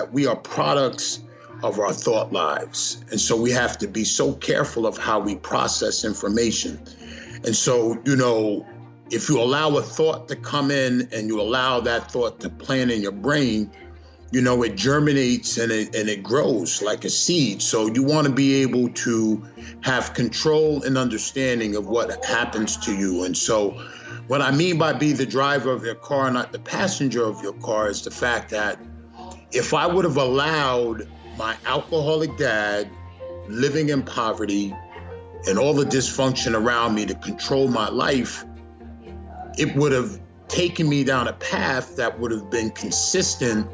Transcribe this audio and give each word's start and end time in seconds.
that 0.00 0.14
we 0.14 0.26
are 0.26 0.36
products 0.36 1.20
of 1.62 1.78
our 1.78 1.92
thought 1.92 2.32
lives. 2.32 3.04
And 3.10 3.20
so 3.20 3.38
we 3.38 3.50
have 3.50 3.76
to 3.78 3.86
be 3.86 4.04
so 4.04 4.32
careful 4.32 4.86
of 4.86 4.96
how 4.96 5.20
we 5.20 5.36
process 5.36 6.06
information. 6.06 6.80
And 7.44 7.54
so, 7.54 8.00
you 8.06 8.16
know, 8.16 8.66
if 9.10 9.28
you 9.28 9.38
allow 9.42 9.76
a 9.76 9.82
thought 9.82 10.28
to 10.28 10.36
come 10.36 10.70
in 10.70 11.06
and 11.12 11.28
you 11.28 11.38
allow 11.38 11.80
that 11.80 12.10
thought 12.10 12.40
to 12.40 12.48
plant 12.48 12.90
in 12.90 13.02
your 13.02 13.12
brain, 13.12 13.70
you 14.32 14.40
know, 14.40 14.62
it 14.62 14.74
germinates 14.74 15.58
and 15.58 15.70
it, 15.70 15.94
and 15.94 16.08
it 16.08 16.22
grows 16.22 16.80
like 16.80 17.04
a 17.04 17.10
seed. 17.10 17.60
So 17.60 17.86
you 17.88 18.02
want 18.02 18.26
to 18.26 18.32
be 18.32 18.62
able 18.62 18.88
to 18.88 19.46
have 19.82 20.14
control 20.14 20.82
and 20.82 20.96
understanding 20.96 21.76
of 21.76 21.88
what 21.88 22.24
happens 22.24 22.78
to 22.86 22.96
you. 22.96 23.24
And 23.24 23.36
so, 23.36 23.72
what 24.28 24.40
I 24.40 24.52
mean 24.52 24.78
by 24.78 24.92
be 24.92 25.12
the 25.12 25.26
driver 25.26 25.72
of 25.72 25.84
your 25.84 25.96
car, 25.96 26.30
not 26.30 26.52
the 26.52 26.60
passenger 26.60 27.24
of 27.24 27.42
your 27.42 27.54
car, 27.54 27.88
is 27.88 28.02
the 28.02 28.12
fact 28.12 28.50
that 28.50 28.78
if 29.52 29.74
I 29.74 29.86
would 29.86 30.04
have 30.04 30.16
allowed 30.16 31.08
my 31.36 31.56
alcoholic 31.66 32.36
dad 32.36 32.90
living 33.48 33.88
in 33.88 34.02
poverty 34.02 34.74
and 35.46 35.58
all 35.58 35.74
the 35.74 35.84
dysfunction 35.84 36.54
around 36.54 36.94
me 36.94 37.06
to 37.06 37.14
control 37.14 37.68
my 37.68 37.88
life, 37.88 38.44
it 39.58 39.74
would 39.74 39.92
have 39.92 40.20
taken 40.48 40.88
me 40.88 41.04
down 41.04 41.28
a 41.28 41.32
path 41.32 41.96
that 41.96 42.18
would 42.18 42.30
have 42.30 42.50
been 42.50 42.70
consistent 42.70 43.66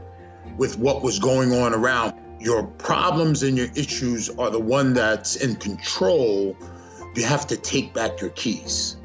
with 0.56 0.78
what 0.78 1.02
was 1.02 1.18
going 1.18 1.52
on 1.52 1.74
around. 1.74 2.14
Your 2.40 2.64
problems 2.64 3.42
and 3.42 3.56
your 3.56 3.68
issues 3.74 4.30
are 4.30 4.50
the 4.50 4.60
one 4.60 4.94
that's 4.94 5.36
in 5.36 5.56
control. 5.56 6.56
You 7.14 7.24
have 7.24 7.46
to 7.48 7.56
take 7.56 7.94
back 7.94 8.20
your 8.20 8.30
keys. 8.30 8.96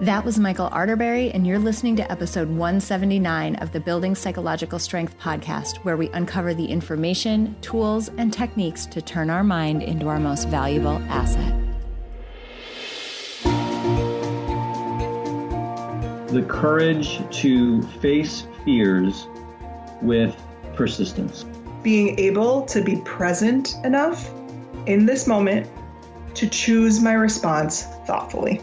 That 0.00 0.24
was 0.24 0.38
Michael 0.38 0.70
Arterberry, 0.70 1.30
and 1.34 1.46
you're 1.46 1.58
listening 1.58 1.94
to 1.96 2.10
episode 2.10 2.48
179 2.48 3.56
of 3.56 3.72
the 3.72 3.80
Building 3.80 4.14
Psychological 4.14 4.78
Strength 4.78 5.18
podcast, 5.18 5.76
where 5.84 5.98
we 5.98 6.08
uncover 6.12 6.54
the 6.54 6.64
information, 6.64 7.54
tools, 7.60 8.08
and 8.16 8.32
techniques 8.32 8.86
to 8.86 9.02
turn 9.02 9.28
our 9.28 9.44
mind 9.44 9.82
into 9.82 10.08
our 10.08 10.18
most 10.18 10.48
valuable 10.48 11.02
asset. 11.10 11.54
The 16.28 16.46
courage 16.48 17.20
to 17.42 17.82
face 18.00 18.46
fears 18.64 19.26
with 20.00 20.34
persistence. 20.76 21.44
Being 21.82 22.18
able 22.18 22.62
to 22.62 22.82
be 22.82 23.02
present 23.04 23.74
enough 23.84 24.30
in 24.86 25.04
this 25.04 25.26
moment 25.26 25.68
to 26.36 26.48
choose 26.48 27.02
my 27.02 27.12
response 27.12 27.82
thoughtfully. 28.06 28.62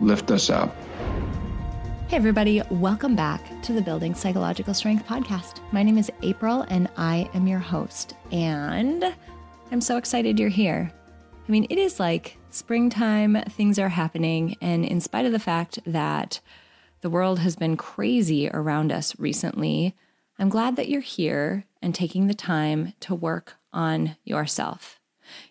lift 0.00 0.30
us 0.30 0.50
up. 0.50 0.74
Hey, 2.08 2.16
everybody, 2.16 2.62
welcome 2.70 3.16
back 3.16 3.62
to 3.62 3.72
the 3.72 3.82
Building 3.82 4.14
Psychological 4.14 4.74
Strength 4.74 5.06
podcast. 5.06 5.60
My 5.72 5.82
name 5.82 5.98
is 5.98 6.10
April 6.22 6.62
and 6.68 6.88
I 6.96 7.28
am 7.34 7.48
your 7.48 7.58
host. 7.58 8.14
And 8.30 9.12
I'm 9.72 9.80
so 9.80 9.96
excited 9.96 10.38
you're 10.38 10.48
here. 10.48 10.92
I 11.46 11.50
mean, 11.50 11.66
it 11.70 11.78
is 11.78 11.98
like 11.98 12.36
springtime, 12.50 13.42
things 13.50 13.78
are 13.78 13.88
happening. 13.88 14.56
And 14.60 14.84
in 14.84 15.00
spite 15.00 15.26
of 15.26 15.32
the 15.32 15.38
fact 15.38 15.78
that 15.86 16.40
the 17.00 17.10
world 17.10 17.40
has 17.40 17.56
been 17.56 17.76
crazy 17.76 18.48
around 18.50 18.92
us 18.92 19.18
recently, 19.18 19.96
I'm 20.38 20.48
glad 20.48 20.76
that 20.76 20.88
you're 20.88 21.00
here 21.00 21.64
and 21.82 21.94
taking 21.94 22.26
the 22.26 22.34
time 22.34 22.92
to 23.00 23.14
work 23.14 23.54
on 23.72 24.16
yourself. 24.24 25.00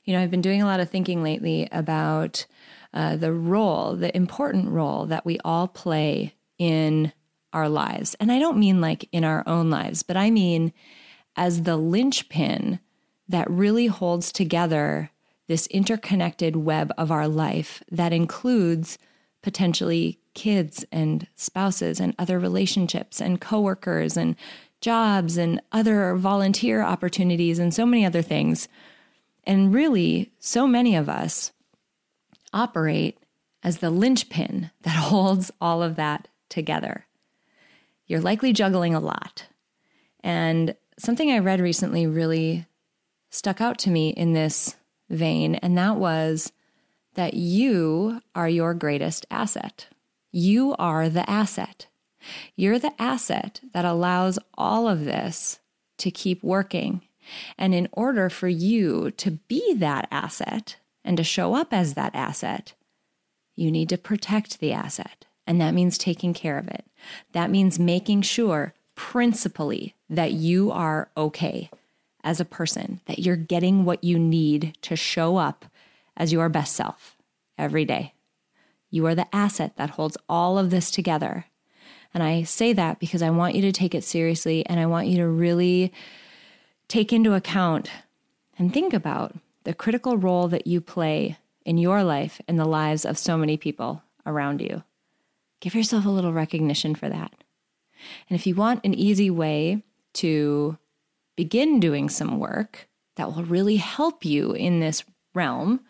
You 0.04 0.14
know, 0.14 0.22
I've 0.22 0.32
been 0.32 0.42
doing 0.42 0.62
a 0.62 0.66
lot 0.66 0.80
of 0.80 0.90
thinking 0.90 1.22
lately 1.24 1.68
about 1.72 2.46
uh, 2.96 3.18
the 3.18 3.34
role, 3.34 3.96
the 3.96 4.16
important 4.16 4.70
role 4.70 5.06
that 5.06 5.26
we 5.26 5.38
all 5.44 5.68
play 5.68 6.34
in 6.58 7.12
our 7.54 7.70
lives. 7.70 8.16
And 8.20 8.32
I 8.32 8.40
don't 8.40 8.58
mean 8.58 8.82
like 8.82 9.08
in 9.12 9.24
our 9.24 9.44
own 9.46 9.70
lives, 9.70 10.02
but 10.02 10.18
I 10.18 10.32
mean 10.32 10.74
as 11.36 11.64
the 11.64 11.78
linchpin 11.78 12.80
that 13.28 13.50
really 13.50 13.88
holds 13.88 14.32
together 14.32 15.12
this 15.48 15.68
interconnected 15.68 16.56
web 16.56 16.92
of 16.98 17.12
our 17.12 17.28
life 17.28 17.84
that 17.92 18.14
includes 18.14 18.98
potentially 19.42 20.20
kids 20.34 20.86
and 20.92 21.28
spouses 21.36 22.00
and 22.00 22.16
other 22.18 22.40
relationships 22.40 23.22
and 23.22 23.42
coworkers 23.42 24.18
and 24.18 24.36
jobs 24.82 25.38
and 25.38 25.62
other 25.72 26.16
volunteer 26.16 26.82
opportunities 26.82 27.60
and 27.60 27.74
so 27.74 27.86
many 27.86 28.06
other 28.06 28.22
things. 28.22 28.68
And 29.44 29.74
really, 29.74 30.32
so 30.40 30.66
many 30.68 30.96
of 30.96 31.10
us 31.10 31.52
operate 32.56 33.20
as 33.62 33.78
the 33.78 33.92
linchpin 33.92 34.72
that 34.82 34.96
holds 34.96 35.52
all 35.62 35.84
of 35.84 35.96
that 35.98 36.28
together. 36.50 37.06
You're 38.08 38.22
likely 38.22 38.54
juggling 38.54 38.96
a 38.96 39.00
lot. 39.00 39.46
And 40.24 40.76
something 40.98 41.32
I 41.32 41.40
read 41.40 41.60
recently 41.60 42.08
really 42.08 42.66
stuck 43.30 43.62
out 43.62 43.78
to 43.80 43.90
me 43.90 44.10
in 44.10 44.34
this 44.34 44.76
vein, 45.10 45.56
and 45.56 45.78
that 45.78 45.98
was 45.98 46.52
that 47.16 47.34
you 47.34 48.22
are 48.34 48.50
your 48.50 48.74
greatest 48.74 49.26
asset. 49.30 49.88
You 50.32 50.76
are 50.78 51.10
the 51.10 51.30
asset. 51.30 51.88
You're 52.56 52.80
the 52.80 52.94
asset 53.00 53.62
that 53.74 53.86
allows 53.86 54.40
all 54.56 54.88
of 54.88 55.06
this 55.06 55.60
to 55.98 56.12
keep 56.12 56.44
working. 56.44 57.02
And 57.58 57.74
in 57.74 57.88
order 57.92 58.30
for 58.30 58.48
you 58.48 59.12
to 59.12 59.32
be 59.32 59.74
that 59.76 60.08
asset 60.12 60.78
and 61.06 61.16
to 61.18 61.24
show 61.24 61.54
up 61.54 61.72
as 61.72 61.94
that 61.94 62.14
asset, 62.16 62.74
you 63.56 63.72
need 63.72 63.88
to 63.90 63.98
protect 63.98 64.60
the 64.60 64.74
asset. 64.74 65.26
And 65.48 65.62
that 65.62 65.76
means 65.76 65.98
taking 65.98 66.34
care 66.34 66.58
of 66.58 66.68
it. 66.68 66.84
That 67.32 67.52
means 67.52 67.78
making 67.78 68.24
sure, 68.24 68.74
principally, 68.96 69.96
that 70.10 70.34
you 70.34 70.72
are 70.72 71.10
okay 71.16 71.70
as 72.24 72.40
a 72.40 72.46
person, 72.46 73.00
that 73.06 73.20
you're 73.20 73.36
getting 73.36 73.86
what 73.86 74.04
you 74.04 74.18
need 74.18 74.76
to 74.82 74.96
show 74.96 75.38
up 75.38 75.66
as 76.18 76.34
your 76.34 76.50
best 76.50 76.76
self 76.76 77.16
every 77.58 77.86
day. 77.86 78.14
You 78.90 79.06
are 79.06 79.16
the 79.16 79.34
asset 79.34 79.74
that 79.78 79.92
holds 79.92 80.18
all 80.28 80.58
of 80.58 80.72
this 80.72 80.90
together. 80.90 81.46
And 82.14 82.24
I 82.24 82.44
say 82.44 82.74
that 82.74 83.00
because 83.00 83.22
I 83.22 83.30
want 83.30 83.54
you 83.54 83.62
to 83.62 83.72
take 83.72 83.94
it 83.94 84.04
seriously 84.04 84.66
and 84.66 84.80
I 84.80 84.88
want 84.88 85.08
you 85.08 85.18
to 85.18 85.28
really 85.28 85.94
take 86.88 87.14
into 87.14 87.34
account 87.34 87.92
and 88.58 88.74
think 88.74 88.94
about 88.94 89.36
the 89.66 89.74
critical 89.74 90.18
role 90.18 90.48
that 90.48 90.66
you 90.66 90.80
play 90.80 91.38
in 91.66 91.78
your 91.78 92.04
life 92.04 92.40
and 92.48 92.58
the 92.58 92.66
lives 92.66 93.04
of 93.04 93.18
so 93.18 93.38
many 93.38 93.58
people 93.58 94.02
around 94.26 94.62
you. 94.62 94.84
Give 95.60 95.76
yourself 95.76 96.06
a 96.06 96.10
little 96.10 96.34
recognition 96.34 96.96
for 96.96 97.10
that. 97.10 97.34
And 98.30 98.40
if 98.40 98.46
you 98.46 98.56
want 98.56 98.86
an 98.86 98.94
easy 98.94 99.30
way 99.30 99.84
to 100.14 100.78
begin 101.36 101.80
doing 101.80 102.10
some 102.10 102.40
work 102.40 102.88
that 103.16 103.34
will 103.34 103.44
really 103.44 103.78
help 103.78 104.24
you 104.24 104.52
in 104.52 104.80
this 104.80 105.04
realm, 105.34 105.82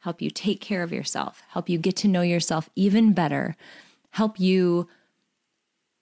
help 0.00 0.20
you 0.20 0.30
take 0.30 0.60
care 0.60 0.82
of 0.82 0.92
yourself, 0.92 1.42
help 1.48 1.68
you 1.68 1.78
get 1.78 1.96
to 1.96 2.08
know 2.08 2.22
yourself 2.22 2.68
even 2.74 3.12
better, 3.12 3.56
help 4.10 4.40
you 4.40 4.88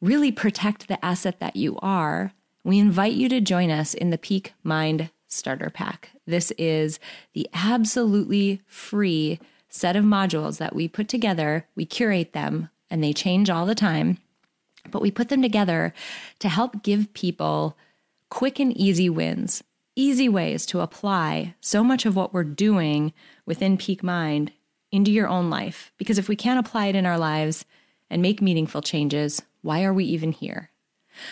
really 0.00 0.32
protect 0.32 0.88
the 0.88 1.04
asset 1.04 1.40
that 1.40 1.56
you 1.56 1.78
are, 1.80 2.32
we 2.64 2.78
invite 2.78 3.14
you 3.14 3.28
to 3.28 3.40
join 3.40 3.70
us 3.70 3.94
in 3.94 4.10
the 4.10 4.18
Peak 4.18 4.54
Mind 4.62 5.10
Starter 5.28 5.70
Pack. 5.70 6.10
This 6.26 6.50
is 6.58 6.98
the 7.34 7.48
absolutely 7.54 8.62
free 8.66 9.38
set 9.68 9.96
of 9.96 10.04
modules 10.04 10.58
that 10.58 10.74
we 10.74 10.88
put 10.88 11.08
together. 11.08 11.66
We 11.74 11.84
curate 11.84 12.32
them 12.32 12.70
and 12.90 13.04
they 13.04 13.12
change 13.12 13.50
all 13.50 13.66
the 13.66 13.74
time, 13.74 14.18
but 14.90 15.02
we 15.02 15.10
put 15.10 15.28
them 15.28 15.42
together 15.42 15.92
to 16.38 16.48
help 16.48 16.82
give 16.82 17.12
people 17.12 17.76
quick 18.30 18.58
and 18.58 18.76
easy 18.76 19.10
wins, 19.10 19.62
easy 19.94 20.28
ways 20.28 20.64
to 20.66 20.80
apply 20.80 21.54
so 21.60 21.84
much 21.84 22.06
of 22.06 22.16
what 22.16 22.32
we're 22.32 22.44
doing 22.44 23.12
within 23.44 23.76
Peak 23.76 24.02
Mind 24.02 24.52
into 24.90 25.10
your 25.10 25.28
own 25.28 25.50
life. 25.50 25.92
Because 25.98 26.18
if 26.18 26.28
we 26.28 26.36
can't 26.36 26.64
apply 26.64 26.86
it 26.86 26.96
in 26.96 27.06
our 27.06 27.18
lives 27.18 27.64
and 28.08 28.22
make 28.22 28.40
meaningful 28.40 28.80
changes, 28.80 29.42
why 29.60 29.84
are 29.84 29.92
we 29.92 30.04
even 30.04 30.32
here? 30.32 30.70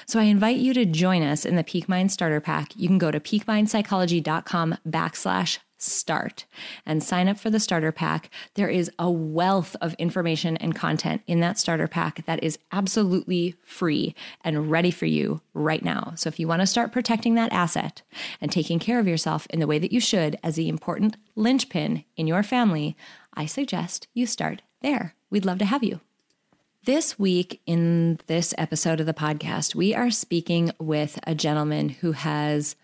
So 0.06 0.20
I 0.20 0.24
invite 0.24 0.58
you 0.58 0.74
to 0.74 0.84
join 0.84 1.22
us 1.22 1.44
in 1.44 1.56
the 1.56 1.64
Peak 1.64 1.88
Mind 1.88 2.12
Starter 2.12 2.40
Pack. 2.40 2.76
You 2.76 2.88
can 2.88 2.98
go 2.98 3.10
to 3.10 3.20
peakmindpsychology.com 3.20 4.76
backslash 4.88 5.58
start 5.78 6.46
and 6.84 7.02
sign 7.02 7.28
up 7.28 7.38
for 7.38 7.50
the 7.50 7.60
starter 7.60 7.92
pack. 7.92 8.30
There 8.54 8.68
is 8.68 8.90
a 8.98 9.10
wealth 9.10 9.76
of 9.80 9.94
information 9.94 10.56
and 10.56 10.74
content 10.74 11.22
in 11.26 11.40
that 11.40 11.58
starter 11.58 11.88
pack 11.88 12.24
that 12.26 12.42
is 12.42 12.58
absolutely 12.72 13.54
free 13.62 14.14
and 14.42 14.70
ready 14.70 14.90
for 14.90 15.06
you 15.06 15.40
right 15.54 15.84
now. 15.84 16.12
So 16.16 16.28
if 16.28 16.40
you 16.40 16.48
want 16.48 16.62
to 16.62 16.66
start 16.66 16.92
protecting 16.92 17.34
that 17.34 17.52
asset 17.52 18.02
and 18.40 18.50
taking 18.50 18.78
care 18.78 18.98
of 18.98 19.08
yourself 19.08 19.46
in 19.50 19.60
the 19.60 19.66
way 19.66 19.78
that 19.78 19.92
you 19.92 20.00
should 20.00 20.38
as 20.42 20.56
the 20.56 20.68
important 20.68 21.16
linchpin 21.34 22.04
in 22.16 22.26
your 22.26 22.42
family, 22.42 22.96
I 23.34 23.46
suggest 23.46 24.08
you 24.14 24.26
start 24.26 24.62
there. 24.82 25.14
We'd 25.30 25.44
love 25.44 25.58
to 25.58 25.66
have 25.66 25.84
you. 25.84 26.00
This 26.86 27.18
week, 27.18 27.60
in 27.66 28.20
this 28.28 28.54
episode 28.56 29.00
of 29.00 29.06
the 29.06 29.12
podcast, 29.12 29.74
we 29.74 29.92
are 29.92 30.08
speaking 30.08 30.70
with 30.78 31.18
a 31.24 31.34
gentleman 31.34 31.88
who 31.88 32.12
has 32.12 32.76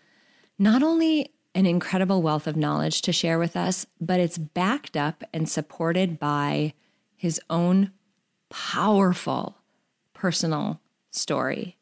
not 0.59 0.83
only 0.83 1.31
an 1.55 1.65
incredible 1.65 2.21
wealth 2.21 2.45
of 2.45 2.57
knowledge 2.57 3.01
to 3.03 3.13
share 3.13 3.39
with 3.39 3.55
us, 3.55 3.85
but 4.01 4.19
it's 4.19 4.37
backed 4.37 4.97
up 4.97 5.23
and 5.33 5.47
supported 5.47 6.19
by 6.19 6.73
his 7.15 7.39
own 7.49 7.91
powerful 8.49 9.55
personal 10.13 10.81
story. 11.09 11.77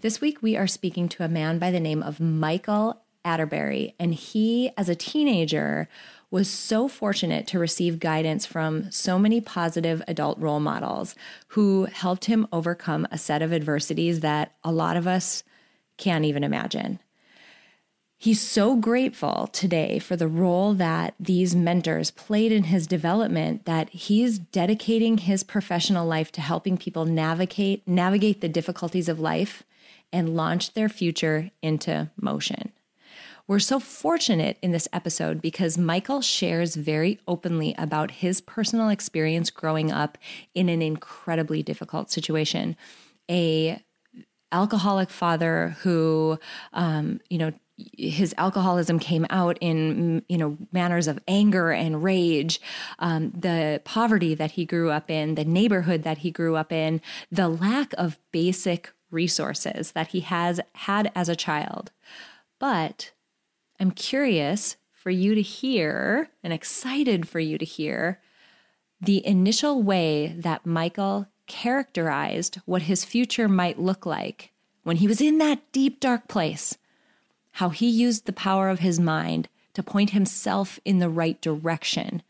This 0.00 0.20
week, 0.20 0.42
we 0.42 0.56
are 0.56 0.66
speaking 0.66 1.08
to 1.10 1.22
a 1.22 1.28
man 1.28 1.60
by 1.60 1.70
the 1.70 1.78
name 1.78 2.02
of 2.02 2.18
Michael 2.18 3.00
Arterberry, 3.24 3.94
and 4.00 4.12
he, 4.12 4.72
as 4.76 4.88
a 4.88 4.96
teenager, 4.96 5.88
was 6.30 6.48
so 6.48 6.86
fortunate 6.86 7.46
to 7.48 7.58
receive 7.58 7.98
guidance 7.98 8.46
from 8.46 8.90
so 8.90 9.18
many 9.18 9.40
positive 9.40 10.02
adult 10.06 10.38
role 10.38 10.60
models 10.60 11.14
who 11.48 11.86
helped 11.86 12.26
him 12.26 12.46
overcome 12.52 13.06
a 13.10 13.18
set 13.18 13.42
of 13.42 13.52
adversities 13.52 14.20
that 14.20 14.54
a 14.62 14.70
lot 14.70 14.96
of 14.96 15.06
us 15.06 15.42
can't 15.96 16.24
even 16.24 16.44
imagine. 16.44 17.00
He's 18.16 18.42
so 18.42 18.76
grateful 18.76 19.48
today 19.50 19.98
for 19.98 20.14
the 20.14 20.28
role 20.28 20.74
that 20.74 21.14
these 21.18 21.56
mentors 21.56 22.10
played 22.10 22.52
in 22.52 22.64
his 22.64 22.86
development 22.86 23.64
that 23.64 23.88
he's 23.88 24.38
dedicating 24.38 25.16
his 25.16 25.42
professional 25.42 26.06
life 26.06 26.30
to 26.32 26.42
helping 26.42 26.76
people 26.76 27.06
navigate 27.06 27.88
navigate 27.88 28.42
the 28.42 28.48
difficulties 28.48 29.08
of 29.08 29.20
life 29.20 29.62
and 30.12 30.36
launch 30.36 30.74
their 30.74 30.90
future 30.90 31.50
into 31.62 32.10
motion. 32.20 32.72
We're 33.50 33.58
so 33.58 33.80
fortunate 33.80 34.58
in 34.62 34.70
this 34.70 34.86
episode 34.92 35.42
because 35.42 35.76
Michael 35.76 36.20
shares 36.20 36.76
very 36.76 37.18
openly 37.26 37.74
about 37.76 38.12
his 38.12 38.40
personal 38.40 38.90
experience 38.90 39.50
growing 39.50 39.90
up 39.90 40.16
in 40.54 40.68
an 40.68 40.82
incredibly 40.82 41.60
difficult 41.60 42.12
situation. 42.12 42.76
A 43.28 43.82
alcoholic 44.52 45.10
father 45.10 45.74
who, 45.80 46.38
um, 46.74 47.20
you 47.28 47.38
know, 47.38 47.52
his 47.98 48.32
alcoholism 48.38 49.00
came 49.00 49.26
out 49.30 49.58
in 49.60 50.22
you 50.28 50.38
know 50.38 50.56
manners 50.70 51.08
of 51.08 51.18
anger 51.26 51.72
and 51.72 52.04
rage 52.04 52.60
um, 53.00 53.32
the 53.32 53.82
poverty 53.84 54.32
that 54.36 54.52
he 54.52 54.64
grew 54.64 54.90
up 54.92 55.10
in 55.10 55.34
the 55.34 55.44
neighborhood 55.44 56.04
that 56.04 56.18
he 56.18 56.30
grew 56.30 56.54
up 56.54 56.70
in 56.70 57.00
the 57.32 57.48
lack 57.48 57.94
of 57.94 58.16
basic 58.30 58.92
resources 59.10 59.90
that 59.90 60.08
he 60.08 60.20
has 60.20 60.60
had 60.74 61.10
as 61.16 61.28
a 61.28 61.34
child 61.34 61.90
but 62.60 63.10
i'm 63.80 63.90
curious 63.90 64.76
for 64.92 65.10
you 65.10 65.34
to 65.34 65.42
hear 65.42 66.30
and 66.42 66.52
excited 66.52 67.26
for 67.26 67.40
you 67.40 67.58
to 67.58 67.64
hear 67.64 68.20
the 69.00 69.26
initial 69.26 69.82
way 69.82 70.34
that 70.38 70.66
michael 70.66 71.26
characterized 71.46 72.60
what 72.64 72.82
his 72.82 73.04
future 73.04 73.48
might 73.48 73.80
look 73.80 74.06
like 74.06 74.52
when 74.84 74.96
he 74.96 75.08
was 75.08 75.20
in 75.20 75.38
that 75.38 75.60
deep 75.72 75.98
dark 75.98 76.28
place 76.28 76.76
how 77.52 77.70
he 77.70 77.88
used 77.88 78.26
the 78.26 78.32
power 78.32 78.68
of 78.68 78.78
his 78.78 79.00
mind 79.00 79.48
to 79.74 79.82
point 79.82 80.10
himself 80.10 80.78
in 80.84 80.98
the 80.98 81.08
right 81.08 81.40
direction, 81.40 82.22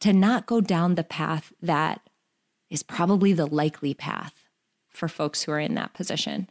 to 0.00 0.12
not 0.12 0.46
go 0.46 0.60
down 0.60 0.94
the 0.94 1.04
path 1.04 1.52
that 1.60 2.00
is 2.68 2.82
probably 2.82 3.32
the 3.32 3.46
likely 3.46 3.94
path 3.94 4.34
for 4.88 5.08
folks 5.08 5.42
who 5.42 5.52
are 5.52 5.60
in 5.60 5.74
that 5.74 5.94
position. 5.94 6.48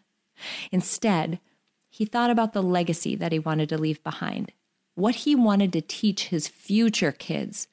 Instead, 0.72 1.40
he 2.00 2.06
thought 2.06 2.30
about 2.30 2.54
the 2.54 2.64
legacy 2.64 3.14
that 3.14 3.34
he 3.34 3.40
wanted 3.40 3.68
to 3.68 3.78
leave 3.78 4.02
behind, 4.06 4.54
what 4.96 5.16
he 5.16 5.36
wanted 5.36 5.74
to 5.74 5.82
teach 5.82 6.28
his 6.28 6.48
future 6.48 7.12
kids, 7.12 7.68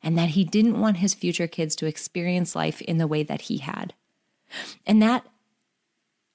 and 0.00 0.16
that 0.16 0.30
he 0.30 0.44
didn't 0.44 0.78
want 0.78 0.98
his 0.98 1.14
future 1.14 1.48
kids 1.48 1.74
to 1.74 1.86
experience 1.86 2.54
life 2.54 2.80
in 2.82 2.98
the 2.98 3.08
way 3.08 3.24
that 3.24 3.42
he 3.42 3.58
had. 3.58 3.92
And 4.86 5.02
that 5.02 5.26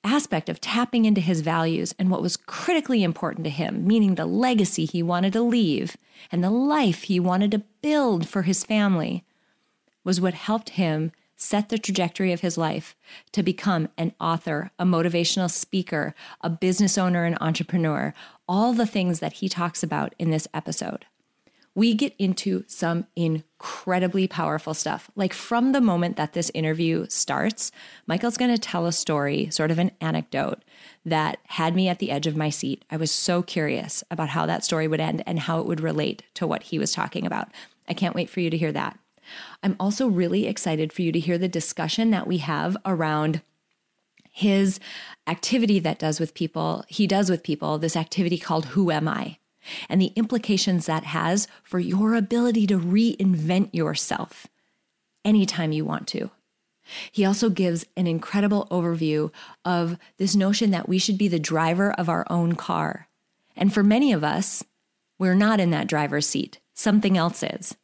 aspect 0.04 0.50
of 0.50 0.60
tapping 0.60 1.06
into 1.06 1.22
his 1.22 1.40
values 1.40 1.96
and 1.98 2.12
what 2.12 2.22
was 2.22 2.36
critically 2.36 3.02
important 3.02 3.46
to 3.46 3.50
him, 3.50 3.88
meaning 3.88 4.16
the 4.16 4.26
legacy 4.26 4.84
he 4.84 5.02
wanted 5.02 5.32
to 5.32 5.42
leave 5.42 5.96
and 6.30 6.44
the 6.44 6.50
life 6.50 7.04
he 7.04 7.18
wanted 7.18 7.52
to 7.52 7.64
build 7.82 8.28
for 8.28 8.42
his 8.42 8.66
family, 8.66 9.24
was 10.04 10.20
what 10.20 10.34
helped 10.34 10.72
him 10.72 11.14
set 11.38 11.70
the 11.70 11.78
trajectory 11.78 12.34
of 12.34 12.42
his 12.42 12.58
life 12.58 12.96
to 13.32 13.42
become 13.42 13.88
an 13.98 14.14
author, 14.20 14.72
a 14.78 14.84
motivational 14.84 15.50
speaker, 15.50 16.14
a 16.42 16.50
business 16.50 16.98
owner, 16.98 17.24
an 17.24 17.38
entrepreneur, 17.40 18.14
all 18.48 18.74
the 18.74 18.86
things 18.86 19.20
that 19.20 19.34
he 19.34 19.48
talks 19.48 19.84
about 19.84 20.14
in 20.20 20.32
this 20.32 20.48
episode 20.54 21.06
we 21.78 21.94
get 21.94 22.16
into 22.18 22.64
some 22.66 23.06
incredibly 23.16 24.28
powerful 24.28 24.74
stuff. 24.74 25.12
Like 25.16 25.32
from 25.32 25.74
the 25.74 25.80
moment 25.80 26.18
that 26.18 26.34
this 26.34 26.50
interview 26.56 27.06
starts, 27.08 27.72
Michael's 28.08 28.36
going 28.36 28.50
to 28.50 28.58
tell 28.58 28.88
a 28.88 28.92
story, 28.92 29.52
sort 29.52 29.70
of 29.70 29.78
an 29.78 29.92
anecdote 30.02 30.64
that 31.06 31.38
had 31.46 31.76
me 31.76 31.88
at 31.88 32.00
the 32.00 32.10
edge 32.10 32.26
of 32.26 32.36
my 32.36 32.50
seat. 32.50 32.84
I 32.90 32.98
was 32.98 33.12
so 33.12 33.44
curious 33.44 34.04
about 34.10 34.30
how 34.30 34.48
that 34.48 34.66
story 34.66 34.88
would 34.88 35.00
end 35.00 35.22
and 35.28 35.38
how 35.38 35.60
it 35.60 35.68
would 35.68 35.80
relate 35.80 36.24
to 36.34 36.48
what 36.48 36.64
he 36.64 36.80
was 36.80 36.94
talking 36.94 37.28
about. 37.28 37.50
I 37.88 37.94
can't 37.94 38.16
wait 38.16 38.32
for 38.32 38.40
you 38.40 38.50
to 38.50 38.58
hear 38.58 38.72
that. 38.72 38.98
I'm 39.64 39.76
also 39.80 40.08
really 40.08 40.48
excited 40.48 40.92
for 40.94 41.02
you 41.02 41.12
to 41.12 41.20
hear 41.20 41.38
the 41.38 41.48
discussion 41.48 42.12
that 42.12 42.28
we 42.28 42.38
have 42.40 42.78
around 42.86 43.42
his 44.32 44.80
activity 45.26 45.80
that 45.80 46.00
does 46.00 46.20
with 46.20 46.34
people, 46.34 46.86
he 46.88 47.08
does 47.08 47.30
with 47.30 47.44
people, 47.44 47.78
this 47.78 47.96
activity 47.96 48.38
called 48.38 48.68
Who 48.68 48.92
Am 48.92 49.08
I? 49.08 49.38
and 49.90 50.02
the 50.02 50.14
implications 50.16 50.86
that 50.86 51.04
has 51.04 51.48
for 51.64 51.80
your 51.80 52.16
ability 52.16 52.68
to 52.68 52.80
reinvent 52.80 53.74
yourself 53.74 54.48
anytime 55.26 55.72
you 55.72 55.86
want 55.86 56.08
to. 56.10 56.32
He 57.12 57.26
also 57.26 57.50
gives 57.50 57.86
an 57.98 58.08
incredible 58.08 58.68
overview 58.72 59.32
of 59.66 59.98
this 60.18 60.36
notion 60.36 60.72
that 60.72 60.88
we 60.88 61.00
should 61.00 61.18
be 61.18 61.28
the 61.28 61.40
driver 61.40 61.92
of 61.92 62.08
our 62.08 62.26
own 62.30 62.56
car. 62.56 63.10
And 63.56 63.74
for 63.74 63.84
many 63.84 64.14
of 64.14 64.24
us, 64.24 64.64
we're 65.20 65.36
not 65.36 65.60
in 65.60 65.72
that 65.72 65.88
driver's 65.88 66.28
seat, 66.28 66.60
something 66.74 67.18
else 67.18 67.44
is. 67.44 67.76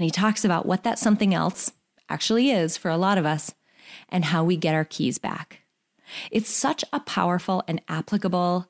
And 0.00 0.06
he 0.06 0.10
talks 0.10 0.46
about 0.46 0.64
what 0.64 0.82
that 0.84 0.98
something 0.98 1.34
else 1.34 1.72
actually 2.08 2.50
is 2.50 2.78
for 2.78 2.90
a 2.90 2.96
lot 2.96 3.18
of 3.18 3.26
us 3.26 3.54
and 4.08 4.24
how 4.24 4.42
we 4.42 4.56
get 4.56 4.74
our 4.74 4.86
keys 4.86 5.18
back. 5.18 5.60
It's 6.30 6.48
such 6.48 6.82
a 6.90 7.00
powerful 7.00 7.62
and 7.68 7.82
applicable 7.86 8.66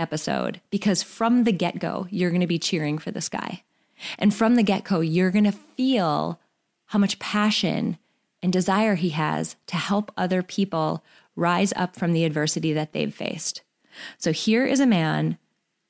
episode 0.00 0.60
because 0.70 1.00
from 1.00 1.44
the 1.44 1.52
get 1.52 1.78
go, 1.78 2.08
you're 2.10 2.30
going 2.30 2.40
to 2.40 2.48
be 2.48 2.58
cheering 2.58 2.98
for 2.98 3.12
this 3.12 3.28
guy. 3.28 3.62
And 4.18 4.34
from 4.34 4.56
the 4.56 4.64
get 4.64 4.82
go, 4.82 4.98
you're 4.98 5.30
going 5.30 5.44
to 5.44 5.52
feel 5.52 6.40
how 6.86 6.98
much 6.98 7.20
passion 7.20 7.96
and 8.42 8.52
desire 8.52 8.96
he 8.96 9.10
has 9.10 9.54
to 9.68 9.76
help 9.76 10.10
other 10.16 10.42
people 10.42 11.04
rise 11.36 11.72
up 11.76 11.94
from 11.94 12.12
the 12.12 12.24
adversity 12.24 12.72
that 12.72 12.92
they've 12.92 13.14
faced. 13.14 13.62
So 14.18 14.32
here 14.32 14.66
is 14.66 14.80
a 14.80 14.86
man 14.86 15.38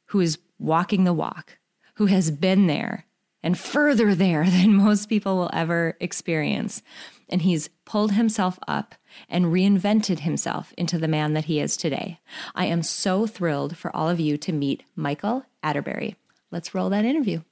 who 0.09 0.21
is 0.21 0.37
walking 0.59 1.05
the 1.05 1.15
walk, 1.15 1.57
who 1.95 2.05
has 2.05 2.31
been 2.31 2.67
there 2.67 3.07
and 3.45 3.59
further 3.59 4.15
there 4.15 4.45
than 4.51 4.75
most 4.75 5.09
people 5.09 5.37
will 5.37 5.51
ever 5.53 5.97
experience. 6.01 6.83
And 7.29 7.43
he's 7.43 7.69
pulled 7.85 8.13
himself 8.13 8.59
up 8.67 8.97
and 9.29 9.47
reinvented 9.47 10.21
himself 10.21 10.75
into 10.77 10.99
the 10.99 11.09
man 11.09 11.35
that 11.35 11.45
he 11.45 11.61
is 11.61 11.77
today. 11.77 12.19
I 12.55 12.67
am 12.67 12.83
so 12.83 13.27
thrilled 13.27 13.77
for 13.77 13.95
all 13.95 14.09
of 14.09 14.19
you 14.19 14.37
to 14.39 14.53
meet 14.53 14.83
Michael 14.97 15.45
Arterberry. 15.63 16.17
Let's 16.51 16.75
roll 16.75 16.91
that 16.91 17.05
interview. 17.05 17.43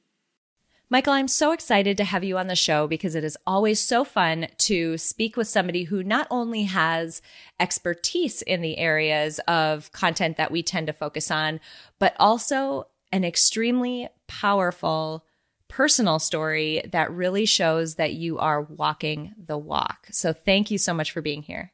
Michael, 0.91 1.15
I'm 1.15 1.29
so 1.29 1.53
excited 1.53 1.97
to 1.97 2.05
have 2.05 2.23
you 2.23 2.37
on 2.37 2.49
the 2.49 2.57
show 2.57 2.87
because 2.87 3.15
it 3.15 3.25
is 3.25 3.39
always 3.47 3.81
so 3.81 4.05
fun 4.05 4.49
to 4.59 4.99
speak 4.99 5.39
with 5.39 5.49
somebody 5.49 5.85
who 5.85 6.03
not 6.03 6.27
only 6.31 6.65
has 6.65 7.23
expertise 7.59 8.43
in 8.43 8.61
the 8.61 8.77
areas 8.77 9.39
of 9.49 9.91
content 9.93 10.37
that 10.37 10.51
we 10.51 10.63
tend 10.63 10.89
to 10.89 10.93
focus 10.93 11.31
on, 11.31 11.61
but 11.99 12.15
also 12.19 12.89
an 13.11 13.25
extremely 13.25 14.09
powerful 14.27 15.25
personal 15.73 16.19
story 16.19 16.83
that 16.93 17.11
really 17.11 17.47
shows 17.47 17.95
that 17.95 18.13
you 18.13 18.39
are 18.39 18.61
walking 18.61 19.33
the 19.43 19.57
walk. 19.57 20.07
So 20.11 20.35
thank 20.35 20.71
you 20.71 20.77
so 20.77 20.93
much 20.93 21.13
for 21.13 21.23
being 21.23 21.41
here. 21.41 21.73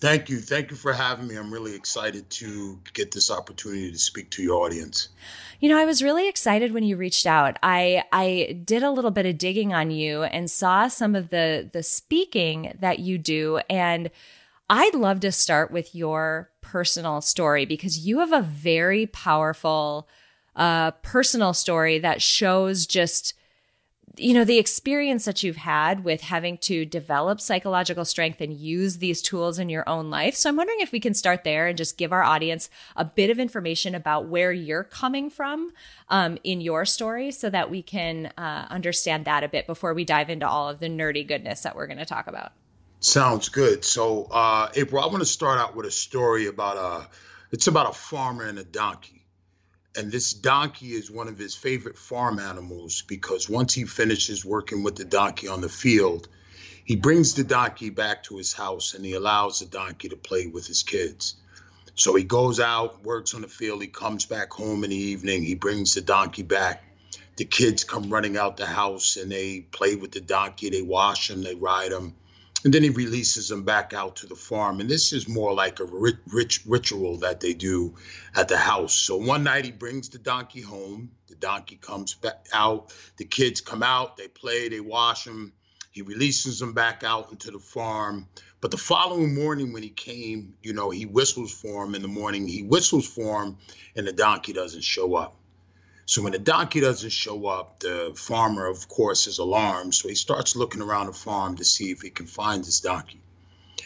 Thank 0.00 0.28
you. 0.28 0.38
Thank 0.38 0.72
you 0.72 0.76
for 0.76 0.92
having 0.92 1.28
me. 1.28 1.36
I'm 1.36 1.52
really 1.52 1.76
excited 1.76 2.28
to 2.30 2.80
get 2.94 3.12
this 3.12 3.30
opportunity 3.30 3.92
to 3.92 3.98
speak 3.98 4.30
to 4.30 4.42
your 4.42 4.64
audience. 4.64 5.08
You 5.60 5.68
know, 5.68 5.78
I 5.78 5.84
was 5.84 6.02
really 6.02 6.28
excited 6.28 6.72
when 6.72 6.82
you 6.82 6.96
reached 6.96 7.26
out. 7.26 7.58
I 7.62 8.02
I 8.12 8.60
did 8.64 8.82
a 8.82 8.90
little 8.90 9.12
bit 9.12 9.26
of 9.26 9.38
digging 9.38 9.72
on 9.72 9.92
you 9.92 10.24
and 10.24 10.50
saw 10.50 10.88
some 10.88 11.14
of 11.14 11.30
the 11.30 11.70
the 11.72 11.84
speaking 11.84 12.76
that 12.80 12.98
you 12.98 13.18
do 13.18 13.60
and 13.70 14.10
I'd 14.68 14.94
love 14.94 15.20
to 15.20 15.32
start 15.32 15.70
with 15.70 15.94
your 15.94 16.50
personal 16.60 17.20
story 17.20 17.66
because 17.66 18.06
you 18.06 18.18
have 18.18 18.32
a 18.32 18.42
very 18.42 19.06
powerful 19.06 20.08
a 20.58 20.92
personal 21.02 21.54
story 21.54 21.98
that 22.00 22.20
shows 22.20 22.86
just 22.86 23.34
you 24.16 24.34
know 24.34 24.44
the 24.44 24.58
experience 24.58 25.24
that 25.24 25.44
you've 25.44 25.56
had 25.56 26.02
with 26.02 26.22
having 26.22 26.58
to 26.58 26.84
develop 26.84 27.40
psychological 27.40 28.04
strength 28.04 28.40
and 28.40 28.52
use 28.52 28.98
these 28.98 29.22
tools 29.22 29.60
in 29.60 29.68
your 29.68 29.88
own 29.88 30.10
life. 30.10 30.34
So 30.34 30.48
i'm 30.48 30.56
wondering 30.56 30.80
if 30.80 30.90
we 30.90 30.98
can 30.98 31.14
start 31.14 31.44
there 31.44 31.68
and 31.68 31.78
just 31.78 31.96
give 31.96 32.12
our 32.12 32.24
audience 32.24 32.68
a 32.96 33.04
bit 33.04 33.30
of 33.30 33.38
information 33.38 33.94
about 33.94 34.26
where 34.26 34.52
you're 34.52 34.82
coming 34.82 35.30
from 35.30 35.72
um, 36.08 36.36
in 36.42 36.60
your 36.60 36.84
story 36.84 37.30
so 37.30 37.48
that 37.50 37.70
we 37.70 37.80
can 37.80 38.32
uh, 38.36 38.66
understand 38.68 39.24
that 39.26 39.44
a 39.44 39.48
bit 39.48 39.68
before 39.68 39.94
we 39.94 40.04
dive 40.04 40.28
into 40.28 40.48
all 40.48 40.68
of 40.68 40.80
the 40.80 40.88
nerdy 40.88 41.26
goodness 41.26 41.60
that 41.60 41.76
we're 41.76 41.86
going 41.86 41.98
to 41.98 42.04
talk 42.04 42.26
about. 42.26 42.52
Sounds 43.00 43.48
good. 43.48 43.84
So 43.84 44.24
uh, 44.32 44.70
april 44.74 45.02
i 45.02 45.06
want 45.06 45.20
to 45.20 45.26
start 45.26 45.60
out 45.60 45.76
with 45.76 45.86
a 45.86 45.92
story 45.92 46.46
about 46.46 46.76
a 46.76 47.08
it's 47.52 47.68
about 47.68 47.88
a 47.88 47.94
farmer 47.94 48.44
and 48.44 48.58
a 48.58 48.64
donkey 48.64 49.17
and 49.98 50.12
this 50.12 50.32
donkey 50.32 50.92
is 50.92 51.10
one 51.10 51.26
of 51.26 51.38
his 51.38 51.56
favorite 51.56 51.98
farm 51.98 52.38
animals 52.38 53.02
because 53.02 53.50
once 53.50 53.74
he 53.74 53.84
finishes 53.84 54.44
working 54.44 54.84
with 54.84 54.94
the 54.94 55.04
donkey 55.04 55.48
on 55.48 55.60
the 55.60 55.68
field, 55.68 56.28
he 56.84 56.94
brings 56.94 57.34
the 57.34 57.42
donkey 57.42 57.90
back 57.90 58.22
to 58.22 58.36
his 58.36 58.52
house 58.52 58.94
and 58.94 59.04
he 59.04 59.14
allows 59.14 59.58
the 59.58 59.66
donkey 59.66 60.10
to 60.10 60.16
play 60.16 60.46
with 60.46 60.68
his 60.68 60.84
kids. 60.84 61.34
So 61.96 62.14
he 62.14 62.22
goes 62.22 62.60
out, 62.60 63.02
works 63.02 63.34
on 63.34 63.40
the 63.40 63.48
field, 63.48 63.82
he 63.82 63.88
comes 63.88 64.24
back 64.24 64.52
home 64.52 64.84
in 64.84 64.90
the 64.90 64.96
evening, 64.96 65.42
he 65.42 65.56
brings 65.56 65.94
the 65.94 66.00
donkey 66.00 66.44
back. 66.44 66.84
The 67.34 67.44
kids 67.44 67.82
come 67.82 68.08
running 68.08 68.36
out 68.36 68.56
the 68.56 68.66
house 68.66 69.16
and 69.16 69.32
they 69.32 69.62
play 69.62 69.96
with 69.96 70.12
the 70.12 70.20
donkey, 70.20 70.70
they 70.70 70.82
wash 70.82 71.28
him, 71.28 71.42
they 71.42 71.56
ride 71.56 71.90
him 71.90 72.14
and 72.64 72.74
then 72.74 72.82
he 72.82 72.90
releases 72.90 73.48
them 73.48 73.62
back 73.62 73.92
out 73.92 74.16
to 74.16 74.26
the 74.26 74.34
farm. 74.34 74.80
And 74.80 74.90
this 74.90 75.12
is 75.12 75.28
more 75.28 75.54
like 75.54 75.78
a 75.78 75.84
rich, 75.84 76.62
ritual 76.66 77.18
that 77.18 77.40
they 77.40 77.54
do 77.54 77.94
at 78.34 78.48
the 78.48 78.56
house. 78.56 78.94
So 78.94 79.16
one 79.16 79.44
night 79.44 79.64
he 79.64 79.70
brings 79.70 80.08
the 80.08 80.18
donkey 80.18 80.60
home. 80.60 81.12
The 81.28 81.36
donkey 81.36 81.76
comes 81.76 82.14
back 82.14 82.46
out. 82.52 82.92
The 83.16 83.24
kids 83.24 83.60
come 83.60 83.84
out. 83.84 84.16
They 84.16 84.26
play. 84.26 84.68
They 84.68 84.80
wash 84.80 85.24
him. 85.26 85.52
He 85.92 86.02
releases 86.02 86.58
them 86.58 86.74
back 86.74 87.04
out 87.04 87.30
into 87.30 87.50
the 87.50 87.58
farm. 87.60 88.28
But 88.60 88.72
the 88.72 88.76
following 88.76 89.34
morning, 89.36 89.72
when 89.72 89.84
he 89.84 89.90
came, 89.90 90.54
you 90.62 90.72
know, 90.72 90.90
he 90.90 91.06
whistles 91.06 91.52
for 91.52 91.84
him 91.84 91.94
in 91.94 92.02
the 92.02 92.08
morning. 92.08 92.48
He 92.48 92.62
whistles 92.62 93.06
for 93.06 93.44
him, 93.44 93.58
and 93.94 94.06
the 94.06 94.12
donkey 94.12 94.52
doesn't 94.52 94.82
show 94.82 95.14
up. 95.14 95.37
So 96.08 96.22
when 96.22 96.32
the 96.32 96.38
donkey 96.38 96.80
doesn't 96.80 97.10
show 97.10 97.48
up, 97.48 97.80
the 97.80 98.14
farmer, 98.16 98.66
of 98.66 98.88
course, 98.88 99.26
is 99.26 99.40
alarmed. 99.40 99.94
So 99.94 100.08
he 100.08 100.14
starts 100.14 100.56
looking 100.56 100.80
around 100.80 101.08
the 101.08 101.12
farm 101.12 101.56
to 101.56 101.66
see 101.66 101.90
if 101.90 102.00
he 102.00 102.08
can 102.08 102.24
find 102.24 102.64
his 102.64 102.80
donkey. 102.80 103.20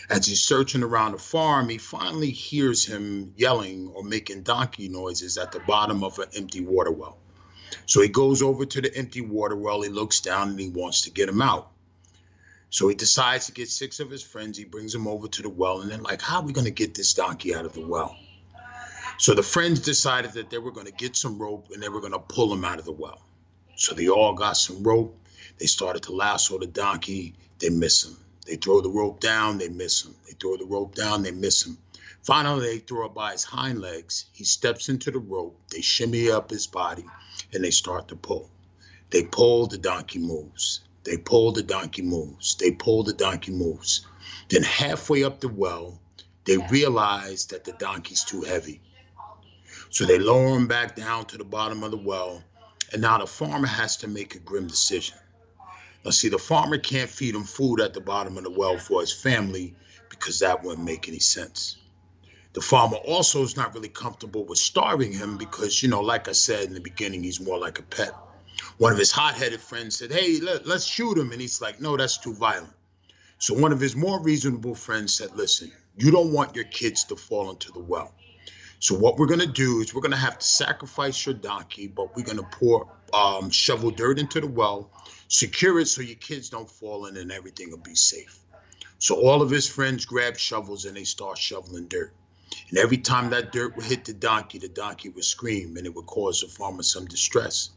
As 0.09 0.25
he's 0.25 0.41
searching 0.41 0.85
around 0.85 1.13
the 1.13 1.19
farm, 1.19 1.69
he 1.69 1.79
finally 1.79 2.31
hears 2.31 2.85
him 2.87 3.35
yelling 3.37 3.89
or 3.89 4.05
making 4.05 4.45
donkey 4.45 4.89
noises 4.89 5.37
at 5.37 5.51
the 5.51 5.59
bottom 5.59 6.05
of 6.05 6.21
an 6.21 6.29
empty 6.37 6.61
water 6.61 6.93
well. 6.93 7.19
So 7.87 8.01
he 8.01 8.09
goes 8.09 8.41
over 8.41 8.67
to 8.67 8.81
the 8.81 8.97
empty 8.97 9.21
water 9.21 9.57
well, 9.57 9.83
he 9.83 9.89
looks 9.89 10.21
down 10.21 10.51
and 10.51 10.61
he 10.61 10.69
wants 10.69 11.01
to 11.03 11.11
get 11.11 11.29
him 11.29 11.43
out. 11.43 11.73
So 12.71 12.87
he 12.87 12.95
decides 12.95 13.47
to 13.47 13.53
get 13.53 13.69
six 13.69 13.99
of 13.99 14.11
his 14.11 14.23
friends, 14.23 14.57
he 14.57 14.65
brings 14.65 14.93
them 14.93 15.09
over 15.09 15.27
to 15.27 15.43
the 15.43 15.49
well, 15.49 15.81
and 15.81 15.91
they're 15.91 15.99
like, 15.99 16.23
How 16.23 16.37
are 16.37 16.47
we 16.47 16.53
going 16.53 16.67
to 16.67 16.71
get 16.71 16.95
this 16.95 17.15
donkey 17.15 17.53
out 17.53 17.67
of 17.67 17.73
the 17.73 17.85
well? 17.85 18.17
So 19.23 19.35
the 19.35 19.43
friends 19.45 19.79
decided 19.79 20.33
that 20.33 20.51
they 20.51 20.59
were 20.59 20.73
going 20.73 20.87
to 20.87 20.93
get 20.93 21.15
some 21.15 21.39
rope 21.39 21.69
and 21.73 21.81
they 21.81 21.89
were 21.89 22.01
going 22.01 22.13
to 22.13 22.19
pull 22.19 22.53
him 22.53 22.65
out 22.65 22.81
of 22.81 22.85
the 22.85 22.91
well. 22.91 23.23
So 23.77 23.95
they 23.95 24.09
all 24.09 24.33
got 24.33 24.57
some 24.57 24.83
rope. 24.83 25.17
They 25.59 25.67
started 25.67 26.03
to 26.03 26.13
lasso 26.13 26.59
the 26.59 26.67
donkey. 26.67 27.35
They 27.61 27.69
miss 27.69 28.05
him. 28.05 28.17
They 28.49 28.57
throw 28.57 28.81
the 28.81 28.91
rope 28.91 29.21
down. 29.21 29.59
They 29.59 29.69
miss 29.69 30.05
him. 30.05 30.17
They 30.27 30.33
throw 30.33 30.57
the 30.57 30.65
rope 30.65 30.97
down. 30.97 31.23
They 31.23 31.31
miss 31.31 31.65
him. 31.65 31.79
Finally, 32.25 32.67
they 32.67 32.79
throw 32.79 33.07
it 33.07 33.15
by 33.15 33.31
his 33.31 33.45
hind 33.45 33.81
legs. 33.81 34.25
He 34.33 34.43
steps 34.43 34.89
into 34.89 35.13
the 35.13 35.21
rope. 35.21 35.57
They 35.71 35.83
shimmy 35.83 36.29
up 36.29 36.51
his 36.51 36.67
body 36.67 37.05
and 37.55 37.63
they 37.63 37.71
start 37.71 38.09
to 38.09 38.17
pull. 38.17 38.51
They 39.11 39.23
pull, 39.23 39.69
the 39.69 39.79
donkey 39.79 40.19
moves. 40.19 40.81
They 41.05 41.17
pull, 41.17 41.53
the 41.53 41.63
donkey 41.63 42.03
moves. 42.03 42.57
They 42.57 42.73
pull, 42.73 43.05
the 43.05 43.13
donkey 43.13 43.53
moves. 43.53 44.05
Then, 44.49 44.65
halfway 44.65 45.23
up 45.23 45.39
the 45.39 45.49
well, 45.49 46.01
they 46.45 46.57
realize 46.57 47.47
that 47.47 47.63
the 47.63 47.73
donkey's 47.73 48.25
too 48.25 48.41
heavy. 48.41 48.81
So 49.93 50.07
they 50.07 50.19
lower 50.19 50.57
him 50.57 50.69
back 50.69 50.97
down 50.97 51.27
to 51.27 51.37
the 51.37 51.45
bottom 51.45 51.85
of 51.85 51.91
the 51.91 51.99
well. 51.99 52.43
And 52.93 53.03
now 53.03 53.19
the 53.19 53.27
farmer 53.27 53.67
has 53.67 53.99
to 53.99 54.09
make 54.09 54.35
a 54.35 54.39
grim 54.39 54.67
decision. 54.67 55.19
Now, 56.03 56.13
see, 56.13 56.31
the 56.31 56.39
farmer 56.39 56.79
can't 56.79 57.11
feed 57.11 57.35
him 57.35 57.45
food 57.45 57.79
at 57.79 57.93
the 57.93 58.01
bottom 58.01 58.39
of 58.39 58.45
the 58.45 58.51
well 58.51 58.79
for 58.79 59.03
his 59.03 59.13
family 59.13 59.75
because 60.09 60.39
that 60.39 60.65
wouldn't 60.65 60.85
make 60.85 61.09
any 61.09 61.19
sense. 61.19 61.77
The 62.55 62.63
farmer 62.63 62.97
also 62.97 63.43
is 63.43 63.55
not 63.55 63.75
really 63.75 63.91
comfortable 63.91 64.47
with 64.47 64.59
starving 64.59 65.13
him 65.13 65.37
because, 65.37 65.83
you 65.83 65.91
know, 65.91 66.01
like 66.01 66.27
I 66.27 66.33
said 66.33 66.65
in 66.65 66.75
the 66.75 66.81
beginning, 66.81 67.23
he's 67.23 67.41
more 67.41 67.59
like 67.59 67.79
a 67.79 67.83
pet. 67.83 68.15
One 68.79 68.93
of 68.93 68.99
his 68.99 69.13
hot 69.13 69.35
headed 69.35 69.61
friends 69.61 69.99
said, 69.99 70.11
Hey, 70.11 70.41
let, 70.41 70.67
us 70.67 70.87
shoot 70.87 71.19
him. 71.19 71.33
And 71.33 71.41
he's 71.41 71.61
like, 71.61 71.83
No, 71.83 71.99
that's 71.99 72.17
too 72.17 72.33
violent. 72.33 72.73
So 73.37 73.53
one 73.53 73.73
of 73.73 73.81
his 73.81 73.95
more 73.95 74.23
reasonable 74.23 74.75
friends 74.75 75.13
said, 75.13 75.37
Listen, 75.37 75.71
you 75.99 76.11
don't 76.11 76.33
want 76.33 76.57
your 76.57 76.65
kids 76.65 77.05
to 77.05 77.17
fall 77.17 77.51
into 77.51 77.73
the 77.73 77.81
well. 77.81 78.15
So 78.83 78.97
what 78.97 79.17
we're 79.17 79.27
gonna 79.27 79.47
do 79.47 79.79
is 79.81 79.95
we're 79.95 80.01
gonna 80.01 80.17
have 80.17 80.41
to 80.41 80.45
sacrifice 80.45 81.25
your 81.25 81.37
donkey, 81.37 81.87
but 81.87 82.17
we're 82.17 82.25
gonna 82.25 82.43
pour 82.43 82.89
um, 83.15 83.49
shovel 83.51 83.93
dirt 83.93 84.19
into 84.19 84.41
the 84.41 84.49
well, 84.49 84.91
secure 85.29 85.79
it 85.79 85.87
so 85.87 86.03
your 86.03 86.17
kids 86.17 86.51
don't 86.51 86.69
fall 86.69 87.07
in, 87.07 87.17
and 87.17 87.31
everything 87.31 87.71
will 87.71 87.79
be 87.79 87.95
safe. 87.95 88.37
So 88.99 89.15
all 89.25 89.41
of 89.41 89.51
his 89.51 89.69
friends 89.69 90.05
grab 90.05 90.37
shovels 90.37 90.85
and 90.85 90.97
they 90.97 91.05
start 91.05 91.39
shoveling 91.39 91.87
dirt. 91.87 92.13
And 92.71 92.79
every 92.79 92.97
time 92.97 93.31
that 93.31 93.53
dirt 93.53 93.77
would 93.77 93.85
hit 93.85 94.05
the 94.05 94.15
donkey, 94.15 94.59
the 94.59 94.69
donkey 94.69 95.11
would 95.11 95.23
scream, 95.23 95.77
and 95.77 95.87
it 95.87 95.95
would 95.95 96.07
cause 96.07 96.41
the 96.41 96.49
farmer 96.49 96.83
some 96.83 97.07
distress. 97.07 97.71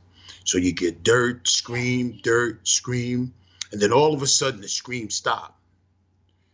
So 0.44 0.58
you 0.58 0.74
get 0.74 1.04
dirt, 1.04 1.48
scream, 1.48 2.18
dirt, 2.24 2.68
scream, 2.68 3.36
and 3.72 3.80
then 3.80 3.94
all 3.94 4.16
of 4.16 4.24
a 4.24 4.28
sudden 4.28 4.60
the 4.60 4.68
scream 4.68 5.12
stopped. 5.12 5.62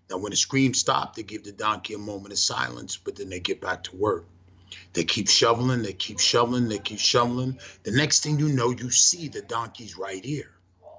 Now, 0.10 0.18
when 0.18 0.32
the 0.32 0.36
scream 0.36 0.74
stopped, 0.74 1.16
they 1.16 1.24
give 1.24 1.46
the 1.46 1.54
donkey 1.54 1.94
a 1.94 1.98
moment 1.98 2.34
of 2.34 2.40
silence, 2.40 2.98
but 2.98 3.16
then 3.16 3.30
they 3.30 3.40
get 3.40 3.62
back 3.62 3.84
to 3.86 3.96
work. 3.96 4.26
They 4.94 5.04
keep 5.04 5.30
shoveling, 5.30 5.82
they 5.82 5.94
keep 5.94 6.20
shoveling, 6.20 6.68
they 6.68 6.80
keep 6.80 7.00
shoveling. 7.00 7.60
The 7.84 7.92
next 7.92 8.24
thing 8.24 8.40
you 8.40 8.50
know, 8.50 8.72
you 8.72 8.92
see 8.92 9.28
the 9.28 9.42
donkey's 9.42 9.98
right 9.98 10.24
here. 10.24 10.52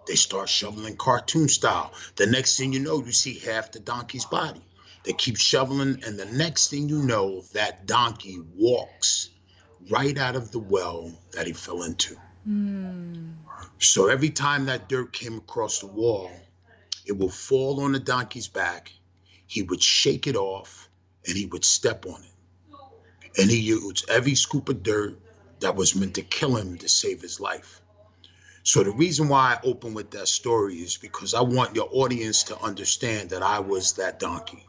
They 0.06 0.14
start 0.14 0.48
shoveling 0.48 0.96
cartoon 0.96 1.48
style. 1.48 1.92
The 2.16 2.26
next 2.26 2.56
thing 2.56 2.72
you 2.72 2.80
know, 2.80 3.04
you 3.04 3.12
see 3.12 3.38
half 3.38 3.72
the 3.72 3.80
donkey's 3.80 4.24
body. 4.24 4.62
They 5.04 5.12
keep 5.12 5.36
shoveling, 5.36 6.02
and 6.06 6.18
the 6.18 6.26
next 6.26 6.68
thing 6.68 6.88
you 6.88 7.02
know, 7.02 7.42
that 7.52 7.86
donkey 7.86 8.40
walks 8.56 9.30
right 9.90 10.16
out 10.16 10.36
of 10.36 10.52
the 10.52 10.58
well 10.58 11.12
that 11.32 11.46
he 11.46 11.52
fell 11.52 11.82
into. 11.82 12.16
Mm. 12.48 13.34
So 13.78 14.08
every 14.08 14.30
time 14.30 14.66
that 14.66 14.88
dirt 14.88 15.12
came 15.12 15.38
across 15.38 15.80
the 15.80 15.86
wall, 15.86 16.30
it 17.04 17.18
will 17.18 17.30
fall 17.30 17.82
on 17.82 17.92
the 17.92 18.00
donkey's 18.00 18.48
back. 18.48 18.92
He 19.46 19.62
would 19.62 19.82
shake 19.82 20.26
it 20.26 20.36
off 20.36 20.88
and 21.26 21.36
he 21.36 21.46
would 21.46 21.64
step 21.64 22.06
on 22.06 22.22
it 22.22 22.31
and 23.38 23.50
he 23.50 23.58
used 23.58 24.08
every 24.10 24.34
scoop 24.34 24.68
of 24.68 24.82
dirt 24.82 25.18
that 25.60 25.76
was 25.76 25.94
meant 25.94 26.14
to 26.14 26.22
kill 26.22 26.56
him 26.56 26.78
to 26.78 26.88
save 26.88 27.22
his 27.22 27.40
life. 27.40 27.80
So 28.64 28.84
the 28.84 28.90
reason 28.92 29.28
why 29.28 29.54
I 29.54 29.66
open 29.66 29.94
with 29.94 30.12
that 30.12 30.28
story 30.28 30.76
is 30.76 30.96
because 30.96 31.34
I 31.34 31.40
want 31.40 31.74
your 31.74 31.88
audience 31.90 32.44
to 32.44 32.60
understand 32.60 33.30
that 33.30 33.42
I 33.42 33.60
was 33.60 33.94
that 33.94 34.20
donkey. 34.20 34.64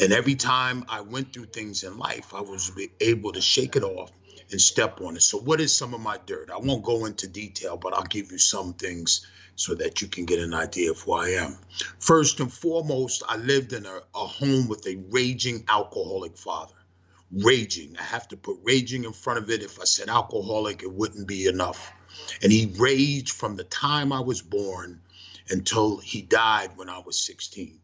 And 0.00 0.12
every 0.12 0.36
time 0.36 0.84
I 0.88 1.00
went 1.00 1.32
through 1.32 1.46
things 1.46 1.82
in 1.82 1.98
life, 1.98 2.32
I 2.32 2.40
was 2.40 2.70
able 3.00 3.32
to 3.32 3.40
shake 3.40 3.76
it 3.76 3.82
off 3.82 4.10
and 4.50 4.60
step 4.60 5.00
on 5.00 5.16
it. 5.16 5.22
So 5.22 5.38
what 5.38 5.60
is 5.60 5.76
some 5.76 5.92
of 5.92 6.00
my 6.00 6.18
dirt? 6.24 6.50
I 6.50 6.58
won't 6.58 6.84
go 6.84 7.04
into 7.04 7.26
detail, 7.26 7.76
but 7.76 7.92
I'll 7.92 8.04
give 8.04 8.32
you 8.32 8.38
some 8.38 8.72
things 8.72 9.26
so 9.56 9.74
that 9.74 10.00
you 10.00 10.08
can 10.08 10.24
get 10.24 10.38
an 10.38 10.54
idea 10.54 10.90
of 10.92 11.00
who 11.00 11.12
I 11.12 11.30
am. 11.30 11.58
First 11.98 12.40
and 12.40 12.50
foremost, 12.50 13.22
I 13.28 13.36
lived 13.36 13.72
in 13.72 13.84
a, 13.84 14.00
a 14.14 14.26
home 14.26 14.68
with 14.68 14.86
a 14.86 14.96
raging 15.10 15.64
alcoholic 15.68 16.38
father 16.38 16.77
raging. 17.32 17.96
I 17.98 18.02
have 18.02 18.28
to 18.28 18.36
put 18.36 18.58
raging 18.62 19.04
in 19.04 19.12
front 19.12 19.38
of 19.38 19.50
it. 19.50 19.62
If 19.62 19.80
I 19.80 19.84
said 19.84 20.08
alcoholic, 20.08 20.82
it 20.82 20.92
wouldn't 20.92 21.28
be 21.28 21.46
enough. 21.46 21.92
And 22.42 22.50
he 22.50 22.72
raged 22.78 23.30
from 23.30 23.56
the 23.56 23.64
time 23.64 24.12
I 24.12 24.20
was 24.20 24.42
born 24.42 25.00
until 25.50 25.98
he 25.98 26.22
died 26.22 26.76
when 26.76 26.88
I 26.88 27.00
was 27.00 27.18
16. 27.20 27.80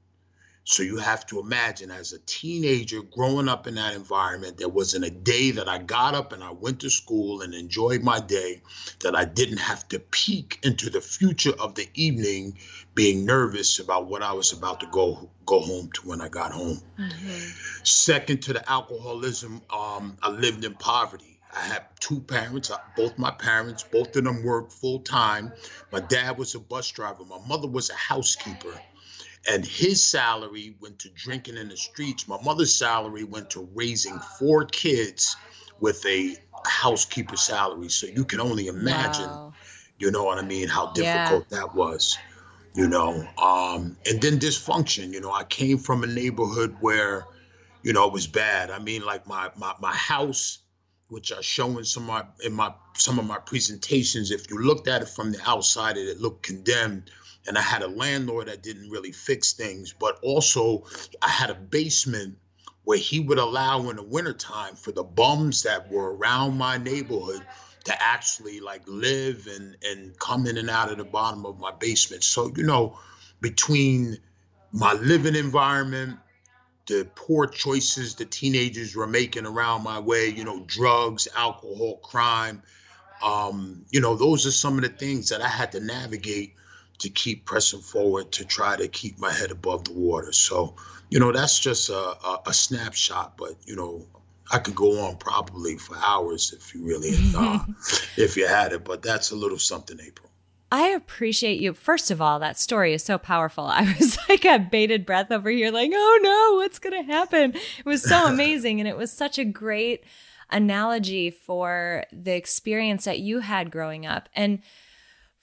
So 0.66 0.83
you 0.83 0.97
have 0.97 1.26
to 1.26 1.40
imagine 1.40 1.90
as 1.90 2.14
a 2.14 2.18
teenager 2.21 3.02
growing 3.02 3.49
up 3.49 3.66
in 3.66 3.75
that 3.75 3.94
environment, 3.94 4.56
there 4.56 4.68
wasn't 4.68 5.04
a 5.04 5.11
day 5.11 5.50
that 5.52 5.68
I 5.68 5.76
got 5.76 6.14
up 6.14 6.33
and 6.33 6.42
I 6.42 6.52
went 6.52 6.80
to 6.80 6.90
school 6.90 7.42
and 7.42 7.54
enjoyed 7.54 8.02
my 8.02 8.18
day 8.18 8.62
that 9.00 9.14
I 9.14 9.26
didn't 9.26 9.59
have 9.59 9.87
to 9.88 9.99
peek 9.99 10.61
into 10.62 10.88
the 10.88 11.02
future 11.02 11.52
of 11.59 11.75
the 11.75 11.87
evening 11.92 12.59
being 12.94 13.26
nervous 13.26 13.78
about 13.78 14.06
what 14.06 14.23
I 14.23 14.33
was 14.33 14.52
about 14.52 14.80
to 14.80 14.87
go 14.87 15.28
go 15.44 15.61
home 15.61 15.90
to 15.92 16.09
when 16.09 16.23
I 16.23 16.28
got 16.30 16.52
home. 16.52 16.80
Mm-hmm. 16.99 17.85
Second 17.85 18.42
to 18.44 18.54
the 18.54 18.71
alcoholism, 18.71 19.61
um, 19.68 20.16
I 20.23 20.30
lived 20.30 20.64
in 20.64 20.75
poverty. 20.75 21.38
I 21.54 21.61
had 21.61 21.85
two 22.00 22.21
parents, 22.21 22.73
both 22.97 23.18
my 23.18 23.30
parents, 23.30 23.85
both 23.85 24.16
of 24.16 24.25
them 24.25 24.42
worked 24.42 24.73
full 24.73 25.00
time. 25.00 25.52
My 25.92 26.00
dad 26.00 26.38
was 26.38 26.54
a 26.54 26.59
bus 26.59 26.90
driver. 26.90 27.25
My 27.25 27.38
mother 27.47 27.68
was 27.68 27.90
a 27.90 27.94
housekeeper 27.94 28.80
and 29.49 29.65
his 29.65 30.05
salary 30.05 30.77
went 30.81 31.01
to 31.01 31.11
drinking 31.11 31.57
in 31.57 31.69
the 31.69 31.77
streets. 31.77 32.27
My 32.29 32.41
mother's 32.43 32.75
salary 32.77 33.25
went 33.25 33.51
to 33.51 33.69
raising 33.75 34.19
four 34.39 34.65
kids 34.65 35.37
with 35.81 36.05
a 36.07 36.37
housekeeper 36.67 37.37
salary. 37.37 37.89
So 37.89 38.07
you 38.07 38.25
can 38.25 38.41
only 38.41 38.69
imagine, 38.69 39.31
Wow. 39.31 39.55
you 39.99 40.11
know 40.11 40.25
what 40.25 40.39
I 40.39 40.43
mean, 40.43 40.69
how 40.69 40.93
Yeah. 40.97 41.25
difficult 41.25 41.51
that 41.51 41.75
was. 41.75 42.17
You 42.75 42.89
know, 42.89 43.29
um, 43.39 43.97
and 44.05 44.21
then 44.21 44.41
dysfunction. 44.41 45.13
You 45.13 45.21
know, 45.21 45.31
I 45.31 45.45
came 45.45 45.79
from 45.79 46.03
a 46.03 46.09
neighborhood 46.09 46.77
where, 46.81 47.25
you 47.83 47.93
know, 47.93 48.07
it 48.09 48.13
was 48.13 48.27
bad. 48.27 48.71
I 48.71 48.81
mean, 48.81 49.05
like 49.05 49.29
my 49.29 49.51
my 49.57 49.75
my 49.79 49.95
house, 49.95 50.59
which 51.09 51.33
I 51.33 51.41
show 51.41 51.79
in 51.79 51.85
some 51.85 52.05
of 52.05 52.09
my 52.09 52.25
in 52.45 52.53
my 52.53 52.75
some 52.97 53.21
of 53.21 53.27
my 53.27 53.39
presentations. 53.39 54.33
If 54.33 54.51
you 54.51 54.59
looked 54.59 54.89
at 54.89 55.03
it 55.03 55.09
from 55.09 55.31
the 55.31 55.39
outside, 55.47 55.97
it, 55.97 56.09
it 56.09 56.21
looked 56.21 56.43
condemned. 56.43 57.11
And 57.47 57.59
I 57.59 57.63
had 57.63 57.83
a 57.83 57.89
landlord 57.89 58.49
that 58.49 58.63
didn't 58.63 58.91
really 58.91 59.13
fix 59.13 59.53
things, 59.53 59.95
but 59.99 60.19
also 60.23 60.85
I 61.21 61.29
had 61.29 61.51
a 61.51 61.55
basement 61.55 62.39
where 62.85 62.99
he 62.99 63.21
would 63.21 63.39
allow 63.39 63.89
in 63.91 63.97
the 63.97 64.03
wintertime 64.03 64.77
for 64.77 64.93
the 64.93 65.03
bums 65.03 65.63
that 65.63 65.91
were 65.91 66.15
around 66.15 66.57
my 66.57 66.79
neighborhood 66.79 67.45
to 67.85 68.03
actually 68.03 68.61
like 68.61 68.83
live 68.87 69.47
and 69.47 69.77
and 69.85 70.19
come 70.19 70.47
in 70.47 70.57
and 70.57 70.71
out 70.71 70.91
of 70.91 70.99
the 70.99 71.05
bottom 71.05 71.45
of 71.45 71.59
my 71.59 71.73
basement. 71.73 72.25
So, 72.25 72.51
you 72.57 72.63
know, 72.63 72.99
between 73.41 74.19
my 74.73 74.95
living 74.95 75.35
environment, 75.35 76.19
the 76.87 77.09
poor 77.15 77.47
choices 77.47 78.15
the 78.15 78.25
teenagers 78.25 78.97
were 78.97 79.07
making 79.07 79.47
around 79.47 79.83
my 79.83 79.99
way, 79.99 80.29
you 80.29 80.45
know, 80.45 80.65
drugs, 80.67 81.29
alcohol, 81.37 81.97
crime, 82.03 82.63
um, 83.23 83.85
you 83.91 84.01
know, 84.01 84.17
those 84.17 84.47
are 84.47 84.53
some 84.53 84.77
of 84.77 84.83
the 84.83 84.91
things 84.91 85.31
that 85.31 85.41
I 85.41 85.49
had 85.49 85.73
to 85.73 85.81
navigate 85.81 86.55
to 86.99 87.09
keep 87.09 87.45
pressing 87.45 87.81
forward 87.81 88.33
to 88.33 88.45
try 88.45 88.77
to 88.77 88.89
keep 88.89 89.19
my 89.19 89.33
head 89.33 89.51
above 89.51 89.85
the 89.85 89.93
water. 89.93 90.33
So, 90.33 90.77
you 91.11 91.19
know, 91.21 91.33
that's 91.33 91.59
just 91.59 91.91
a, 91.91 91.95
a, 91.95 92.43
a 92.47 92.55
snapshot, 92.55 93.37
but 93.37 93.55
you 93.65 93.77
know, 93.77 94.07
I 94.51 94.59
could 94.59 94.75
go 94.75 95.07
on 95.07 95.17
probably 95.17 95.77
for 95.77 95.97
hours 95.97 96.53
if 96.53 96.75
you 96.75 96.87
really, 96.87 97.17
uh, 97.37 97.61
if 98.17 98.37
you 98.37 98.47
had 98.47 98.73
it. 98.73 98.85
But 98.85 99.03
that's 99.03 99.31
a 99.31 99.37
little 99.37 99.59
something, 99.59 99.99
April. 100.01 100.31
I 100.71 100.89
appreciate 100.89 101.61
you. 101.61 101.73
First 101.73 102.11
of 102.11 102.21
all, 102.21 102.41
that 102.41 102.59
story 102.59 102.95
is 102.95 103.05
so 103.05 103.17
powerful. 103.17 103.65
I 103.69 103.95
was 103.99 104.19
like 104.29 104.45
a 104.45 104.59
bated 104.59 105.07
breath 105.07 105.31
over 105.31 105.51
here, 105.51 105.71
like, 105.71 105.93
oh 105.95 106.21
no, 106.23 106.57
what's 106.59 106.79
going 106.79 107.05
to 107.05 107.13
happen? 107.13 107.55
It 107.55 107.87
was 107.87 108.03
so 108.03 108.27
amazing. 108.33 108.81
and 108.81 108.89
it 108.89 108.97
was 108.97 109.13
such 109.13 109.39
a 109.39 109.45
great 109.45 110.05
analogy 110.51 111.31
for 111.31 112.05
the 112.13 112.35
experience 112.35 113.05
that 113.05 113.21
you 113.21 113.41
had 113.41 113.71
growing 113.71 114.07
up. 114.07 114.29
And 114.35 114.61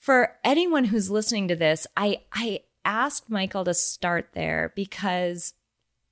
for 0.02 0.36
anyone 0.42 0.82
who's 0.82 1.12
listening 1.12 1.46
to 1.46 1.54
this, 1.54 1.86
I, 1.96 2.22
I 2.32 2.62
asked 2.84 3.30
Michael 3.30 3.64
to 3.64 3.72
start 3.72 4.30
there 4.32 4.72
because, 4.74 5.54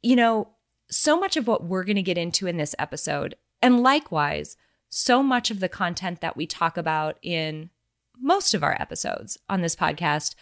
you 0.00 0.14
know, 0.14 0.50
so 0.88 1.18
much 1.18 1.36
of 1.36 1.48
what 1.48 1.64
we're 1.64 1.82
going 1.82 1.96
to 1.96 2.02
get 2.02 2.16
into 2.16 2.46
in 2.46 2.56
this 2.56 2.76
episode, 2.78 3.34
and 3.60 3.82
likewise, 3.82 4.56
so 4.90 5.24
much 5.24 5.50
of 5.50 5.58
the 5.58 5.68
content 5.68 6.20
that 6.20 6.36
we 6.36 6.46
talk 6.46 6.76
about 6.76 7.18
in 7.20 7.70
most 8.16 8.54
of 8.54 8.62
our 8.62 8.80
episodes 8.80 9.36
on 9.48 9.60
this 9.60 9.74
podcast 9.74 10.34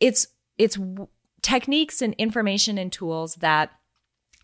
it's 0.00 0.26
it's 0.58 0.76
techniques 1.40 2.02
and 2.02 2.14
information 2.14 2.76
and 2.78 2.92
tools 2.92 3.36
that 3.36 3.70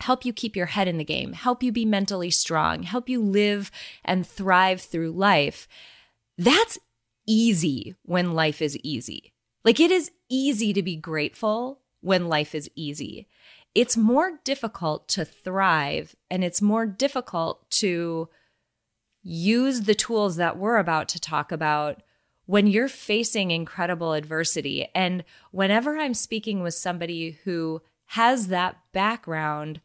help 0.01 0.25
you 0.25 0.33
keep 0.33 0.55
your 0.55 0.67
head 0.67 0.87
in 0.87 0.97
the 0.97 1.05
game 1.05 1.33
help 1.33 1.63
you 1.63 1.73
be 1.73 1.85
mentally 1.85 2.31
strong 2.31 2.85
help 2.85 3.09
you 3.09 3.21
live 3.21 3.71
and 4.05 4.27
thrive 4.27 4.81
through 4.81 5.11
life. 5.11 5.67
That's 6.39 6.79
easy 7.27 7.95
when 8.03 8.35
life 8.35 8.61
is 8.63 8.77
easy 8.79 9.33
like 9.65 9.81
it 9.81 9.91
is 9.91 10.11
easy 10.29 10.73
to 10.73 10.83
be 10.83 10.97
grateful 10.97 11.81
when 12.01 12.29
life 12.29 12.55
is 12.55 12.71
easy 12.75 13.29
it's 13.75 13.97
more 13.97 14.39
difficult 14.45 15.09
to 15.09 15.25
thrive 15.25 16.15
and 16.31 16.45
it's 16.45 16.61
more 16.61 16.87
difficult 16.87 17.69
to 17.71 18.29
use 19.23 19.83
the 19.83 19.95
tools 19.95 20.37
that 20.37 20.59
we're 20.59 20.79
about 20.79 21.09
to 21.09 21.21
talk 21.21 21.53
about 21.53 22.03
when 22.47 22.67
you're 22.67 22.89
facing 22.89 23.51
incredible 23.51 24.13
adversity. 24.13 24.89
And 24.95 25.25
whenever 25.53 25.97
I'm 25.97 26.15
speaking 26.15 26.63
with 26.63 26.75
somebody 26.75 27.39
who 27.45 27.83
has 28.07 28.49
that 28.49 28.79
background, 28.93 29.81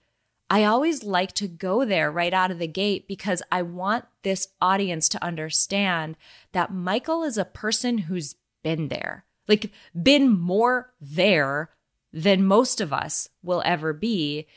I 0.50 0.64
always 0.64 1.04
like 1.04 1.34
to 1.34 1.48
go 1.48 1.84
there 1.84 2.10
right 2.10 2.34
out 2.34 2.52
of 2.52 2.60
the 2.60 2.68
gate 2.68 3.08
because 3.08 3.42
I 3.52 3.62
want 3.62 4.06
this 4.24 4.48
audience 4.62 5.10
to 5.10 5.24
understand 5.24 6.16
that 6.54 6.74
Michael 6.74 7.24
is 7.24 7.38
a 7.38 7.46
person 7.46 7.98
who's 7.98 8.36
been 8.64 8.88
there, 8.88 9.26
like, 9.48 9.72
been 10.02 10.30
more 10.30 10.94
there 11.02 11.72
than 12.14 12.46
most 12.46 12.80
of 12.80 12.94
us 12.94 13.28
will 13.44 13.62
ever 13.66 13.92
be. 13.92 14.48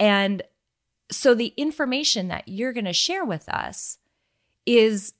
And 0.00 0.42
so 1.10 1.34
the 1.34 1.52
information 1.56 2.28
that 2.28 2.48
you're 2.48 2.72
going 2.72 2.86
to 2.86 2.92
share 2.92 3.24
with 3.24 3.48
us 3.48 3.98
is 4.64 5.12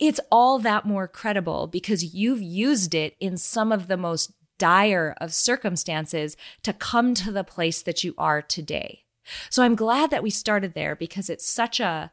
it's 0.00 0.20
all 0.30 0.58
that 0.60 0.86
more 0.86 1.06
credible 1.06 1.66
because 1.66 2.14
you've 2.14 2.40
used 2.40 2.94
it 2.94 3.14
in 3.20 3.36
some 3.36 3.72
of 3.72 3.88
the 3.88 3.96
most 3.96 4.32
dire 4.58 5.14
of 5.20 5.34
circumstances 5.34 6.36
to 6.62 6.72
come 6.72 7.14
to 7.14 7.32
the 7.32 7.44
place 7.44 7.82
that 7.82 8.04
you 8.04 8.14
are 8.16 8.40
today. 8.40 9.01
So 9.50 9.62
I'm 9.62 9.74
glad 9.74 10.10
that 10.10 10.22
we 10.22 10.30
started 10.30 10.74
there 10.74 10.96
because 10.96 11.30
it's 11.30 11.46
such 11.46 11.80
a 11.80 12.10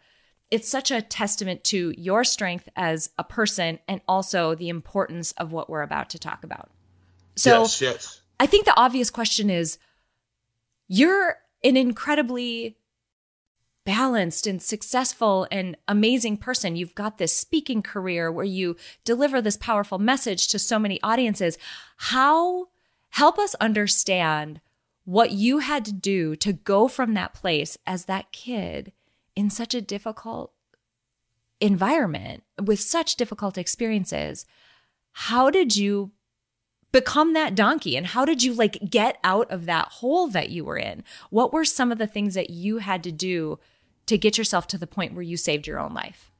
it's 0.52 0.68
such 0.68 0.90
a 0.90 1.02
testament 1.02 1.64
to 1.64 1.94
your 1.96 2.24
strength 2.24 2.70
as 2.76 3.12
a 3.20 3.24
person 3.24 3.78
and 3.88 4.02
also 4.08 4.56
the 4.56 4.70
importance 4.70 5.32
of 5.34 5.52
what 5.52 5.70
we're 5.70 5.84
about 5.84 6.10
to 6.10 6.20
talk 6.20 6.44
about. 6.44 6.72
So 7.36 7.62
yes, 7.62 7.82
yes. 7.82 8.22
I 8.40 8.48
think 8.48 8.66
the 8.66 8.80
obvious 8.80 9.10
question 9.12 9.50
is 9.50 9.78
you're 10.88 11.38
an 11.64 11.78
incredibly 11.78 12.78
balanced 13.86 14.48
and 14.48 14.62
successful 14.62 15.48
and 15.52 15.78
amazing 15.88 16.38
person. 16.38 16.76
You've 16.76 16.96
got 16.96 17.18
this 17.18 17.36
speaking 17.36 17.82
career 17.82 18.32
where 18.32 18.46
you 18.46 18.76
deliver 19.04 19.42
this 19.42 19.58
powerful 19.58 20.00
message 20.00 20.48
to 20.50 20.60
so 20.60 20.80
many 20.80 21.02
audiences. 21.02 21.58
How 21.98 22.68
help 23.10 23.40
us 23.40 23.56
understand 23.56 24.62
what 25.10 25.32
you 25.32 25.58
had 25.58 25.84
to 25.84 25.92
do 25.92 26.36
to 26.36 26.54
go 26.54 26.88
from 26.88 27.16
that 27.16 27.34
place 27.34 27.80
as 27.88 28.06
that 28.06 28.32
kid 28.32 28.92
in 29.36 29.50
such 29.50 29.74
a 29.74 29.82
difficult 29.82 30.54
environment 31.60 32.44
with 32.64 32.80
such 32.80 33.16
difficult 33.16 33.58
experiences. 33.58 34.46
How 35.14 35.50
did 35.50 35.76
you 35.76 36.12
become 36.92 37.34
that 37.34 37.56
donkey 37.56 37.98
and 37.98 38.06
how 38.06 38.24
did 38.24 38.44
you 38.44 38.54
like 38.54 38.78
get 38.88 39.18
out 39.24 39.50
of 39.50 39.66
that 39.66 39.88
hole 39.88 40.28
that 40.28 40.52
you 40.52 40.64
were 40.64 40.78
in 40.78 41.04
what 41.32 41.52
were 41.52 41.66
some 41.66 41.92
of 41.92 41.98
the 41.98 42.08
things 42.08 42.36
that 42.36 42.52
you 42.52 42.78
had 42.78 43.04
to 43.04 43.12
do 43.12 43.60
to 44.08 44.18
get 44.18 44.40
yourself 44.40 44.66
to 44.66 44.78
the 44.78 44.88
point 44.88 45.14
where 45.14 45.22
you 45.22 45.38
saved 45.38 45.68
your 45.68 45.80
own 45.80 45.94
life 45.94 46.32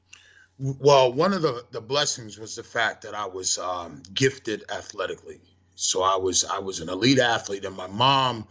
Well, 0.58 1.12
one 1.12 1.32
of 1.32 1.40
the, 1.42 1.64
the 1.70 1.80
blessings 1.80 2.36
was 2.36 2.56
the 2.56 2.64
fact 2.64 3.02
that 3.02 3.14
I 3.14 3.26
was 3.26 3.58
um, 3.58 4.02
gifted 4.12 4.64
athletically. 4.70 5.40
So 5.82 6.02
I 6.02 6.16
was 6.16 6.44
I 6.44 6.58
was 6.58 6.80
an 6.80 6.90
elite 6.90 7.18
athlete, 7.18 7.64
and 7.64 7.74
my 7.74 7.86
mom 7.86 8.46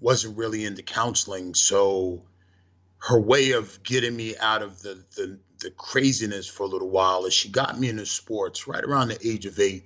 wasn't 0.00 0.36
really 0.36 0.64
into 0.64 0.82
counseling. 0.82 1.54
So 1.54 2.24
her 2.98 3.20
way 3.20 3.52
of 3.52 3.84
getting 3.84 4.16
me 4.16 4.36
out 4.36 4.62
of 4.62 4.82
the 4.82 5.04
the, 5.14 5.38
the 5.60 5.70
craziness 5.70 6.48
for 6.48 6.64
a 6.64 6.66
little 6.66 6.90
while 6.90 7.24
is 7.24 7.34
she 7.34 7.50
got 7.50 7.78
me 7.78 7.88
into 7.88 8.04
sports 8.04 8.66
right 8.66 8.82
around 8.82 9.08
the 9.08 9.28
age 9.28 9.46
of 9.46 9.60
eight, 9.60 9.84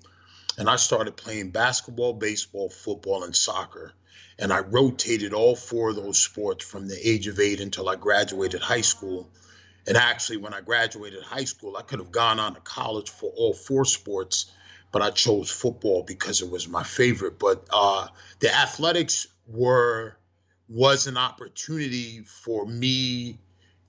and 0.57 0.71
I 0.71 0.77
started 0.77 1.19
playing 1.19 1.51
basketball, 1.51 2.15
baseball, 2.15 2.71
football, 2.71 3.25
and 3.25 3.37
soccer. 3.37 3.93
And 4.39 4.51
I 4.51 4.61
rotated 4.61 5.35
all 5.35 5.55
four 5.55 5.91
of 5.91 5.97
those 5.97 6.19
sports 6.19 6.65
from 6.65 6.89
the 6.89 7.09
age 7.09 7.27
of 7.27 7.41
eight 7.41 7.61
until 7.61 7.91
I 7.91 7.97
graduated 7.97 8.63
high 8.63 8.83
school. 8.83 9.31
And 9.87 9.99
actually, 9.99 10.39
when 10.39 10.55
I 10.55 10.63
graduated 10.63 11.23
high 11.23 11.45
school, 11.45 11.77
I 11.77 11.83
could 11.83 11.99
have 11.99 12.11
gone 12.11 12.41
on 12.41 12.55
to 12.55 12.61
college 12.61 13.11
for 13.11 13.31
all 13.37 13.53
four 13.53 13.85
sports, 13.85 14.47
but 14.93 15.03
I 15.03 15.11
chose 15.11 15.51
football 15.51 16.03
because 16.03 16.43
it 16.43 16.51
was 16.51 16.69
my 16.69 16.83
favorite. 16.83 17.39
But 17.39 17.67
uh, 17.73 18.09
the 18.41 18.55
athletics 18.55 19.27
were 19.47 20.17
was 20.69 21.07
an 21.07 21.17
opportunity 21.17 22.23
for 22.23 22.67
me 22.67 23.39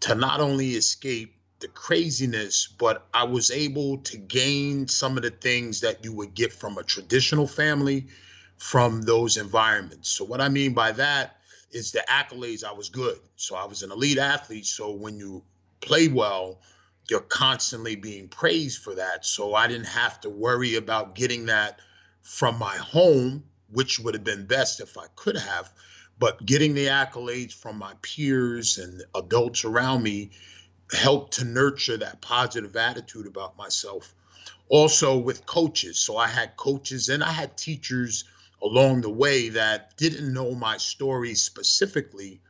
to 0.01 0.15
not 0.15 0.39
only 0.39 0.71
escape 0.71 1.33
the 1.60 1.67
craziness, 1.67 2.67
but 2.67 3.07
I 3.13 3.23
was 3.23 3.49
able 3.49 3.97
to 3.99 4.17
gain 4.17 4.88
some 4.88 5.17
of 5.17 5.23
the 5.23 5.31
things 5.31 5.81
that 5.81 6.03
you 6.03 6.13
would 6.13 6.36
get 6.36 6.53
from 6.53 6.77
a 6.77 6.83
traditional 6.83 7.47
family 7.47 8.07
from 8.57 9.01
those 9.01 9.38
environments. 9.38 10.10
So 10.10 10.25
what 10.25 10.41
I 10.41 10.49
mean 10.49 10.73
by 10.73 10.91
that 10.93 11.38
is 11.71 11.91
the 11.91 12.03
accolades 12.07 12.63
I 12.63 12.73
was 12.73 12.89
good. 12.89 13.17
So 13.36 13.55
I 13.55 13.65
was 13.65 13.83
an 13.83 13.91
elite 13.91 14.17
athlete. 14.17 14.65
So 14.65 14.91
when 14.91 15.17
you 15.17 15.43
play 15.81 16.07
well, 16.07 16.60
you're 17.10 17.20
constantly 17.22 17.96
being 17.96 18.28
praised 18.28 18.82
for 18.82 18.96
that. 18.96 19.26
So 19.26 19.56
I 19.56 19.67
didn't 19.67 19.88
have 19.88 20.20
to 20.22 20.30
worry 20.30 20.76
about 20.76 21.15
getting 21.15 21.46
that 21.46 21.80
from 22.22 22.60
my 22.60 22.76
home, 22.76 23.43
which 23.72 24.00
would 24.00 24.13
have 24.13 24.24
been 24.24 24.46
best 24.46 24.82
if 24.82 24.98
I 24.98 25.06
could 25.15 25.38
have. 25.38 25.72
But 26.20 26.46
getting 26.46 26.74
the 26.74 26.88
accolades 26.88 27.54
from 27.54 27.78
my 27.78 27.93
peers 28.02 28.78
and 28.78 29.04
adults 29.15 29.63
around 29.63 30.04
me 30.04 30.32
helped 30.91 31.36
to 31.36 31.46
nurture 31.46 31.98
that 31.98 32.22
positive 32.22 32.76
attitude 32.76 33.28
about 33.28 33.58
myself. 33.58 34.13
Also 34.67 35.17
with 35.17 35.46
coaches. 35.46 36.00
So 36.00 36.17
I 36.17 36.28
had 36.28 36.58
coaches 36.58 37.08
and 37.10 37.24
I 37.24 37.32
had 37.32 37.58
teachers 37.58 38.26
along 38.62 39.02
the 39.02 39.10
way 39.10 39.50
that 39.50 39.96
didn't 39.96 40.34
know 40.34 40.56
my 40.56 40.78
story 40.78 41.36
specifically, 41.36 42.41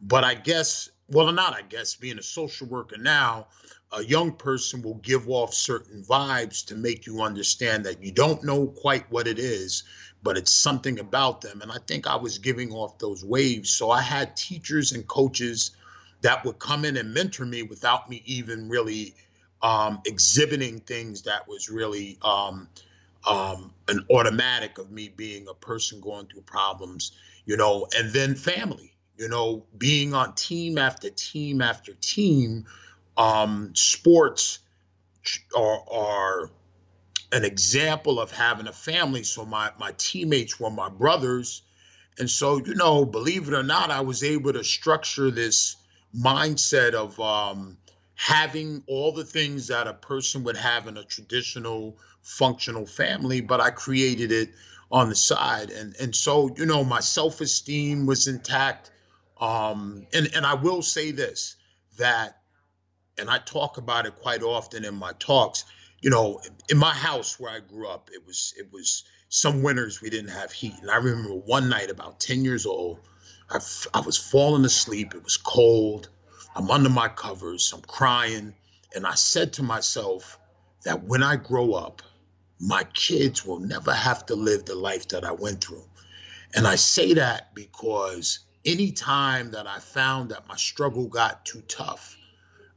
but 0.00 0.24
I 0.24 0.34
guess 0.34 0.88
well, 1.08 1.32
not 1.32 1.54
I 1.54 1.62
guess, 1.62 1.94
being 1.94 2.18
a 2.18 2.22
social 2.22 2.66
worker 2.66 2.98
now, 2.98 3.48
a 3.92 4.04
young 4.04 4.32
person 4.32 4.82
will 4.82 4.94
give 4.94 5.28
off 5.28 5.54
certain 5.54 6.02
vibes 6.02 6.66
to 6.66 6.74
make 6.74 7.06
you 7.06 7.22
understand 7.22 7.86
that 7.86 8.02
you 8.02 8.12
don't 8.12 8.44
know 8.44 8.66
quite 8.66 9.10
what 9.10 9.26
it 9.26 9.38
is, 9.38 9.84
but 10.22 10.36
it's 10.36 10.52
something 10.52 10.98
about 10.98 11.40
them. 11.40 11.62
And 11.62 11.72
I 11.72 11.78
think 11.86 12.06
I 12.06 12.16
was 12.16 12.38
giving 12.38 12.72
off 12.72 12.98
those 12.98 13.24
waves. 13.24 13.70
So 13.70 13.90
I 13.90 14.02
had 14.02 14.36
teachers 14.36 14.92
and 14.92 15.06
coaches 15.06 15.70
that 16.20 16.44
would 16.44 16.58
come 16.58 16.84
in 16.84 16.96
and 16.96 17.14
mentor 17.14 17.46
me 17.46 17.62
without 17.62 18.10
me 18.10 18.22
even 18.26 18.68
really 18.68 19.14
um, 19.62 20.00
exhibiting 20.04 20.80
things 20.80 21.22
that 21.22 21.48
was 21.48 21.70
really 21.70 22.18
um, 22.22 22.68
um, 23.26 23.72
an 23.88 24.04
automatic 24.10 24.78
of 24.78 24.90
me 24.90 25.08
being 25.08 25.48
a 25.48 25.54
person 25.54 26.00
going 26.00 26.26
through 26.26 26.42
problems, 26.42 27.12
you 27.46 27.56
know, 27.56 27.86
and 27.96 28.12
then 28.12 28.34
family, 28.34 28.92
you 29.16 29.28
know, 29.28 29.64
being 29.76 30.14
on 30.14 30.34
team 30.34 30.78
after 30.78 31.10
team 31.10 31.60
after 31.62 31.92
team. 31.94 32.66
Um, 33.18 33.74
sports 33.74 34.60
are, 35.54 35.84
are 35.90 36.50
an 37.32 37.44
example 37.44 38.20
of 38.20 38.30
having 38.30 38.66
a 38.66 38.72
family. 38.72 39.24
So 39.24 39.44
my 39.44 39.72
my 39.78 39.92
teammates 39.98 40.58
were 40.58 40.70
my 40.70 40.88
brothers, 40.88 41.62
and 42.18 42.30
so 42.30 42.58
you 42.58 42.74
know, 42.74 43.04
believe 43.04 43.48
it 43.48 43.54
or 43.54 43.62
not, 43.62 43.90
I 43.90 44.00
was 44.00 44.22
able 44.22 44.52
to 44.54 44.64
structure 44.64 45.30
this 45.30 45.76
mindset 46.16 46.94
of 46.94 47.18
um, 47.20 47.76
having 48.14 48.82
all 48.86 49.12
the 49.12 49.24
things 49.24 49.66
that 49.66 49.86
a 49.86 49.94
person 49.94 50.44
would 50.44 50.56
have 50.56 50.86
in 50.86 50.96
a 50.96 51.04
traditional 51.04 51.98
functional 52.22 52.86
family, 52.86 53.40
but 53.40 53.60
I 53.60 53.70
created 53.70 54.32
it 54.32 54.50
on 54.90 55.08
the 55.08 55.14
side. 55.14 55.70
And 55.70 55.94
and 56.00 56.14
so, 56.16 56.54
you 56.56 56.66
know, 56.66 56.84
my 56.84 57.00
self-esteem 57.00 58.06
was 58.06 58.26
intact. 58.26 58.90
Um, 59.40 60.06
and, 60.12 60.28
and 60.34 60.44
I 60.44 60.54
will 60.54 60.82
say 60.82 61.12
this 61.12 61.56
that, 61.98 62.37
and 63.18 63.28
I 63.30 63.38
talk 63.38 63.78
about 63.78 64.06
it 64.06 64.16
quite 64.16 64.42
often 64.42 64.84
in 64.84 64.94
my 64.94 65.12
talks, 65.18 65.64
you 66.00 66.10
know, 66.10 66.40
in 66.68 66.78
my 66.78 66.94
house 66.94 67.38
where 67.38 67.50
I 67.50 67.60
grew 67.60 67.88
up, 67.88 68.10
it 68.12 68.26
was 68.26 68.54
it 68.56 68.72
was 68.72 69.04
some 69.28 69.62
winters 69.62 70.00
we 70.00 70.10
didn't 70.10 70.30
have 70.30 70.52
heat. 70.52 70.74
And 70.80 70.90
I 70.90 70.96
remember 70.96 71.34
one 71.34 71.68
night 71.68 71.90
about 71.90 72.20
10 72.20 72.44
years 72.44 72.64
old, 72.66 73.00
I, 73.50 73.58
I 73.92 74.00
was 74.00 74.16
falling 74.16 74.64
asleep. 74.64 75.14
It 75.14 75.24
was 75.24 75.36
cold. 75.36 76.08
I'm 76.54 76.70
under 76.70 76.88
my 76.88 77.08
covers, 77.08 77.72
I'm 77.72 77.82
crying. 77.82 78.54
And 78.94 79.06
I 79.06 79.14
said 79.14 79.54
to 79.54 79.62
myself 79.62 80.38
that 80.84 81.04
when 81.04 81.22
I 81.22 81.36
grow 81.36 81.74
up, 81.74 82.02
my 82.58 82.84
kids 82.94 83.44
will 83.44 83.60
never 83.60 83.92
have 83.92 84.26
to 84.26 84.34
live 84.34 84.64
the 84.64 84.74
life 84.74 85.08
that 85.08 85.24
I 85.24 85.32
went 85.32 85.62
through. 85.62 85.84
And 86.54 86.66
I 86.66 86.76
say 86.76 87.14
that 87.14 87.54
because 87.54 88.40
any 88.64 88.90
time 88.90 89.52
that 89.52 89.66
I 89.66 89.78
found 89.78 90.30
that 90.30 90.48
my 90.48 90.56
struggle 90.56 91.06
got 91.06 91.44
too 91.44 91.60
tough, 91.68 92.17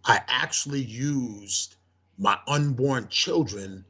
I 0.03 0.21
actually 0.27 0.81
used 0.81 1.75
my 2.17 2.37
unborn 2.47 3.07
children 3.09 3.85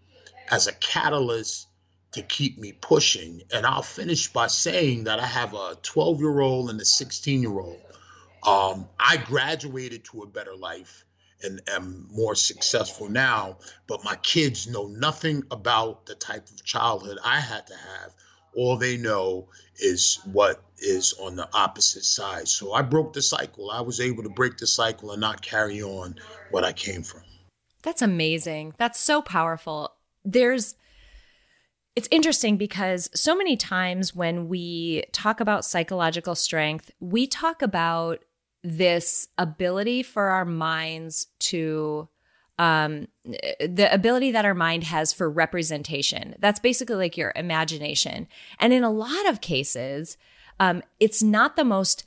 as 0.49 0.67
a 0.67 0.73
catalyst 0.73 1.67
to 2.13 2.21
keep 2.21 2.57
me 2.57 2.73
pushing. 2.73 3.41
And 3.53 3.65
I'll 3.65 3.81
finish 3.81 4.31
by 4.31 4.47
saying 4.47 5.05
that 5.05 5.19
I 5.19 5.25
have 5.25 5.53
a 5.53 5.77
12 5.81 6.19
year 6.19 6.39
old 6.39 6.69
and 6.69 6.79
a 6.79 6.85
16 6.85 7.41
year 7.41 7.59
old. 7.59 7.79
Um, 8.43 8.87
I 8.99 9.17
graduated 9.17 10.05
to 10.05 10.23
a 10.23 10.27
better 10.27 10.55
life 10.55 11.05
and 11.43 11.61
am 11.67 12.07
more 12.11 12.35
successful 12.35 13.09
now, 13.09 13.57
but 13.87 14.03
my 14.03 14.15
kids 14.15 14.67
know 14.67 14.87
nothing 14.87 15.43
about 15.51 16.05
the 16.05 16.15
type 16.15 16.49
of 16.49 16.63
childhood 16.63 17.17
I 17.23 17.39
had 17.39 17.67
to 17.67 17.75
have. 17.75 18.13
All 18.55 18.77
they 18.77 18.97
know 18.97 19.47
is 19.77 20.19
what 20.31 20.63
is 20.77 21.13
on 21.19 21.35
the 21.35 21.47
opposite 21.53 22.03
side. 22.05 22.47
So 22.47 22.73
I 22.73 22.81
broke 22.81 23.13
the 23.13 23.21
cycle. 23.21 23.71
I 23.71 23.81
was 23.81 23.99
able 23.99 24.23
to 24.23 24.29
break 24.29 24.57
the 24.57 24.67
cycle 24.67 25.11
and 25.11 25.21
not 25.21 25.41
carry 25.41 25.81
on 25.81 26.15
what 26.49 26.63
I 26.63 26.73
came 26.73 27.03
from. 27.03 27.21
That's 27.81 28.01
amazing. 28.01 28.73
That's 28.77 28.99
so 28.99 29.21
powerful. 29.21 29.93
There's 30.23 30.75
it's 31.95 32.07
interesting 32.09 32.55
because 32.55 33.09
so 33.13 33.35
many 33.35 33.57
times 33.57 34.15
when 34.15 34.47
we 34.47 35.03
talk 35.11 35.41
about 35.41 35.65
psychological 35.65 36.35
strength, 36.35 36.91
we 37.01 37.27
talk 37.27 37.61
about 37.61 38.23
this 38.63 39.27
ability 39.37 40.03
for 40.03 40.27
our 40.27 40.45
minds 40.45 41.27
to 41.39 42.07
um, 42.59 43.07
the 43.25 43.89
ability 43.91 44.31
that 44.31 44.45
our 44.45 44.53
mind 44.53 44.83
has 44.85 45.13
for 45.13 45.29
representation. 45.29 46.35
That's 46.39 46.59
basically 46.59 46.95
like 46.95 47.17
your 47.17 47.33
imagination. 47.35 48.27
And 48.59 48.73
in 48.73 48.83
a 48.83 48.91
lot 48.91 49.27
of 49.27 49.41
cases, 49.41 50.17
um, 50.59 50.83
it's 50.99 51.23
not 51.23 51.55
the 51.55 51.65
most 51.65 52.05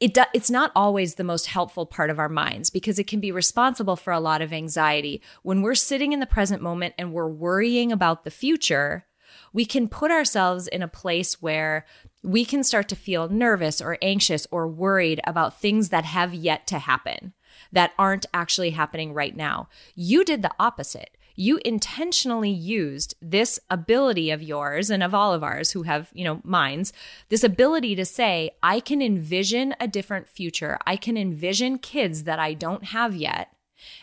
it 0.00 0.14
do, 0.14 0.22
it's 0.32 0.50
not 0.50 0.72
always 0.74 1.14
the 1.14 1.24
most 1.24 1.46
helpful 1.46 1.84
part 1.84 2.08
of 2.08 2.18
our 2.18 2.28
minds 2.28 2.70
because 2.70 2.98
it 2.98 3.06
can 3.06 3.20
be 3.20 3.30
responsible 3.30 3.96
for 3.96 4.14
a 4.14 4.20
lot 4.20 4.40
of 4.40 4.52
anxiety. 4.52 5.20
When 5.42 5.60
we're 5.60 5.74
sitting 5.74 6.12
in 6.12 6.20
the 6.20 6.26
present 6.26 6.62
moment 6.62 6.94
and 6.96 7.12
we're 7.12 7.28
worrying 7.28 7.92
about 7.92 8.24
the 8.24 8.30
future, 8.30 9.04
we 9.52 9.66
can 9.66 9.88
put 9.88 10.10
ourselves 10.10 10.66
in 10.68 10.82
a 10.82 10.88
place 10.88 11.42
where 11.42 11.84
we 12.22 12.46
can 12.46 12.64
start 12.64 12.88
to 12.88 12.96
feel 12.96 13.28
nervous 13.28 13.82
or 13.82 13.98
anxious 14.00 14.46
or 14.50 14.66
worried 14.66 15.20
about 15.24 15.60
things 15.60 15.90
that 15.90 16.06
have 16.06 16.32
yet 16.32 16.66
to 16.68 16.78
happen 16.78 17.34
that 17.72 17.92
aren't 17.98 18.26
actually 18.34 18.70
happening 18.70 19.12
right 19.12 19.36
now. 19.36 19.68
You 19.94 20.24
did 20.24 20.42
the 20.42 20.54
opposite. 20.58 21.16
You 21.36 21.58
intentionally 21.64 22.50
used 22.50 23.14
this 23.22 23.58
ability 23.70 24.30
of 24.30 24.42
yours 24.42 24.90
and 24.90 25.02
of 25.02 25.14
all 25.14 25.32
of 25.32 25.42
ours 25.42 25.70
who 25.70 25.84
have, 25.84 26.10
you 26.12 26.24
know, 26.24 26.40
minds, 26.44 26.92
this 27.30 27.44
ability 27.44 27.94
to 27.96 28.04
say, 28.04 28.50
I 28.62 28.80
can 28.80 29.00
envision 29.00 29.74
a 29.80 29.88
different 29.88 30.28
future. 30.28 30.78
I 30.86 30.96
can 30.96 31.16
envision 31.16 31.78
kids 31.78 32.24
that 32.24 32.38
I 32.38 32.52
don't 32.52 32.86
have 32.86 33.14
yet. 33.14 33.54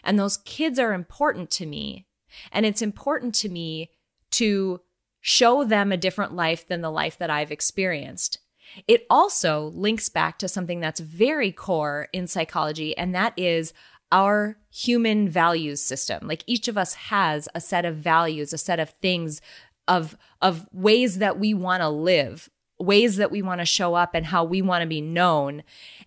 And 0.04 0.18
those 0.18 0.38
kids 0.38 0.80
are 0.80 0.94
important 0.94 1.52
to 1.52 1.66
me. 1.66 2.08
And 2.52 2.66
it's 2.66 2.82
important 2.82 3.36
to 3.36 3.50
me 3.50 3.92
to 4.32 4.82
show 5.22 5.64
them 5.64 5.92
a 5.92 5.98
different 5.98 6.34
life 6.34 6.68
than 6.68 6.82
the 6.82 6.90
life 6.90 7.18
that 7.18 7.30
I've 7.30 7.52
experienced. 7.52 8.40
It 8.88 9.06
also 9.10 9.72
links 9.74 10.10
back 10.10 10.38
to 10.40 10.48
something 10.48 10.80
that's 10.80 11.00
very 11.00 11.52
core 11.52 12.08
in 12.14 12.28
psychology, 12.28 12.98
and 12.98 13.16
that 13.16 13.34
is 13.38 13.74
our 14.12 14.58
human 14.72 15.28
values 15.28 15.82
system. 15.82 16.28
Like 16.28 16.44
each 16.48 16.68
of 16.68 16.78
us 16.78 16.94
has 16.94 17.50
a 17.54 17.62
set 17.62 17.86
of 17.86 17.96
values, 17.96 18.54
a 18.54 18.58
set 18.58 18.80
of 18.80 18.92
things, 19.02 19.42
of, 19.88 20.18
of 20.42 20.68
ways 20.72 21.18
that 21.18 21.40
we 21.40 21.54
want 21.54 21.82
to 21.82 21.90
live, 21.90 22.50
ways 22.80 23.18
that 23.18 23.32
we 23.32 23.42
want 23.42 23.60
to 23.60 23.66
show 23.66 23.96
up, 23.96 24.14
and 24.14 24.28
how 24.28 24.44
we 24.44 24.62
want 24.62 24.82
to 24.82 24.88
be 24.88 25.02
known. 25.02 25.64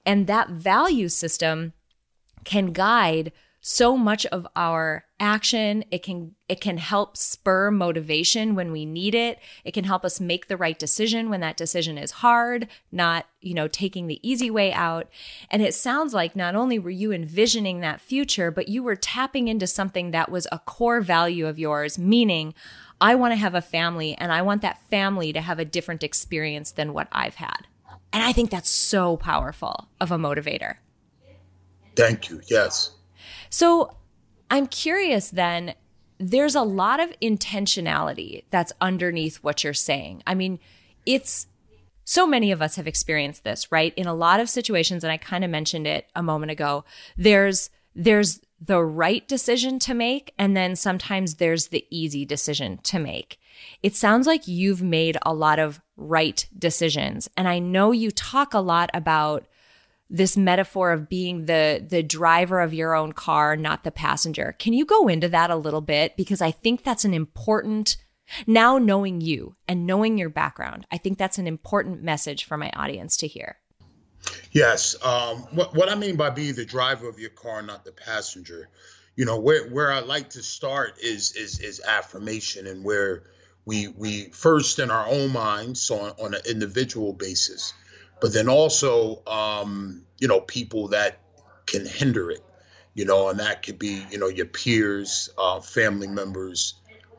And 0.07 0.27
that 0.27 0.51
value 0.51 1.09
system 1.09 1.73
can 2.45 2.73
guide 2.73 3.33
so 3.61 3.97
much 3.97 4.25
of 4.27 4.47
our 4.57 5.05
action. 5.19 5.85
It 5.91 6.03
can 6.03 6.35
it 6.49 6.61
can 6.61 6.79
help 6.79 7.17
spur 7.17 7.71
motivation 7.71 8.55
when 8.55 8.73
we 8.73 8.87
need 8.87 9.15
it. 9.15 9.39
It 9.65 9.73
can 9.73 9.85
help 9.85 10.05
us 10.05 10.19
make 10.19 10.49
the 10.49 10.57
right 10.57 10.79
decision 10.79 11.29
when 11.29 11.41
that 11.41 11.59
decision 11.59 11.99
is 11.99 12.11
hard 12.11 12.69
not 12.91 13.27
you 13.41 13.53
know 13.53 13.69
taking 13.69 14.07
the 14.07 14.27
easy 14.29 14.51
way 14.51 14.73
out. 14.73 15.09
And 15.51 15.63
it 15.63 15.75
sounds 15.75 16.15
like 16.15 16.35
not 16.35 16.55
only 16.55 16.79
were 16.79 16.91
you 16.91 17.13
envisioning 17.13 17.81
that 17.81 18.01
future 18.01 18.51
but 18.51 18.69
you 18.69 18.83
were 18.83 18.97
tapping 18.97 19.49
into 19.49 19.67
something 19.67 20.11
that 20.11 20.31
was 20.31 20.47
a 20.51 20.59
core 20.61 21.01
value 21.01 21.47
of 21.47 21.59
yours 21.59 21.99
meaning 21.99 22.55
i 23.01 23.15
want 23.15 23.33
to 23.33 23.37
have 23.37 23.55
a 23.55 23.61
family 23.61 24.15
and 24.15 24.33
i 24.33 24.43
want 24.43 24.63
that 24.63 24.81
family 24.91 25.33
to 25.33 25.41
have 25.41 25.59
a 25.59 25.65
different 25.65 26.03
experience 26.03 26.73
than 26.73 26.93
what 26.93 27.09
i've 27.13 27.37
had. 27.37 27.67
And 28.13 28.23
i 28.23 28.33
think 28.33 28.51
that's 28.51 28.71
so 28.71 29.17
powerful 29.17 29.89
of 30.01 30.11
a 30.11 30.19
motivator. 30.19 30.77
Thank 31.97 32.31
you. 32.31 32.41
Yes 32.49 32.93
so 33.51 33.97
I'm 34.51 34.67
curious 34.67 35.31
then, 35.31 35.75
there's 36.19 36.55
a 36.55 36.63
lot 36.63 37.01
of 37.01 37.13
intentionality 37.21 38.45
that's 38.51 38.73
underneath 38.81 39.37
what 39.37 39.65
you're 39.65 39.73
saying. 39.73 40.23
I 40.27 40.35
mean, 40.35 40.59
it's 41.07 41.47
so 42.05 42.27
many 42.27 42.51
of 42.51 42.61
us 42.61 42.77
have 42.77 42.87
experienced 42.87 43.45
this, 43.45 43.71
right? 43.71 43.95
In 43.97 44.07
a 44.07 44.15
lot 44.15 44.41
of 44.41 44.51
situations, 44.51 45.05
and 45.05 45.13
I 45.13 45.17
kind 45.17 45.45
of 45.45 45.51
mentioned 45.51 45.87
it 45.87 46.09
a 46.15 46.23
moment 46.23 46.51
ago, 46.51 46.85
there's 47.17 47.71
there's 47.95 48.41
the 48.61 48.83
right 48.83 49.27
decision 49.27 49.79
to 49.81 49.95
make, 49.95 50.33
and 50.39 50.57
then 50.57 50.77
sometimes 50.77 51.37
there's 51.37 51.69
the 51.69 51.87
easy 51.91 52.25
decision 52.25 52.79
to 52.85 52.99
make. 52.99 53.39
It 53.83 53.97
sounds 53.97 54.27
like 54.27 54.47
you've 54.47 54.83
made 54.83 55.17
a 55.23 55.35
lot 55.35 55.59
of 55.59 55.81
right 55.97 56.47
decisions. 56.57 57.29
And 57.37 57.49
I 57.49 57.59
know 57.59 57.91
you 57.91 58.11
talk 58.11 58.55
a 58.55 58.61
lot 58.61 58.91
about 58.95 59.47
this 60.11 60.37
metaphor 60.37 60.91
of 60.91 61.09
being 61.09 61.47
the 61.47 61.85
the 61.89 62.03
driver 62.03 62.61
of 62.61 62.75
your 62.75 62.95
own 62.95 63.13
car, 63.13 63.57
not 63.57 63.85
the 63.85 63.93
passenger. 63.93 64.57
Can 64.59 64.73
you 64.73 64.85
go 64.85 65.09
into 65.09 65.29
that 65.29 65.51
a 65.51 65.57
little 65.57 65.81
bit 65.81 66.17
because 66.17 66.43
I 66.43 66.51
think 66.51 66.83
that's 66.83 67.05
an 67.05 67.15
important 67.15 67.97
now 68.47 68.79
knowing 68.79 69.21
you 69.21 69.57
and 69.67 69.87
knowing 69.87 70.19
your 70.19 70.29
background. 70.29 70.87
I 70.91 70.99
think 70.99 71.19
that's 71.19 71.39
an 71.39 71.47
important 71.47 72.03
message 72.03 72.45
for 72.45 72.57
my 72.57 72.71
audience 72.71 73.17
to 73.19 73.27
hear. 73.27 73.57
Yes, 74.53 74.97
um, 75.03 75.39
what 75.53 75.75
what 75.75 75.89
I 75.89 75.95
mean 75.95 76.17
by 76.17 76.31
being 76.31 76.55
the 76.55 76.65
driver 76.65 77.09
of 77.09 77.19
your 77.19 77.31
car, 77.31 77.63
not 77.63 77.85
the 77.85 77.93
passenger. 77.93 78.69
You 79.17 79.25
know 79.25 79.39
where 79.39 79.69
where 79.69 79.93
I 79.93 80.01
like 80.01 80.31
to 80.31 80.43
start 80.43 80.99
is 81.03 81.33
is 81.37 81.61
is 81.61 81.81
affirmation 81.81 82.67
and 82.67 82.85
where 82.85 83.25
we 83.65 83.89
we 83.89 84.25
first 84.31 84.79
in 84.79 84.91
our 84.91 85.07
own 85.07 85.33
minds 85.33 85.81
so 85.81 86.01
on, 86.01 86.11
on 86.19 86.35
an 86.35 86.41
individual 86.49 87.13
basis 87.13 87.73
but 88.21 88.33
then 88.33 88.49
also, 88.49 89.23
um, 89.27 90.05
you 90.19 90.29
know, 90.29 90.41
people 90.41 90.89
that 90.89 91.21
can 91.67 91.87
hinder 91.87 92.31
it, 92.31 92.45
you 92.95 93.05
know, 93.05 93.29
and 93.29 93.41
that 93.41 93.63
could 93.63 93.79
be, 93.79 94.05
you 94.11 94.19
know, 94.19 94.29
your 94.29 94.47
peers, 94.47 95.31
uh, 95.39 95.61
family 95.61 96.09
members, 96.09 96.75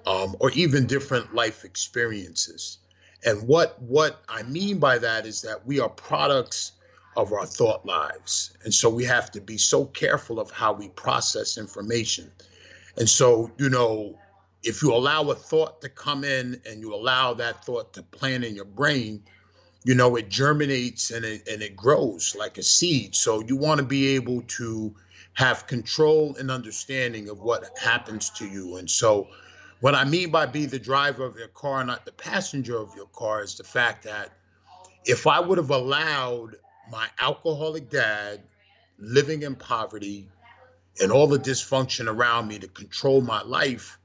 um, 0.06 0.36
or 0.40 0.52
even 0.52 0.88
different 0.88 1.34
life 1.34 1.64
experiences. 1.64 2.78
And 3.24 3.48
what 3.48 3.82
what 3.82 4.22
I 4.28 4.44
mean 4.44 4.80
by 4.80 4.98
that 4.98 5.26
is 5.26 5.44
that 5.44 5.66
we 5.66 5.80
are 5.80 5.90
products 5.90 6.72
of 7.16 7.34
our 7.34 7.46
thought 7.46 7.86
lives, 7.86 8.56
and 8.64 8.74
so 8.74 8.90
we 8.90 9.04
have 9.06 9.32
to 9.32 9.42
be 9.42 9.58
so 9.58 9.86
careful 9.86 10.40
of 10.40 10.50
how 10.50 10.74
we 10.74 10.90
process 10.90 11.58
information. 11.58 12.32
And 12.98 13.08
so, 13.08 13.52
you 13.58 13.70
know, 13.70 14.18
if 14.64 14.82
you 14.82 14.94
allow 14.94 15.30
a 15.30 15.36
thought 15.36 15.82
to 15.82 15.90
come 15.90 16.24
in 16.24 16.62
and 16.66 16.82
you 16.82 16.94
allow 16.94 17.34
that 17.36 17.66
thought 17.66 17.94
to 17.94 18.04
plant 18.04 18.44
in 18.44 18.56
your 18.56 18.66
brain, 18.66 19.24
you 19.84 19.96
know, 19.96 20.16
it 20.16 20.30
germinates 20.30 21.12
and 21.12 21.26
it 21.26 21.48
and 21.48 21.62
it 21.62 21.76
grows 21.76 22.36
like 22.38 22.58
a 22.58 22.64
seed. 22.64 23.16
So 23.16 23.42
you 23.42 23.58
want 23.58 23.80
to 23.80 23.86
be 23.86 24.16
able 24.16 24.42
to 24.44 24.96
have 25.34 25.66
control 25.68 26.36
and 26.38 26.52
understanding 26.52 27.30
of 27.30 27.40
what 27.40 27.78
happens 27.78 28.30
to 28.32 28.48
you. 28.48 28.78
And 28.78 28.90
so 28.90 29.30
what 29.80 29.96
I 29.96 30.04
mean 30.04 30.30
by 30.30 30.46
be 30.46 30.66
the 30.66 30.80
driver 30.80 31.26
of 31.26 31.38
your 31.38 31.48
car, 31.48 31.84
not 31.84 32.06
the 32.06 32.12
passenger 32.12 32.78
of 32.78 32.96
your 32.96 33.08
car, 33.08 33.42
is 33.42 33.56
the 33.56 33.64
fact 33.64 34.04
that 34.04 34.30
if 35.06 35.26
I 35.26 35.40
would 35.40 35.58
have 35.58 35.72
allowed 35.72 36.58
my 36.92 37.08
alcoholic 37.20 37.90
dad 37.90 38.42
living 39.00 39.42
in 39.42 39.56
poverty 39.56 40.28
and 41.02 41.12
all 41.12 41.26
the 41.26 41.40
dysfunction 41.40 42.08
around 42.08 42.48
me 42.48 42.60
to 42.60 42.68
control 42.68 43.22
my 43.22 43.42
life, 43.42 43.98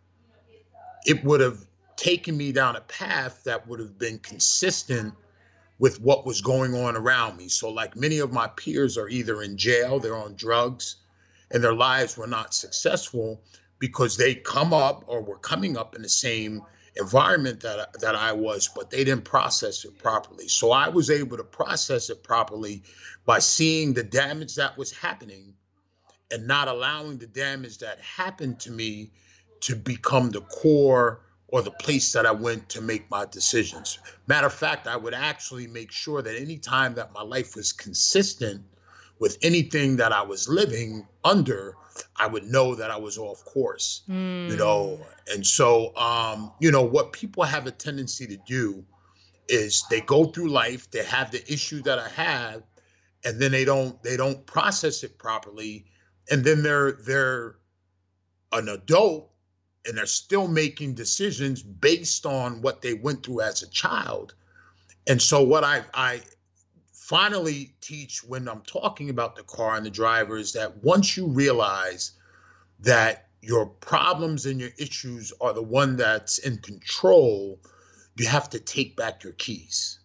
it 1.05 1.23
would 1.23 1.41
have 1.41 1.59
taken 1.97 2.37
me 2.37 2.53
down 2.53 2.77
a 2.77 2.81
path 2.81 3.45
that 3.45 3.67
would 3.69 3.81
have 3.81 3.99
been 3.99 4.19
consistent 4.19 5.15
with 5.79 6.01
what 6.01 6.27
was 6.27 6.41
going 6.41 6.75
on 6.75 6.97
around 6.97 7.37
me. 7.37 7.49
So, 7.49 7.71
like 7.71 7.97
many 7.97 8.19
of 8.19 8.33
my 8.33 8.49
peers 8.49 8.97
are 8.99 9.09
either 9.09 9.43
in 9.43 9.57
jail, 9.57 9.99
they're 9.99 10.17
on 10.17 10.35
drugs, 10.35 10.97
and 11.51 11.63
their 11.63 11.75
lives 11.75 12.17
were 12.17 12.27
not 12.27 12.55
successful 12.55 13.43
because 13.79 14.17
they 14.17 14.35
come 14.35 14.73
up 14.73 15.05
or 15.07 15.23
were 15.23 15.39
coming 15.39 15.77
up 15.77 15.95
in 15.95 16.03
the 16.03 16.09
same 16.09 16.63
environment 16.97 17.61
that 17.61 18.01
that 18.01 18.15
I 18.15 18.33
was, 18.33 18.71
but 18.75 18.91
they 18.91 19.05
didn't 19.05 19.25
process 19.25 19.85
it 19.85 19.99
properly. 19.99 20.49
So 20.49 20.71
I 20.71 20.89
was 20.89 21.11
able 21.11 21.37
to 21.37 21.45
process 21.45 22.11
it 22.11 22.23
properly 22.23 22.83
by 23.25 23.41
seeing 23.41 23.93
the 23.93 24.03
damage 24.03 24.55
that 24.55 24.79
was 24.79 24.93
happening 24.93 25.55
and 26.31 26.47
not 26.47 26.69
allowing 26.69 27.19
the 27.19 27.27
damage 27.27 27.79
that 27.79 28.01
happened 28.01 28.61
to 28.61 28.71
me 28.71 29.11
to 29.61 29.77
become 29.77 30.31
the 30.31 30.41
core 30.41 31.21
or 31.49 31.63
the 31.63 31.71
place 31.71 32.13
that 32.13 32.27
I 32.27 32.33
went 32.33 32.69
to 32.71 32.81
make 32.81 33.11
my 33.11 33.25
decisions. 33.25 33.99
Matter 34.27 34.49
of 34.49 34.53
fact, 34.53 34.87
I 34.87 34.97
would 34.97 35.15
actually 35.15 35.67
make 35.67 35.93
sure 35.93 36.21
that 36.23 36.35
any 36.37 36.59
time 36.59 36.95
that 36.95 37.13
my 37.13 37.23
life 37.23 37.55
was 37.55 37.73
consistent 37.73 38.65
with 39.19 39.39
anything 39.43 39.97
that 39.97 40.13
I 40.13 40.23
was 40.23 40.49
living 40.49 41.07
under, 41.25 41.75
I 42.17 42.27
would 42.27 42.45
know 42.45 42.75
that 42.75 42.91
I 42.91 42.97
was 42.97 43.17
off 43.17 43.45
course, 43.45 44.03
mm. 44.09 44.51
you 44.51 44.57
know. 44.57 45.01
And 45.33 45.47
so, 45.47 45.97
um, 45.97 46.53
you 46.61 46.71
know, 46.71 46.83
what 46.83 47.13
people 47.13 47.45
have 47.45 47.67
a 47.67 47.71
tendency 47.71 48.27
to 48.27 48.37
do 48.37 48.85
is 49.49 49.85
they 49.89 50.01
go 50.01 50.25
through 50.25 50.49
life, 50.49 50.91
they 50.91 51.05
have 51.05 51.31
the 51.31 51.53
issue 51.53 51.83
that 51.83 51.99
I 51.99 52.09
have, 52.09 52.63
and 53.25 53.41
then 53.41 53.53
they 53.53 53.65
don't 53.65 54.03
they 54.03 54.17
don't 54.17 54.45
process 54.47 55.03
it 55.05 55.19
properly, 55.19 55.87
and 56.31 56.45
then 56.45 56.63
they're 56.63 56.93
they're 56.93 57.57
an 58.53 58.69
adult 58.69 59.31
and 59.87 59.97
they're 59.97 60.07
still 60.07 60.49
making 60.49 60.95
decisions 60.95 61.63
based 61.63 62.27
on 62.27 62.63
what 62.63 62.83
they 62.83 62.95
went 62.95 63.25
through 63.25 63.43
as 63.43 63.63
a 63.63 63.69
child. 63.69 64.35
And 65.07 65.21
so 65.23 65.43
what 65.43 65.65
I 65.65 65.85
I 65.95 66.23
finally 66.93 67.75
teach 67.81 68.25
when 68.25 68.49
I'm 68.49 68.63
talking 68.63 69.11
about 69.11 69.37
the 69.37 69.45
car 69.45 69.77
and 69.77 69.87
the 69.87 69.91
driver 69.91 70.37
is 70.37 70.55
that 70.55 70.83
once 70.83 71.17
you 71.17 71.29
realize 71.29 72.13
that 72.81 73.29
your 73.41 73.67
problems 73.67 74.45
and 74.45 74.61
your 74.61 74.71
issues 74.77 75.33
are 75.41 75.53
the 75.53 75.63
one 75.63 75.97
that's 75.97 76.39
in 76.39 76.59
control, 76.59 77.61
you 78.17 78.27
have 78.27 78.51
to 78.51 78.59
take 78.59 78.97
back 78.97 79.23
your 79.23 79.35
keys. 79.35 80.01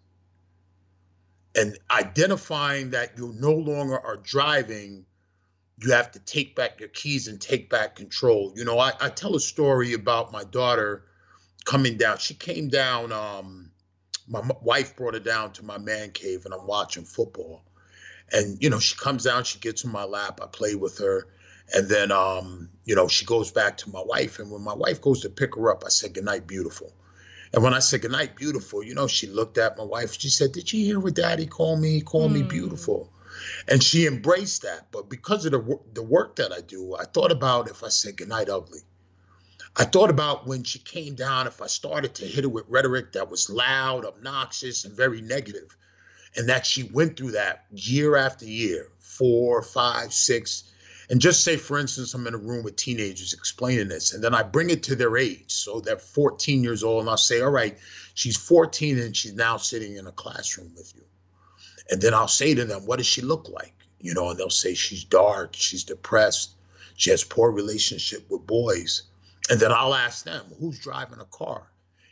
And 1.56 1.78
identifying 1.90 2.92
that 2.92 3.18
you 3.18 3.34
no 3.38 3.54
longer 3.54 4.00
are 4.00 4.18
driving 4.18 5.06
you 5.82 5.92
have 5.94 6.12
to 6.12 6.20
take 6.20 6.56
back 6.56 6.80
your 6.80 6.90
keys 6.90 7.28
and 7.28 7.42
take 7.42 7.70
back 7.70 7.96
control. 7.96 8.54
You 8.56 8.66
know, 8.66 8.78
I, 8.78 8.92
I 9.00 9.10
tell 9.10 9.36
a 9.36 9.40
story 9.40 9.94
about 9.94 10.32
my 10.32 10.44
daughter 10.44 11.06
coming 11.66 11.98
down. 11.98 12.20
She 12.20 12.36
came 12.36 12.70
down. 12.70 13.12
Um, 13.12 13.72
my 14.28 14.42
wife 14.62 14.96
brought 14.96 15.16
her 15.16 15.20
down 15.20 15.54
to 15.54 15.66
my 15.66 15.78
man 15.80 16.12
cave, 16.12 16.46
and 16.46 16.54
I'm 16.54 16.68
watching 16.68 17.04
football. 17.04 17.64
And 18.32 18.62
you 18.62 18.70
know, 18.70 18.80
she 18.80 18.96
comes 18.96 19.24
down, 19.24 19.44
she 19.44 19.60
gets 19.60 19.84
in 19.84 19.92
my 19.92 20.04
lap, 20.04 20.40
I 20.42 20.48
play 20.48 20.76
with 20.76 21.00
her, 21.00 21.28
and 21.74 21.90
then 21.90 22.12
um, 22.12 22.70
you 22.86 22.96
know, 22.96 23.08
she 23.08 23.26
goes 23.26 23.52
back 23.52 23.78
to 23.78 23.90
my 23.90 24.04
wife. 24.06 24.40
And 24.40 24.52
when 24.52 24.62
my 24.62 24.74
wife 24.74 25.02
goes 25.02 25.22
to 25.22 25.30
pick 25.30 25.56
her 25.56 25.72
up, 25.72 25.84
I 25.86 25.90
said, 25.90 26.14
"Good 26.14 26.26
night, 26.26 26.48
beautiful." 26.48 26.94
And 27.54 27.64
when 27.64 27.74
I 27.74 27.80
said 27.80 28.04
"Good 28.04 28.12
night, 28.12 28.36
beautiful," 28.36 28.84
you 28.84 28.94
know, 28.94 29.08
she 29.08 29.28
looked 29.28 29.58
at 29.58 29.78
my 29.78 29.84
wife. 29.84 30.14
She 30.14 30.30
said, 30.30 30.52
"Did 30.52 30.72
you 30.72 30.86
hear 30.86 31.00
what 31.00 31.16
Daddy 31.16 31.48
called 31.48 31.82
me? 31.82 31.94
He 31.96 32.02
called 32.02 32.32
mm. 32.32 32.36
me 32.36 32.42
hmm. 32.42 32.48
beautiful." 32.48 33.12
And 33.68 33.84
she 33.84 34.08
embraced 34.08 34.64
that. 34.64 34.92
But 34.92 35.10
because 35.10 35.46
of 35.46 35.52
the 35.52 35.80
the 35.94 36.04
work 36.04 36.38
that 36.38 36.52
I 36.52 36.62
do, 36.62 36.96
I 36.96 37.06
thought 37.06 37.32
about 37.32 37.70
if 37.70 37.84
I 37.84 37.90
said 37.90 38.18
goodnight 38.18 38.50
ugly. 38.50 38.82
I 39.76 39.86
thought 39.86 40.10
about 40.10 40.48
when 40.48 40.64
she 40.64 40.80
came 40.80 41.16
down, 41.16 41.48
if 41.48 41.62
I 41.62 41.68
started 41.68 42.16
to 42.16 42.26
hit 42.26 42.44
her 42.44 42.50
with 42.50 42.66
rhetoric 42.68 43.14
that 43.14 43.32
was 43.32 43.50
loud, 43.50 44.06
obnoxious, 44.06 44.84
and 44.84 44.96
very 44.96 45.22
negative, 45.22 45.78
and 46.36 46.50
that 46.50 46.66
she 46.66 46.84
went 46.84 47.16
through 47.16 47.32
that 47.32 47.66
year 47.72 48.18
after 48.18 48.46
year, 48.46 48.90
four, 49.00 49.62
five, 49.62 50.12
six, 50.12 50.64
and 51.10 51.22
just 51.22 51.44
say, 51.44 51.58
for 51.58 51.78
instance, 51.78 52.14
I'm 52.14 52.28
in 52.28 52.34
a 52.34 52.38
room 52.38 52.64
with 52.64 52.76
teenagers 52.76 53.34
explaining 53.34 53.88
this, 53.88 54.14
and 54.14 54.24
then 54.24 54.34
I 54.34 54.44
bring 54.44 54.70
it 54.70 54.84
to 54.84 54.96
their 54.96 55.18
age. 55.18 55.52
So 55.52 55.80
they're 55.80 55.98
14 55.98 56.64
years 56.64 56.84
old, 56.84 57.02
and 57.02 57.10
I'll 57.10 57.18
say, 57.18 57.42
all 57.42 57.50
right, 57.50 57.78
she's 58.14 58.38
14 58.38 59.00
and 59.00 59.16
she's 59.16 59.34
now 59.34 59.58
sitting 59.58 59.98
in 59.98 60.08
a 60.08 60.12
classroom 60.12 60.74
with 60.76 60.94
you. 60.96 61.04
And 61.92 62.02
then 62.02 62.14
I'll 62.14 62.30
say 62.30 62.56
to 62.56 62.64
them, 62.64 62.86
what 62.86 62.98
does 62.98 63.06
she 63.06 63.22
look 63.22 63.50
like? 63.50 63.76
You 64.00 64.14
know, 64.14 64.30
and 64.30 64.40
they'll 64.40 64.50
say 64.50 64.74
she's 64.74 65.04
dark, 65.04 65.54
she's 65.54 65.84
depressed, 65.84 66.56
she 66.96 67.10
has 67.12 67.26
poor 67.26 67.52
relationship 67.52 68.26
with 68.30 68.48
boys. 68.48 69.04
And 69.50 69.60
then 69.60 69.74
I'll 69.74 69.94
ask 69.94 70.24
them, 70.24 70.46
who's 70.58 70.80
driving 70.80 71.20
a 71.20 71.26
car? 71.26 71.68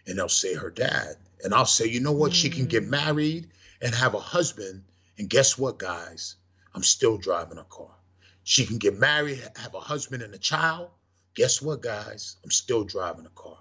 And 0.06 0.18
they'll 0.18 0.28
say 0.28 0.54
her 0.54 0.70
dad. 0.70 1.16
And 1.44 1.54
I'll 1.54 1.66
say, 1.66 1.86
you 1.86 2.02
know 2.02 2.12
what? 2.12 2.32
Mm. 2.32 2.36
She 2.36 2.50
can 2.50 2.66
get 2.66 2.84
mm. 2.84 2.90
married 2.90 3.50
and 3.82 3.96
have 3.96 4.16
a 4.16 4.20
husband. 4.20 4.84
And 5.18 5.30
guess 5.30 5.58
what, 5.58 5.80
guys? 5.80 6.36
I'm 6.76 6.84
still 6.84 7.18
driving 7.18 7.58
a 7.58 7.64
car. 7.64 7.96
She 8.44 8.66
can 8.66 8.78
get 8.78 8.98
married, 8.98 9.42
have 9.56 9.76
a 9.76 9.80
husband 9.80 10.24
and 10.24 10.34
a 10.34 10.40
child. 10.40 10.90
Guess 11.36 11.62
what, 11.62 11.82
guys? 11.82 12.36
I'm 12.44 12.52
still 12.52 12.84
driving 12.84 13.26
a 13.26 13.30
car. 13.30 13.58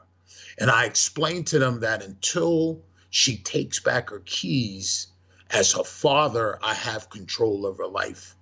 And 0.58 0.70
I 0.70 0.86
explain 0.86 1.44
to 1.44 1.58
them 1.58 1.80
that 1.80 2.02
until 2.02 2.82
she 3.10 3.36
takes 3.36 3.78
back 3.80 4.10
her 4.10 4.22
keys 4.24 5.08
as 5.50 5.72
her 5.72 5.84
father, 5.84 6.58
I 6.62 6.74
have 6.74 7.10
control 7.10 7.66
of 7.66 7.78
her 7.78 7.86
life. 7.86 8.36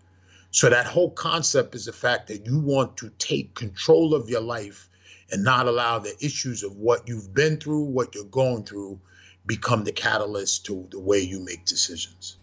So 0.51 0.71
that 0.71 0.87
whole 0.87 1.11
concept 1.11 1.75
is 1.75 1.85
the 1.85 1.93
fact 1.93 2.29
that 2.29 2.47
you 2.47 2.59
want 2.59 2.97
to 2.99 3.11
take 3.19 3.55
control 3.55 4.15
of 4.15 4.29
your 4.29 4.41
life 4.41 4.89
and 5.31 5.45
not 5.45 5.67
allow 5.67 5.99
the 5.99 6.15
issues 6.21 6.63
of 6.63 6.77
what 6.77 7.09
you've 7.09 7.35
been 7.35 7.59
through, 7.59 7.85
what 7.85 8.15
you're 8.15 8.25
going 8.25 8.65
through, 8.65 9.01
become 9.45 9.85
the 9.85 9.93
catalyst 9.93 10.67
to 10.67 10.87
the 10.91 11.01
way 11.01 11.21
you 11.21 11.41
make 11.41 11.65
decisions. 11.65 12.39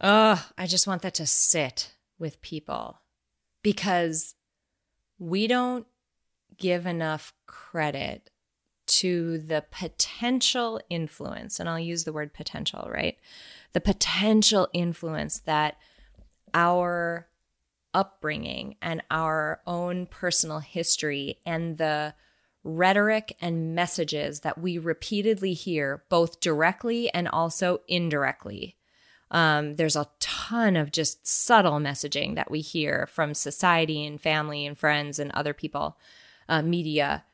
Oh, 0.00 0.44
I 0.56 0.66
just 0.66 0.86
want 0.86 1.02
that 1.02 1.14
to 1.14 1.26
sit 1.26 1.94
with 2.18 2.40
people 2.42 3.00
because 3.62 4.34
we 5.18 5.46
don't 5.46 5.86
give 6.56 6.86
enough 6.86 7.32
credit 7.46 8.30
to 8.86 9.38
the 9.38 9.64
potential 9.70 10.80
influence, 10.90 11.60
and 11.60 11.68
I'll 11.68 11.78
use 11.78 12.04
the 12.04 12.12
word 12.12 12.34
potential, 12.34 12.88
right? 12.92 13.16
The 13.72 13.80
potential 13.80 14.68
influence 14.72 15.40
that 15.40 15.76
our 16.54 17.28
upbringing 17.94 18.76
and 18.80 19.02
our 19.10 19.60
own 19.66 20.06
personal 20.06 20.60
history 20.60 21.38
and 21.44 21.78
the 21.78 22.14
rhetoric 22.62 23.36
and 23.40 23.74
messages 23.74 24.40
that 24.40 24.58
we 24.58 24.78
repeatedly 24.78 25.54
hear, 25.54 26.04
both 26.08 26.40
directly 26.40 27.12
and 27.14 27.26
also 27.28 27.80
indirectly. 27.88 28.76
Um, 29.30 29.76
there's 29.76 29.96
a 29.96 30.08
ton 30.18 30.76
of 30.76 30.90
just 30.90 31.26
subtle 31.26 31.78
messaging 31.78 32.34
that 32.34 32.50
we 32.50 32.60
hear 32.60 33.08
from 33.12 33.32
society 33.32 34.04
and 34.04 34.20
family 34.20 34.66
and 34.66 34.76
friends 34.76 35.18
and 35.18 35.30
other 35.32 35.54
people, 35.54 35.96
uh, 36.48 36.62
media 36.62 37.24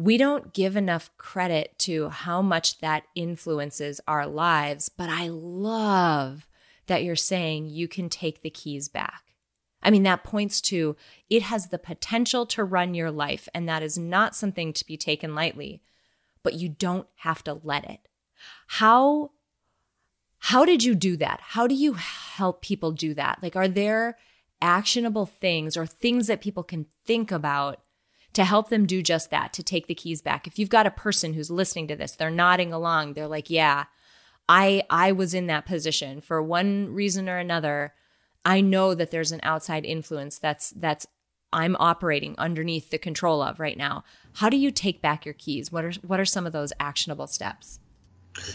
we 0.00 0.16
don't 0.16 0.54
give 0.54 0.76
enough 0.76 1.10
credit 1.18 1.78
to 1.78 2.08
how 2.08 2.40
much 2.40 2.78
that 2.78 3.04
influences 3.14 4.00
our 4.08 4.26
lives. 4.26 4.88
But 4.88 5.10
I 5.10 5.28
love 5.28 6.46
that 6.86 7.04
you're 7.04 7.16
saying 7.16 7.66
you 7.66 7.86
can 7.86 8.08
take 8.08 8.40
the 8.40 8.48
keys 8.48 8.88
back. 8.88 9.34
I 9.82 9.90
mean, 9.90 10.02
that 10.04 10.24
points 10.24 10.62
to 10.62 10.96
it 11.28 11.42
has 11.42 11.68
the 11.68 11.78
potential 11.78 12.46
to 12.46 12.64
run 12.64 12.94
your 12.94 13.10
life, 13.10 13.46
and 13.54 13.68
that 13.68 13.82
is 13.82 13.98
not 13.98 14.34
something 14.34 14.72
to 14.72 14.86
be 14.86 14.96
taken 14.96 15.34
lightly, 15.34 15.82
but 16.42 16.54
you 16.54 16.70
don't 16.70 17.06
have 17.16 17.44
to 17.44 17.60
let 17.62 17.84
it. 17.84 18.00
How 18.66 19.32
How 20.38 20.64
did 20.64 20.82
you 20.82 20.94
do 20.94 21.18
that? 21.18 21.40
How 21.42 21.66
do 21.66 21.74
you 21.74 21.92
help 21.92 22.62
people 22.62 22.92
do 22.92 23.12
that? 23.14 23.40
Like, 23.42 23.54
are 23.54 23.68
there 23.68 24.16
actionable 24.62 25.26
things 25.26 25.76
or 25.76 25.84
things 25.84 26.26
that 26.28 26.40
people 26.40 26.62
can 26.62 26.86
think 27.04 27.30
about 27.30 27.82
to 28.32 28.44
help 28.44 28.68
them 28.68 28.86
do 28.86 29.02
just 29.02 29.30
that, 29.30 29.52
to 29.54 29.62
take 29.62 29.86
the 29.86 29.94
keys 29.94 30.22
back? 30.22 30.46
If 30.46 30.58
you've 30.58 30.68
got 30.68 30.86
a 30.86 30.90
person 30.90 31.34
who's 31.34 31.50
listening 31.50 31.88
to 31.88 31.96
this, 31.96 32.12
they're 32.12 32.30
nodding 32.30 32.72
along, 32.72 33.14
they're 33.14 33.26
like, 33.26 33.50
yeah, 33.50 33.84
I 34.48 34.82
I 34.90 35.12
was 35.12 35.32
in 35.32 35.46
that 35.46 35.66
position 35.66 36.20
for 36.20 36.42
one 36.42 36.92
reason 36.92 37.28
or 37.28 37.38
another. 37.38 37.94
I 38.44 38.60
know 38.60 38.94
that 38.94 39.10
there's 39.10 39.32
an 39.32 39.40
outside 39.42 39.84
influence 39.84 40.38
that's 40.38 40.70
that's 40.70 41.06
I'm 41.52 41.76
operating 41.78 42.34
underneath 42.38 42.90
the 42.90 42.98
control 42.98 43.42
of 43.42 43.60
right 43.60 43.76
now. 43.76 44.04
How 44.34 44.48
do 44.48 44.56
you 44.56 44.70
take 44.70 45.02
back 45.02 45.24
your 45.24 45.34
keys? 45.34 45.72
What 45.72 45.84
are 45.84 45.92
what 46.02 46.20
are 46.20 46.24
some 46.24 46.46
of 46.46 46.52
those 46.52 46.72
actionable 46.80 47.26
steps? 47.26 47.80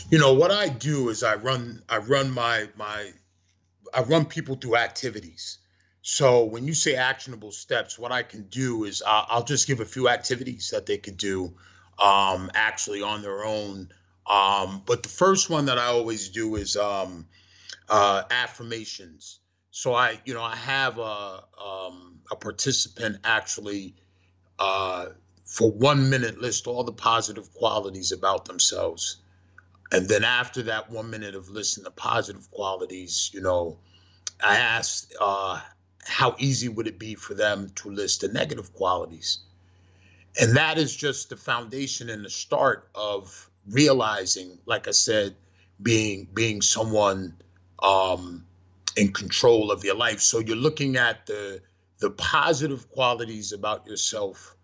You 0.10 0.20
know, 0.20 0.34
what 0.34 0.52
I 0.52 0.70
do 0.70 1.10
is 1.10 1.24
I 1.24 1.36
run 1.36 1.82
I 1.90 1.98
run 1.98 2.32
my 2.32 2.68
my 2.76 3.12
I 3.94 4.02
run 4.02 4.26
people 4.26 4.56
through 4.56 4.78
activities. 4.78 5.60
So 6.08 6.44
when 6.44 6.68
you 6.68 6.76
say 6.76 6.94
actionable 6.94 7.52
steps, 7.52 7.98
what 7.98 8.12
I 8.12 8.22
can 8.22 8.44
do 8.44 8.84
is 8.84 9.02
I'll, 9.04 9.26
I'll 9.28 9.44
just 9.44 9.66
give 9.66 9.80
a 9.80 9.86
few 9.86 10.08
activities 10.08 10.70
that 10.70 10.86
they 10.86 11.00
could 11.00 11.18
do 11.18 11.56
um, 11.98 12.52
actually 12.54 13.02
on 13.02 13.24
their 13.24 13.44
own. 13.44 13.90
Um, 14.30 14.84
but 14.86 15.02
the 15.02 15.10
first 15.10 15.50
one 15.50 15.66
that 15.66 15.80
I 15.80 15.86
always 15.86 16.30
do 16.30 16.58
is 16.58 16.78
um, 16.78 17.26
uh, 17.90 18.22
affirmations. 18.30 19.40
So 19.72 19.96
I, 19.96 20.20
you 20.26 20.36
know, 20.36 20.44
I 20.44 20.56
have 20.56 21.00
a 21.00 21.44
um, 21.60 22.20
a 22.32 22.36
participant 22.36 23.18
actually 23.24 23.96
uh, 24.60 25.08
for 25.44 25.72
one 25.72 26.12
minute 26.12 26.40
list 26.40 26.68
all 26.68 26.84
the 26.84 26.94
positive 26.94 27.52
qualities 27.52 28.12
about 28.12 28.46
themselves, 28.46 29.18
and 29.92 30.08
then 30.08 30.24
after 30.24 30.62
that 30.64 30.92
one 30.92 31.10
minute 31.10 31.34
of 31.34 31.50
listing 31.50 31.84
the 31.84 31.90
positive 31.90 32.52
qualities, 32.52 33.32
you 33.34 33.42
know, 33.42 33.80
I 34.40 34.58
asked 34.58 35.16
uh, 35.20 35.62
how 36.06 36.36
easy 36.40 36.70
would 36.70 36.88
it 36.88 37.00
be 37.00 37.16
for 37.16 37.34
them 37.34 37.72
to 37.76 37.90
list 37.90 38.22
the 38.22 38.28
negative 38.28 38.74
qualities, 38.74 39.40
and 40.40 40.58
that 40.58 40.78
is 40.78 40.96
just 40.96 41.30
the 41.30 41.38
foundation 41.38 42.10
and 42.10 42.26
the 42.26 42.30
start 42.30 42.90
of 42.94 43.50
realizing, 43.68 44.58
like 44.66 44.88
I 44.88 44.92
said, 44.92 45.36
being 45.82 46.28
being 46.34 46.62
someone. 46.62 47.36
Um, 47.80 48.46
in 48.96 49.12
control 49.12 49.72
of 49.72 49.84
your 49.84 49.96
life. 49.96 50.22
So 50.22 50.40
you're 50.40 50.56
looking 50.56 50.96
at 50.98 51.26
the 51.26 51.62
the 52.00 52.10
positive 52.10 52.90
qualities 52.92 53.54
about 53.54 53.88
yourself 53.88 54.56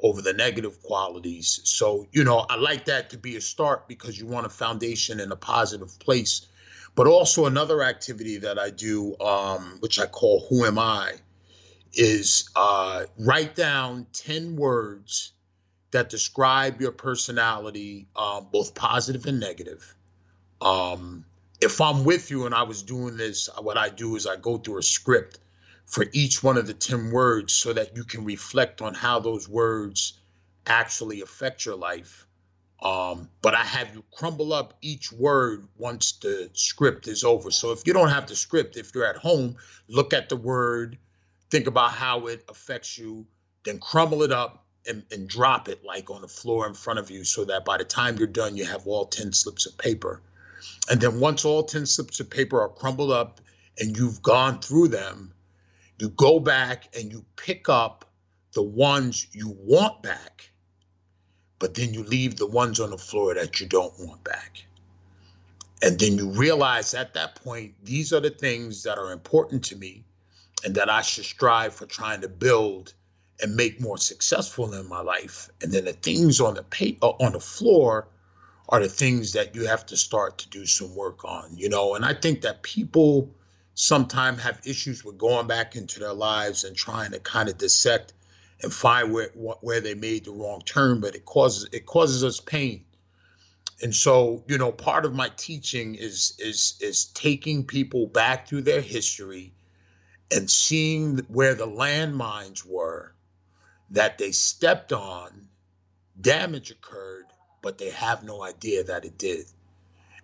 over 0.00 0.22
the 0.22 0.32
negative 0.32 0.82
qualities. 0.82 1.60
So, 1.64 2.06
you 2.12 2.24
know, 2.24 2.38
I 2.38 2.56
like 2.56 2.86
that 2.86 3.10
to 3.10 3.18
be 3.18 3.36
a 3.36 3.40
start 3.40 3.88
because 3.88 4.18
you 4.18 4.26
want 4.26 4.46
a 4.46 4.50
foundation 4.50 5.20
in 5.20 5.30
a 5.30 5.36
positive 5.36 5.98
place. 5.98 6.46
But 6.98 7.06
also 7.06 7.46
another 7.46 7.84
activity 7.84 8.38
that 8.38 8.58
I 8.58 8.70
do, 8.70 9.16
um, 9.20 9.76
which 9.78 10.00
I 10.00 10.06
call 10.06 10.44
Who 10.48 10.64
Am 10.64 10.80
I, 10.80 11.12
is 11.92 12.50
uh, 12.56 13.04
write 13.16 13.54
down 13.54 14.08
10 14.14 14.56
words 14.56 15.30
that 15.92 16.10
describe 16.10 16.80
your 16.80 16.90
personality, 16.90 18.08
um, 18.16 18.48
both 18.50 18.74
positive 18.74 19.26
and 19.26 19.38
negative. 19.38 19.94
Um, 20.60 21.24
if 21.60 21.80
I'm 21.80 22.02
with 22.02 22.32
you 22.32 22.46
and 22.46 22.54
I 22.54 22.64
was 22.64 22.82
doing 22.82 23.16
this, 23.16 23.48
what 23.60 23.78
I 23.78 23.90
do 23.90 24.16
is 24.16 24.26
I 24.26 24.34
go 24.34 24.58
through 24.58 24.78
a 24.78 24.82
script 24.82 25.38
for 25.86 26.04
each 26.12 26.42
one 26.42 26.56
of 26.56 26.66
the 26.66 26.74
10 26.74 27.12
words 27.12 27.52
so 27.52 27.74
that 27.74 27.96
you 27.96 28.02
can 28.02 28.24
reflect 28.24 28.82
on 28.82 28.94
how 28.94 29.20
those 29.20 29.48
words 29.48 30.14
actually 30.66 31.20
affect 31.20 31.64
your 31.64 31.76
life. 31.76 32.26
Um, 32.82 33.30
but 33.42 33.54
I 33.54 33.64
have 33.64 33.94
you 33.94 34.04
crumble 34.14 34.52
up 34.52 34.74
each 34.82 35.12
word 35.12 35.66
once 35.76 36.12
the 36.22 36.50
script 36.54 37.08
is 37.08 37.24
over. 37.24 37.50
So 37.50 37.72
if 37.72 37.86
you 37.86 37.92
don't 37.92 38.10
have 38.10 38.28
the 38.28 38.36
script, 38.36 38.76
if 38.76 38.94
you're 38.94 39.06
at 39.06 39.16
home, 39.16 39.56
look 39.88 40.14
at 40.14 40.28
the 40.28 40.36
word, 40.36 40.98
think 41.50 41.66
about 41.66 41.92
how 41.92 42.26
it 42.28 42.44
affects 42.48 42.96
you, 42.98 43.26
then 43.64 43.78
crumble 43.80 44.22
it 44.22 44.32
up 44.32 44.64
and, 44.86 45.04
and 45.10 45.28
drop 45.28 45.68
it 45.68 45.84
like 45.84 46.10
on 46.10 46.22
the 46.22 46.28
floor 46.28 46.66
in 46.68 46.74
front 46.74 47.00
of 47.00 47.10
you 47.10 47.24
so 47.24 47.44
that 47.46 47.64
by 47.64 47.78
the 47.78 47.84
time 47.84 48.16
you're 48.16 48.28
done, 48.28 48.56
you 48.56 48.64
have 48.64 48.86
all 48.86 49.06
10 49.06 49.32
slips 49.32 49.66
of 49.66 49.76
paper. 49.78 50.22
And 50.90 51.00
then 51.00 51.20
once 51.20 51.44
all 51.44 51.64
10 51.64 51.86
slips 51.86 52.20
of 52.20 52.30
paper 52.30 52.60
are 52.62 52.68
crumbled 52.68 53.10
up 53.12 53.40
and 53.78 53.96
you've 53.96 54.22
gone 54.22 54.60
through 54.60 54.88
them, 54.88 55.34
you 55.98 56.10
go 56.10 56.40
back 56.40 56.88
and 56.96 57.10
you 57.12 57.24
pick 57.36 57.68
up 57.68 58.04
the 58.54 58.62
ones 58.62 59.26
you 59.32 59.56
want 59.60 60.02
back, 60.02 60.50
but 61.58 61.74
then 61.74 61.94
you 61.94 62.04
leave 62.04 62.36
the 62.36 62.46
ones 62.46 62.80
on 62.80 62.90
the 62.90 62.98
floor 62.98 63.34
that 63.34 63.60
you 63.60 63.66
don't 63.66 63.98
want 63.98 64.22
back. 64.24 64.64
And 65.82 65.98
then 65.98 66.18
you 66.18 66.30
realize 66.30 66.94
at 66.94 67.14
that 67.14 67.36
point, 67.36 67.74
these 67.84 68.12
are 68.12 68.20
the 68.20 68.30
things 68.30 68.82
that 68.82 68.98
are 68.98 69.12
important 69.12 69.64
to 69.66 69.76
me 69.76 70.04
and 70.64 70.74
that 70.74 70.90
I 70.90 71.02
should 71.02 71.24
strive 71.24 71.74
for 71.74 71.86
trying 71.86 72.22
to 72.22 72.28
build 72.28 72.94
and 73.40 73.54
make 73.54 73.80
more 73.80 73.98
successful 73.98 74.72
in 74.74 74.88
my 74.88 75.00
life. 75.00 75.48
And 75.62 75.72
then 75.72 75.84
the 75.84 75.92
things 75.92 76.40
on 76.40 76.54
the 76.54 76.64
paper 76.64 77.06
uh, 77.06 77.10
on 77.20 77.32
the 77.32 77.40
floor 77.40 78.08
are 78.68 78.80
the 78.80 78.88
things 78.88 79.32
that 79.32 79.54
you 79.54 79.66
have 79.66 79.86
to 79.86 79.96
start 79.96 80.38
to 80.38 80.48
do 80.48 80.66
some 80.66 80.94
work 80.94 81.24
on, 81.24 81.56
you 81.56 81.68
know. 81.68 81.94
And 81.94 82.04
I 82.04 82.14
think 82.14 82.42
that 82.42 82.62
people 82.62 83.30
sometimes 83.74 84.42
have 84.42 84.60
issues 84.64 85.04
with 85.04 85.16
going 85.16 85.46
back 85.46 85.76
into 85.76 86.00
their 86.00 86.12
lives 86.12 86.64
and 86.64 86.76
trying 86.76 87.12
to 87.12 87.20
kind 87.20 87.48
of 87.48 87.56
dissect 87.56 88.12
and 88.62 88.72
find 88.72 89.12
where 89.12 89.30
where 89.34 89.80
they 89.80 89.94
made 89.94 90.24
the 90.24 90.32
wrong 90.32 90.62
turn, 90.64 91.00
but 91.00 91.14
it 91.14 91.24
causes 91.24 91.68
it 91.72 91.86
causes 91.86 92.24
us 92.24 92.40
pain. 92.40 92.84
And 93.80 93.94
so, 93.94 94.42
you 94.48 94.58
know, 94.58 94.72
part 94.72 95.04
of 95.04 95.14
my 95.14 95.30
teaching 95.36 95.94
is 95.94 96.34
is 96.38 96.76
is 96.80 97.06
taking 97.06 97.64
people 97.64 98.06
back 98.06 98.48
through 98.48 98.62
their 98.62 98.80
history 98.80 99.52
and 100.30 100.50
seeing 100.50 101.18
where 101.28 101.54
the 101.54 101.66
landmines 101.66 102.64
were 102.64 103.14
that 103.90 104.18
they 104.18 104.32
stepped 104.32 104.92
on, 104.92 105.48
damage 106.20 106.70
occurred, 106.70 107.26
but 107.62 107.78
they 107.78 107.90
have 107.90 108.24
no 108.24 108.42
idea 108.42 108.84
that 108.84 109.04
it 109.04 109.16
did. 109.16 109.46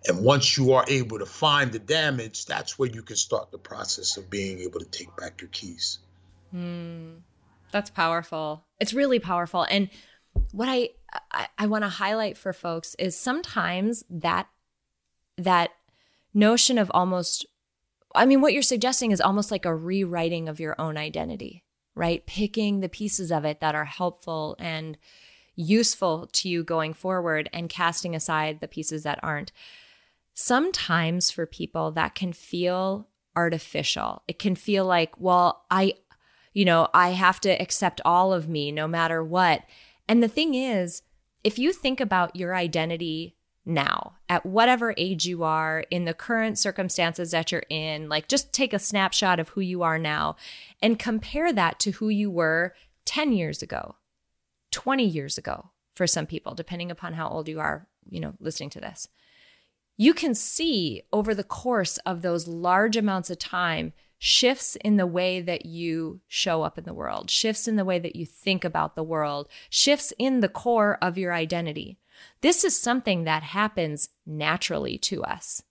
And 0.07 0.23
once 0.23 0.55
you 0.55 0.73
are 0.73 0.85
able 0.87 1.19
to 1.19 1.25
find 1.25 1.71
the 1.71 1.79
damage, 1.79 2.45
that's 2.45 2.77
where 2.77 2.89
you 2.89 3.01
can 3.01 3.15
start 3.15 3.49
the 3.51 3.57
process 3.57 4.17
of 4.17 4.29
being 4.29 4.59
able 4.59 4.79
to 4.79 4.85
take 4.85 5.15
back 5.15 5.41
your 5.41 5.49
keys. 5.49 5.97
Mm, 6.53 7.21
that's 7.75 7.89
powerful. 7.89 8.63
It's 8.79 8.93
really 8.93 9.19
powerful. 9.19 9.67
And 9.69 9.89
what 10.53 10.69
I 10.69 10.91
I, 11.29 11.47
I 11.57 11.67
want 11.67 11.83
to 11.83 11.89
highlight 11.89 12.37
for 12.37 12.53
folks 12.53 12.95
is 12.97 13.19
sometimes 13.19 14.05
that 14.09 14.47
that 15.37 15.71
notion 16.33 16.77
of 16.77 16.89
almost 16.93 17.45
I 18.15 18.25
mean 18.25 18.39
what 18.39 18.53
you're 18.53 18.61
suggesting 18.61 19.11
is 19.11 19.19
almost 19.19 19.51
like 19.51 19.65
a 19.65 19.75
rewriting 19.75 20.47
of 20.47 20.61
your 20.61 20.79
own 20.79 20.95
identity, 20.95 21.65
right? 21.95 22.25
Picking 22.25 22.79
the 22.79 22.87
pieces 22.87 23.29
of 23.29 23.43
it 23.43 23.59
that 23.59 23.75
are 23.75 23.83
helpful 23.83 24.55
and 24.57 24.97
useful 25.57 26.29
to 26.31 26.47
you 26.47 26.63
going 26.63 26.93
forward 26.93 27.49
and 27.51 27.67
casting 27.67 28.15
aside 28.15 28.61
the 28.61 28.69
pieces 28.69 29.03
that 29.03 29.19
aren't. 29.21 29.51
Sometimes 30.33 31.29
for 31.29 31.45
people 31.45 31.91
that 31.91 32.15
can 32.15 32.31
feel 32.31 33.09
artificial. 33.35 34.23
It 34.29 34.39
can 34.39 34.55
feel 34.55 34.85
like, 34.85 35.19
well, 35.19 35.65
I, 35.69 35.95
you 36.55 36.63
know, 36.65 36.87
I 36.93 37.09
have 37.09 37.39
to 37.41 37.49
accept 37.49 38.01
all 38.05 38.33
of 38.33 38.47
me 38.49 38.71
no 38.71 38.87
matter 38.87 39.23
what. 39.23 39.63
And 40.07 40.23
the 40.23 40.29
thing 40.29 40.55
is, 40.55 41.03
if 41.43 41.59
you 41.59 41.73
think 41.73 41.99
about 41.99 42.35
your 42.35 42.55
identity 42.55 43.35
now, 43.65 44.13
at 44.29 44.45
whatever 44.45 44.93
age 44.97 45.25
you 45.25 45.43
are, 45.43 45.83
in 45.91 46.05
the 46.05 46.13
current 46.13 46.57
circumstances 46.57 47.31
that 47.31 47.51
you're 47.51 47.65
in, 47.69 48.07
like 48.07 48.29
just 48.29 48.53
take 48.53 48.71
a 48.71 48.79
snapshot 48.79 49.39
of 49.39 49.49
who 49.49 49.61
you 49.61 49.83
are 49.83 49.99
now 49.99 50.37
and 50.81 50.97
compare 50.97 51.51
that 51.51 51.77
to 51.79 51.91
who 51.91 52.07
you 52.07 52.31
were 52.31 52.73
10 53.03 53.33
years 53.33 53.61
ago, 53.61 53.95
20 54.71 55.05
years 55.05 55.37
ago 55.37 55.71
for 55.93 56.07
some 56.07 56.25
people, 56.25 56.55
depending 56.55 56.89
upon 56.89 57.13
how 57.13 57.27
old 57.27 57.49
you 57.49 57.59
are, 57.59 57.85
you 58.09 58.21
know, 58.21 58.33
listening 58.39 58.69
to 58.69 58.79
this. 58.79 59.09
You 59.97 60.13
can 60.13 60.35
see 60.35 61.03
over 61.13 61.33
the 61.33 61.43
course 61.43 61.97
of 61.99 62.21
those 62.21 62.47
large 62.47 62.97
amounts 62.97 63.29
of 63.29 63.39
time 63.39 63.93
shifts 64.17 64.75
in 64.77 64.97
the 64.97 65.07
way 65.07 65.41
that 65.41 65.65
you 65.65 66.21
show 66.27 66.63
up 66.63 66.77
in 66.77 66.83
the 66.83 66.93
world, 66.93 67.29
shifts 67.29 67.67
in 67.67 67.75
the 67.75 67.85
way 67.85 67.99
that 67.99 68.15
you 68.15 68.25
think 68.25 68.63
about 68.63 68.95
the 68.95 69.03
world, 69.03 69.47
shifts 69.69 70.13
in 70.17 70.39
the 70.39 70.49
core 70.49 70.97
of 71.01 71.17
your 71.17 71.33
identity. 71.33 71.97
This 72.41 72.63
is 72.63 72.77
something 72.77 73.23
that 73.23 73.43
happens 73.43 74.09
naturally 74.25 74.97
to 74.99 75.23
us. 75.23 75.61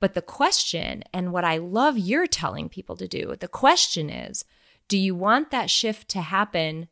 But 0.00 0.14
the 0.14 0.22
question, 0.22 1.04
and 1.12 1.32
what 1.32 1.44
I 1.44 1.58
love 1.58 1.96
you're 1.96 2.26
telling 2.26 2.68
people 2.68 2.96
to 2.96 3.06
do, 3.06 3.36
the 3.38 3.48
question 3.48 4.10
is 4.10 4.44
do 4.88 4.98
you 4.98 5.14
want 5.14 5.52
that 5.52 5.70
shift 5.70 6.08
to 6.08 6.20
happen 6.20 6.88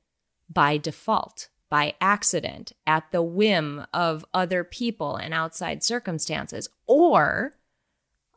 by 0.49 0.77
default? 0.77 1.49
By 1.71 1.95
accident 2.01 2.73
at 2.87 3.11
the 3.12 3.23
whim 3.23 3.87
of 3.93 4.25
other 4.33 4.64
people 4.64 5.16
and 5.16 5.35
outside 5.35 5.83
circumstances? 5.83 6.69
Or 6.87 7.55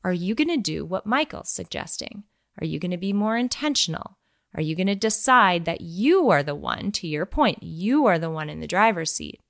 are 0.04 0.14
you 0.14 0.36
going 0.36 0.50
to 0.50 0.58
do 0.58 0.86
what 0.86 1.06
Michael's 1.06 1.50
suggesting? 1.50 2.24
Are 2.60 2.66
you 2.66 2.80
going 2.80 2.92
to 2.92 2.98
be 2.98 3.14
more 3.14 3.38
intentional? 3.38 4.18
Are 4.54 4.62
you 4.62 4.76
going 4.76 4.88
to 4.88 4.96
decide 4.96 5.66
that 5.66 5.82
you 5.82 6.30
are 6.30 6.44
the 6.44 6.56
one, 6.56 6.92
to 6.94 7.08
your 7.08 7.26
point, 7.26 7.64
you 7.64 8.06
are 8.06 8.20
the 8.20 8.30
one 8.30 8.50
in 8.50 8.60
the 8.60 8.68
driver's 8.68 9.12
seat? 9.12 9.42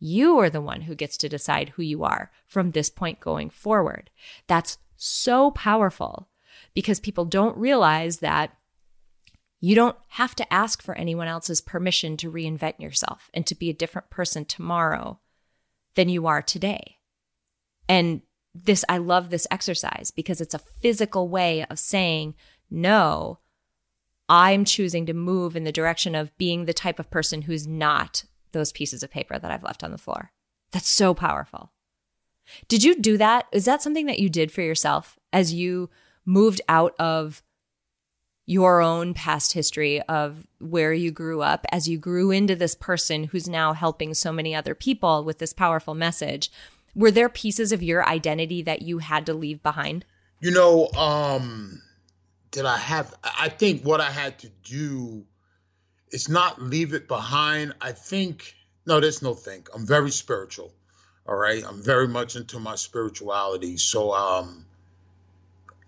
You 0.00 0.38
are 0.38 0.50
the 0.50 0.60
one 0.60 0.82
who 0.82 0.94
gets 0.94 1.16
to 1.18 1.28
decide 1.28 1.70
who 1.70 1.82
you 1.82 2.04
are 2.04 2.30
from 2.46 2.70
this 2.70 2.90
point 2.90 3.20
going 3.20 3.50
forward. 3.50 4.10
That's 4.46 4.78
so 4.96 5.50
powerful 5.52 6.28
because 6.74 7.00
people 7.00 7.24
don't 7.24 7.56
realize 7.56 8.18
that 8.18 8.56
you 9.60 9.74
don't 9.74 9.96
have 10.08 10.34
to 10.36 10.52
ask 10.52 10.82
for 10.82 10.94
anyone 10.94 11.28
else's 11.28 11.60
permission 11.60 12.16
to 12.18 12.30
reinvent 12.30 12.78
yourself 12.78 13.30
and 13.34 13.46
to 13.46 13.54
be 13.54 13.70
a 13.70 13.74
different 13.74 14.10
person 14.10 14.44
tomorrow 14.44 15.18
than 15.94 16.08
you 16.08 16.26
are 16.26 16.42
today. 16.42 16.98
And 17.88 18.22
this, 18.54 18.84
I 18.88 18.98
love 18.98 19.30
this 19.30 19.46
exercise 19.50 20.10
because 20.10 20.40
it's 20.40 20.54
a 20.54 20.60
physical 20.60 21.28
way 21.28 21.64
of 21.64 21.78
saying, 21.78 22.34
no, 22.70 23.40
I'm 24.28 24.64
choosing 24.64 25.06
to 25.06 25.14
move 25.14 25.56
in 25.56 25.64
the 25.64 25.72
direction 25.72 26.14
of 26.14 26.36
being 26.38 26.64
the 26.64 26.74
type 26.74 26.98
of 26.98 27.10
person 27.10 27.42
who's 27.42 27.66
not 27.66 28.24
those 28.52 28.72
pieces 28.72 29.02
of 29.02 29.10
paper 29.10 29.38
that 29.38 29.50
I've 29.50 29.62
left 29.62 29.82
on 29.82 29.90
the 29.90 29.98
floor. 29.98 30.32
That's 30.70 30.88
so 30.88 31.14
powerful. 31.14 31.72
Did 32.68 32.84
you 32.84 33.00
do 33.00 33.16
that? 33.16 33.46
Is 33.52 33.64
that 33.64 33.82
something 33.82 34.06
that 34.06 34.18
you 34.18 34.28
did 34.28 34.52
for 34.52 34.62
yourself 34.62 35.18
as 35.32 35.52
you 35.52 35.90
moved 36.24 36.60
out 36.68 36.94
of 36.98 37.42
your 38.48 38.80
own 38.80 39.12
past 39.12 39.52
history 39.52 40.00
of 40.04 40.46
where 40.58 40.94
you 40.94 41.10
grew 41.10 41.42
up 41.42 41.66
as 41.70 41.86
you 41.86 41.98
grew 41.98 42.30
into 42.30 42.56
this 42.56 42.74
person 42.74 43.24
who's 43.24 43.46
now 43.46 43.74
helping 43.74 44.14
so 44.14 44.32
many 44.32 44.54
other 44.54 44.74
people 44.74 45.22
with 45.22 45.38
this 45.38 45.52
powerful 45.52 45.94
message? 45.94 46.50
Were 46.94 47.10
there 47.10 47.28
pieces 47.28 47.72
of 47.72 47.82
your 47.82 48.08
identity 48.08 48.62
that 48.62 48.80
you 48.80 48.98
had 48.98 49.26
to 49.26 49.34
leave 49.34 49.62
behind? 49.62 50.06
You 50.40 50.52
know, 50.52 50.88
um, 50.96 51.82
did 52.50 52.64
I 52.64 52.78
have, 52.78 53.14
I 53.22 53.50
think 53.50 53.84
what 53.84 54.00
I 54.00 54.10
had 54.10 54.38
to 54.38 54.48
do 54.64 55.26
is 56.10 56.30
not 56.30 56.62
leave 56.62 56.94
it 56.94 57.06
behind. 57.06 57.74
I 57.82 57.92
think, 57.92 58.54
no, 58.86 58.98
there's 58.98 59.20
no 59.20 59.34
think. 59.34 59.68
I'm 59.74 59.86
very 59.86 60.10
spiritual. 60.10 60.72
All 61.26 61.36
right. 61.36 61.62
I'm 61.68 61.82
very 61.82 62.08
much 62.08 62.34
into 62.34 62.58
my 62.58 62.76
spirituality. 62.76 63.76
So, 63.76 64.14
um, 64.14 64.64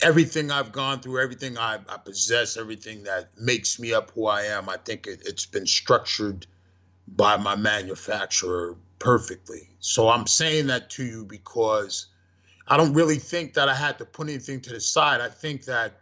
everything 0.02 0.50
I've 0.50 0.72
gone 0.72 1.00
through, 1.00 1.22
everything 1.22 1.58
I, 1.58 1.78
I 1.88 1.96
possess, 1.98 2.56
everything 2.56 3.04
that 3.04 3.30
makes 3.38 3.78
me 3.78 3.92
up 3.92 4.10
who 4.12 4.26
I 4.26 4.42
am, 4.44 4.68
I 4.68 4.76
think 4.76 5.06
it, 5.06 5.22
it's 5.24 5.46
been 5.46 5.66
structured 5.66 6.46
by 7.06 7.36
my 7.36 7.56
manufacturer 7.56 8.76
perfectly. 8.98 9.68
So 9.80 10.08
I'm 10.08 10.26
saying 10.26 10.68
that 10.68 10.90
to 10.90 11.04
you 11.04 11.24
because 11.24 12.06
I 12.66 12.76
don't 12.76 12.94
really 12.94 13.18
think 13.18 13.54
that 13.54 13.68
I 13.68 13.74
had 13.74 13.98
to 13.98 14.04
put 14.04 14.28
anything 14.28 14.60
to 14.62 14.70
the 14.70 14.80
side. 14.80 15.20
I 15.20 15.28
think 15.28 15.64
that 15.64 15.94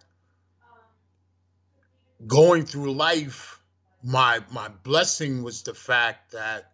going 2.26 2.66
through 2.66 2.92
life, 2.92 3.61
my 4.03 4.40
my 4.53 4.68
blessing 4.68 5.42
was 5.42 5.62
the 5.62 5.74
fact 5.74 6.32
that 6.32 6.72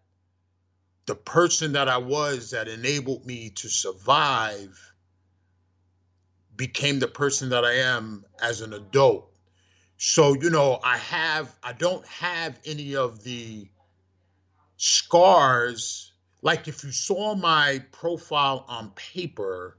the 1.06 1.14
person 1.14 1.72
that 1.72 1.88
I 1.88 1.98
was 1.98 2.50
that 2.50 2.66
enabled 2.68 3.26
me 3.26 3.50
to 3.50 3.68
survive 3.68 4.93
became 6.56 6.98
the 6.98 7.08
person 7.08 7.50
that 7.50 7.64
I 7.64 7.74
am 7.74 8.24
as 8.40 8.60
an 8.60 8.72
adult. 8.72 9.30
So, 9.96 10.34
you 10.34 10.50
know, 10.50 10.80
I 10.82 10.98
have, 10.98 11.54
I 11.62 11.72
don't 11.72 12.06
have 12.06 12.58
any 12.64 12.96
of 12.96 13.22
the 13.22 13.68
scars. 14.76 16.12
Like 16.42 16.68
if 16.68 16.84
you 16.84 16.90
saw 16.90 17.34
my 17.34 17.82
profile 17.92 18.64
on 18.68 18.90
paper, 18.90 19.78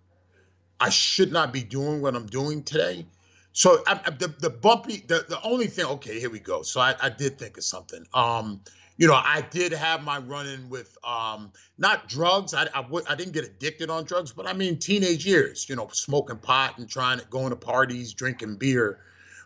I 0.79 0.89
should 0.89 1.31
not 1.31 1.53
be 1.53 1.63
doing 1.63 2.01
what 2.01 2.15
I'm 2.15 2.25
doing 2.25 2.63
today. 2.63 3.05
So 3.53 3.81
I, 3.87 4.01
I, 4.05 4.09
the 4.09 4.27
the 4.27 4.49
bumpy, 4.49 4.97
the, 5.07 5.25
the 5.29 5.41
only 5.41 5.67
thing, 5.67 5.85
okay, 5.85 6.19
here 6.19 6.29
we 6.29 6.39
go. 6.39 6.61
So 6.63 6.81
I, 6.81 6.95
I 7.01 7.09
did 7.09 7.39
think 7.39 7.57
of 7.57 7.63
something. 7.63 8.05
Um, 8.13 8.61
you 8.97 9.07
know, 9.07 9.13
I 9.13 9.41
did 9.41 9.73
have 9.73 10.03
my 10.03 10.19
run-in 10.19 10.69
with 10.69 10.97
um, 11.03 11.51
not 11.77 12.07
drugs. 12.07 12.53
I 12.53 12.63
I, 12.73 12.81
w- 12.81 13.05
I 13.09 13.15
didn't 13.15 13.33
get 13.33 13.43
addicted 13.43 13.89
on 13.89 14.05
drugs, 14.05 14.31
but 14.31 14.47
I 14.47 14.53
mean 14.53 14.79
teenage 14.79 15.25
years. 15.25 15.67
You 15.67 15.75
know, 15.75 15.89
smoking 15.91 16.37
pot 16.37 16.77
and 16.77 16.89
trying 16.89 17.19
to 17.19 17.25
going 17.25 17.49
to 17.49 17.55
parties, 17.55 18.13
drinking 18.13 18.55
beer, 18.55 18.99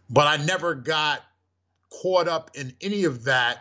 but 0.10 0.28
I 0.28 0.43
never 0.43 0.76
got 0.76 1.24
caught 1.89 2.28
up 2.28 2.52
in 2.54 2.76
any 2.82 3.06
of 3.06 3.24
that 3.24 3.60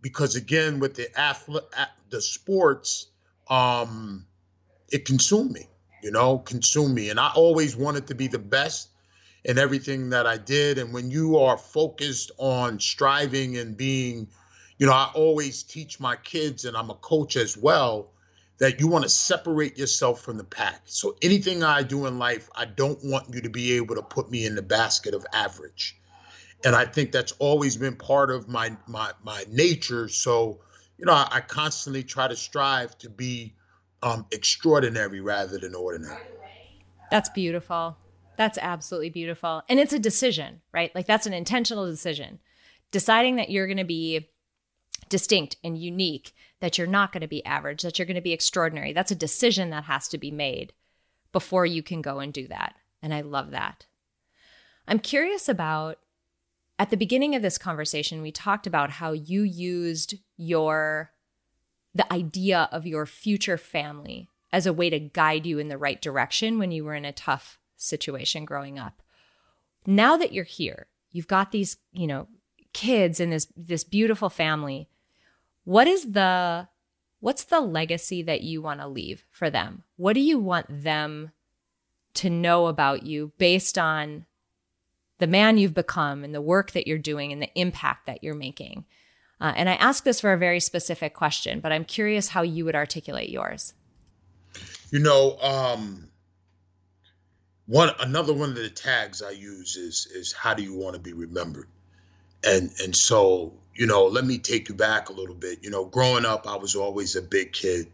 because 0.00 0.34
again, 0.36 0.78
with 0.78 0.94
the 0.94 1.18
athlete, 1.18 1.64
the 2.08 2.22
sports, 2.22 3.08
um, 3.48 4.26
it 4.90 5.04
consumed 5.04 5.52
me. 5.52 5.68
You 6.02 6.12
know, 6.12 6.38
consumed 6.38 6.94
me, 6.94 7.10
and 7.10 7.18
I 7.18 7.32
always 7.34 7.76
wanted 7.76 8.06
to 8.06 8.14
be 8.14 8.28
the 8.28 8.38
best 8.38 8.88
in 9.44 9.58
everything 9.58 10.10
that 10.10 10.26
I 10.26 10.36
did. 10.36 10.78
And 10.78 10.92
when 10.94 11.10
you 11.10 11.38
are 11.38 11.58
focused 11.58 12.30
on 12.38 12.78
striving 12.78 13.58
and 13.58 13.76
being 13.76 14.28
you 14.78 14.86
know, 14.86 14.92
I 14.92 15.10
always 15.14 15.62
teach 15.62 16.00
my 16.00 16.16
kids, 16.16 16.64
and 16.64 16.76
I'm 16.76 16.90
a 16.90 16.94
coach 16.94 17.36
as 17.36 17.56
well, 17.56 18.12
that 18.58 18.80
you 18.80 18.88
want 18.88 19.04
to 19.04 19.08
separate 19.10 19.78
yourself 19.78 20.20
from 20.20 20.36
the 20.36 20.44
pack. 20.44 20.82
So 20.86 21.16
anything 21.22 21.62
I 21.62 21.82
do 21.82 22.06
in 22.06 22.18
life, 22.18 22.48
I 22.54 22.64
don't 22.64 22.98
want 23.04 23.34
you 23.34 23.42
to 23.42 23.50
be 23.50 23.74
able 23.74 23.96
to 23.96 24.02
put 24.02 24.30
me 24.30 24.46
in 24.46 24.54
the 24.54 24.62
basket 24.62 25.14
of 25.14 25.26
average. 25.32 25.96
And 26.64 26.74
I 26.74 26.84
think 26.84 27.12
that's 27.12 27.32
always 27.38 27.76
been 27.76 27.94
part 27.94 28.30
of 28.30 28.48
my 28.48 28.76
my 28.88 29.12
my 29.22 29.44
nature. 29.48 30.08
So, 30.08 30.58
you 30.96 31.06
know, 31.06 31.12
I, 31.12 31.28
I 31.30 31.40
constantly 31.40 32.02
try 32.02 32.26
to 32.26 32.34
strive 32.34 32.98
to 32.98 33.08
be 33.08 33.54
um, 34.02 34.26
extraordinary 34.32 35.20
rather 35.20 35.58
than 35.58 35.76
ordinary. 35.76 36.20
That's 37.12 37.28
beautiful. 37.28 37.96
That's 38.36 38.58
absolutely 38.58 39.10
beautiful. 39.10 39.62
And 39.68 39.78
it's 39.78 39.92
a 39.92 39.98
decision, 40.00 40.60
right? 40.72 40.92
Like 40.94 41.06
that's 41.06 41.26
an 41.26 41.32
intentional 41.32 41.86
decision. 41.86 42.40
Deciding 42.90 43.36
that 43.36 43.50
you're 43.50 43.66
going 43.66 43.78
to 43.78 43.84
be 43.84 44.30
distinct 45.08 45.56
and 45.62 45.78
unique, 45.78 46.32
that 46.60 46.78
you're 46.78 46.86
not 46.86 47.12
going 47.12 47.20
to 47.20 47.28
be 47.28 47.44
average, 47.44 47.82
that 47.82 47.98
you're 47.98 48.06
going 48.06 48.14
to 48.16 48.20
be 48.20 48.32
extraordinary. 48.32 48.92
That's 48.92 49.10
a 49.10 49.16
decision 49.16 49.70
that 49.70 49.84
has 49.84 50.08
to 50.08 50.18
be 50.18 50.30
made 50.30 50.72
before 51.32 51.66
you 51.66 51.82
can 51.82 52.02
go 52.02 52.18
and 52.20 52.32
do 52.32 52.48
that. 52.48 52.74
And 53.02 53.14
I 53.14 53.20
love 53.20 53.50
that. 53.52 53.86
I'm 54.86 54.98
curious 54.98 55.48
about 55.48 55.98
at 56.78 56.90
the 56.90 56.96
beginning 56.96 57.34
of 57.34 57.42
this 57.42 57.58
conversation, 57.58 58.22
we 58.22 58.32
talked 58.32 58.66
about 58.66 58.90
how 58.90 59.12
you 59.12 59.42
used 59.42 60.14
your 60.36 61.10
the 61.94 62.10
idea 62.12 62.68
of 62.70 62.86
your 62.86 63.06
future 63.06 63.58
family 63.58 64.28
as 64.52 64.66
a 64.66 64.72
way 64.72 64.88
to 64.88 65.00
guide 65.00 65.46
you 65.46 65.58
in 65.58 65.68
the 65.68 65.78
right 65.78 66.00
direction 66.00 66.58
when 66.58 66.70
you 66.70 66.84
were 66.84 66.94
in 66.94 67.04
a 67.04 67.12
tough 67.12 67.58
situation 67.76 68.44
growing 68.44 68.78
up. 68.78 69.02
Now 69.86 70.16
that 70.16 70.32
you're 70.32 70.44
here, 70.44 70.86
you've 71.10 71.26
got 71.26 71.50
these, 71.50 71.78
you 71.92 72.06
know, 72.06 72.28
kids 72.72 73.18
and 73.18 73.32
this 73.32 73.48
this 73.56 73.82
beautiful 73.82 74.30
family 74.30 74.88
what 75.68 75.86
is 75.86 76.12
the 76.12 76.66
what's 77.20 77.44
the 77.44 77.60
legacy 77.60 78.22
that 78.22 78.40
you 78.40 78.62
want 78.62 78.80
to 78.80 78.88
leave 78.88 79.26
for 79.30 79.50
them? 79.50 79.82
What 79.96 80.14
do 80.14 80.20
you 80.20 80.38
want 80.38 80.64
them 80.70 81.32
to 82.14 82.30
know 82.30 82.68
about 82.68 83.02
you 83.02 83.32
based 83.36 83.76
on 83.76 84.24
the 85.18 85.26
man 85.26 85.58
you've 85.58 85.74
become 85.74 86.24
and 86.24 86.34
the 86.34 86.40
work 86.40 86.70
that 86.70 86.86
you're 86.86 86.96
doing 86.96 87.32
and 87.32 87.42
the 87.42 87.52
impact 87.54 88.06
that 88.06 88.24
you're 88.24 88.34
making? 88.34 88.86
Uh, 89.42 89.52
and 89.56 89.68
i 89.68 89.74
ask 89.74 90.04
this 90.04 90.22
for 90.22 90.32
a 90.32 90.38
very 90.38 90.58
specific 90.58 91.14
question 91.14 91.60
but 91.60 91.70
i'm 91.70 91.84
curious 91.84 92.28
how 92.28 92.42
you 92.42 92.64
would 92.64 92.74
articulate 92.74 93.28
yours. 93.28 93.74
You 94.90 95.00
know 95.00 95.36
um 95.38 96.08
one 97.66 97.90
another 98.00 98.32
one 98.32 98.48
of 98.48 98.56
the 98.56 98.70
tags 98.70 99.20
i 99.20 99.30
use 99.30 99.76
is 99.76 100.06
is 100.06 100.32
how 100.32 100.54
do 100.54 100.62
you 100.62 100.74
want 100.74 100.94
to 100.94 101.00
be 101.00 101.12
remembered? 101.12 101.68
And 102.42 102.70
and 102.82 102.96
so 102.96 103.52
you 103.78 103.86
know, 103.86 104.06
let 104.06 104.24
me 104.24 104.38
take 104.38 104.68
you 104.68 104.74
back 104.74 105.08
a 105.08 105.12
little 105.12 105.36
bit. 105.36 105.62
You 105.62 105.70
know, 105.70 105.84
growing 105.84 106.26
up, 106.26 106.48
I 106.48 106.56
was 106.56 106.74
always 106.74 107.14
a 107.14 107.22
big 107.22 107.52
kid. 107.52 107.86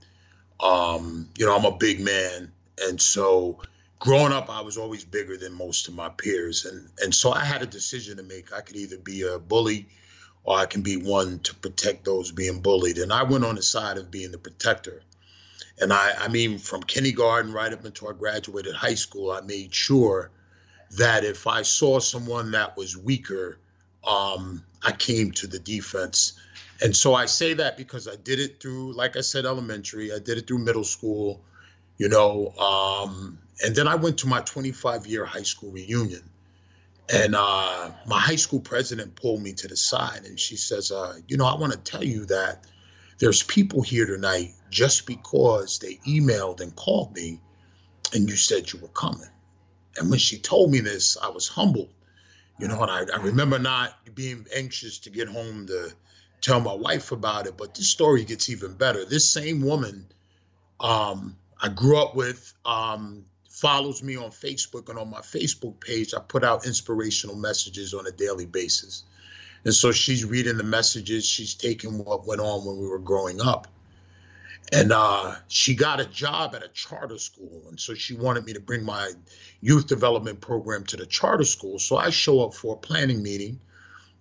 Um, 0.59 1.29
you 1.37 1.45
know, 1.45 1.55
I'm 1.55 1.67
a 1.67 1.77
big 1.77 2.01
man, 2.01 2.51
and 2.81 3.01
so 3.01 3.59
growing 3.99 4.33
up, 4.33 4.49
I 4.49 4.63
was 4.63 4.79
always 4.79 5.05
bigger 5.05 5.37
than 5.37 5.53
most 5.53 5.89
of 5.89 5.95
my 5.95 6.09
peers, 6.09 6.65
and 6.65 6.89
and 7.03 7.15
so 7.15 7.33
I 7.33 7.45
had 7.45 7.61
a 7.61 7.67
decision 7.67 8.17
to 8.17 8.23
make. 8.23 8.51
I 8.51 8.63
could 8.63 8.77
either 8.77 8.97
be 8.97 9.23
a 9.23 9.39
bully, 9.39 9.87
or 10.43 10.57
I 10.57 10.65
can 10.65 10.81
be 10.81 10.97
one 10.97 11.41
to 11.41 11.55
protect 11.55 12.07
those 12.07 12.33
being 12.33 12.61
bullied. 12.61 12.97
And 12.97 13.13
I 13.13 13.25
went 13.25 13.45
on 13.45 13.57
the 13.57 13.63
side 13.63 13.99
of 13.99 14.11
being 14.11 14.33
the 14.33 14.39
protector. 14.39 15.03
And 15.79 15.93
I, 15.93 16.13
I 16.19 16.29
mean, 16.29 16.59
from 16.59 16.83
kindergarten 16.83 17.53
right 17.53 17.73
up 17.73 17.85
until 17.85 18.09
I 18.09 18.13
graduated 18.13 18.75
high 18.75 18.95
school, 18.95 19.33
I 19.33 19.43
made 19.43 19.75
sure 19.75 20.31
that 20.93 21.25
if 21.25 21.47
I 21.47 21.63
saw 21.63 21.99
someone 21.99 22.53
that 22.53 22.77
was 22.77 22.97
weaker, 22.97 23.59
um, 24.07 24.63
I 24.83 24.93
came 24.93 25.33
to 25.33 25.47
the 25.47 25.59
defense. 25.59 26.35
And 26.83 26.95
so 26.95 27.15
I 27.15 27.27
say 27.27 27.55
that 27.55 27.77
because 27.77 28.09
I 28.09 28.17
did 28.17 28.41
it 28.41 28.61
through, 28.61 28.93
like 28.93 29.17
I 29.17 29.21
said, 29.21 29.47
elementary. 29.47 30.13
I 30.13 30.19
did 30.19 30.39
it 30.39 30.47
through 30.47 30.59
middle 30.59 30.85
school, 30.85 31.41
you 31.99 32.09
know. 32.09 32.49
Um, 32.51 33.39
and 33.65 33.75
then 33.75 33.89
I 33.89 33.95
went 33.95 34.19
to 34.19 34.27
my 34.27 34.41
25 34.41 35.07
year 35.07 35.25
high 35.25 35.43
school 35.43 35.71
reunion. 35.71 36.23
And 37.13 37.35
uh, 37.35 37.91
my 38.07 38.19
high 38.19 38.37
school 38.37 38.61
president 38.61 39.15
pulled 39.15 39.43
me 39.43 39.53
to 39.53 39.69
the 39.69 39.77
side 39.77 40.23
and 40.25 40.41
she 40.41 40.57
says, 40.57 40.91
uh, 40.91 41.19
You 41.29 41.37
know, 41.37 41.45
I 41.45 41.57
want 41.57 41.73
to 41.73 41.79
tell 41.79 42.03
you 42.03 42.25
that 42.27 42.65
there's 43.19 43.43
people 43.43 43.83
here 43.83 44.07
tonight 44.07 44.53
just 44.71 45.07
because 45.07 45.79
they 45.79 45.97
emailed 46.09 46.61
and 46.61 46.75
called 46.75 47.15
me 47.15 47.41
and 48.13 48.29
you 48.29 48.37
said 48.37 48.73
you 48.73 48.81
were 48.81 48.89
coming. 48.89 49.29
And 49.97 50.11
when 50.11 50.19
she 50.19 50.39
told 50.39 50.71
me 50.71 50.81
this, 50.81 51.17
I 51.23 51.29
was 51.29 51.47
humbled 51.47 51.91
you 52.59 52.69
know, 52.69 52.81
and 52.81 52.91
I, 52.91 53.17
I 53.17 53.23
remember 53.23 53.59
not 53.59 53.93
being 54.15 54.47
anxious 54.55 55.01
to 55.01 55.11
get 55.11 55.29
home 55.29 55.67
to 55.67 55.93
tell 56.41 56.61
my 56.61 56.75
wife 56.75 57.13
about 57.13 57.47
it. 57.47 57.57
But 57.57 57.75
this 57.75 57.89
story 57.89 58.25
gets 58.25 58.49
even 58.51 58.75
better. 58.75 59.05
This 59.05 59.31
same 59.31 59.63
woman 59.63 60.07
um, 60.81 61.37
I 61.61 61.69
grew 61.69 61.97
up 61.99 62.15
with 62.15 62.53
um, 62.65 63.25
follows 63.49 64.03
me 64.03 64.17
on 64.17 64.31
Facebook 64.31 64.89
and 64.89 64.99
on 64.99 65.11
my 65.11 65.21
Facebook 65.21 65.81
page, 65.81 66.13
I 66.15 66.21
put 66.21 66.45
out 66.45 66.67
inspirational 66.67 67.37
messages 67.37 67.95
on 67.95 68.07
a 68.07 68.11
daily 68.11 68.47
basis. 68.47 69.05
And 69.65 69.73
so 69.73 69.93
she's 69.93 70.25
reading 70.25 70.59
the 70.59 70.65
messages, 70.65 71.25
she's 71.25 71.55
taking 71.55 72.05
what 72.05 72.27
went 72.27 72.41
on 72.41 72.67
when 72.67 72.77
we 72.79 72.87
were 72.87 72.99
growing 72.99 73.41
up. 73.41 73.69
And 74.73 74.93
uh, 74.93 75.37
she 75.49 75.75
got 75.75 76.01
a 76.01 76.05
job 76.05 76.55
at 76.55 76.65
a 76.65 76.69
charter 76.69 77.19
school. 77.19 77.65
And 77.69 77.79
so 77.79 77.95
she 77.95 78.15
wanted 78.15 78.45
me 78.45 78.55
to 78.55 78.61
bring 78.61 78.85
my 78.85 79.11
youth 79.61 79.87
development 79.87 80.41
program 80.41 80.85
to 80.87 80.97
the 80.97 81.07
charter 81.07 81.45
school. 81.45 81.79
So 81.79 81.97
I 81.97 82.11
show 82.11 82.45
up 82.45 82.55
for 82.55 82.75
a 82.75 82.79
planning 82.79 83.23
meeting. 83.23 83.61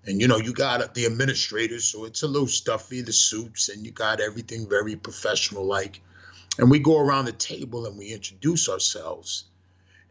And 0.05 0.19
you 0.19 0.27
know, 0.27 0.37
you 0.37 0.53
got 0.53 0.93
the 0.93 1.05
administrators, 1.05 1.85
so 1.85 2.03
it's 2.03 2.23
a 2.23 2.27
little 2.27 2.47
stuffy, 2.47 3.01
the 3.01 3.13
suits, 3.13 3.69
and 3.69 3.85
you 3.85 3.91
got 3.91 4.19
everything 4.19 4.67
very 4.67 4.97
professional 4.97 5.65
like. 5.65 6.01
And 6.57 6.69
we 6.69 6.79
go 6.79 6.99
around 6.99 7.25
the 7.25 7.31
table 7.31 7.85
and 7.85 7.97
we 7.97 8.11
introduce 8.11 8.67
ourselves. 8.67 9.45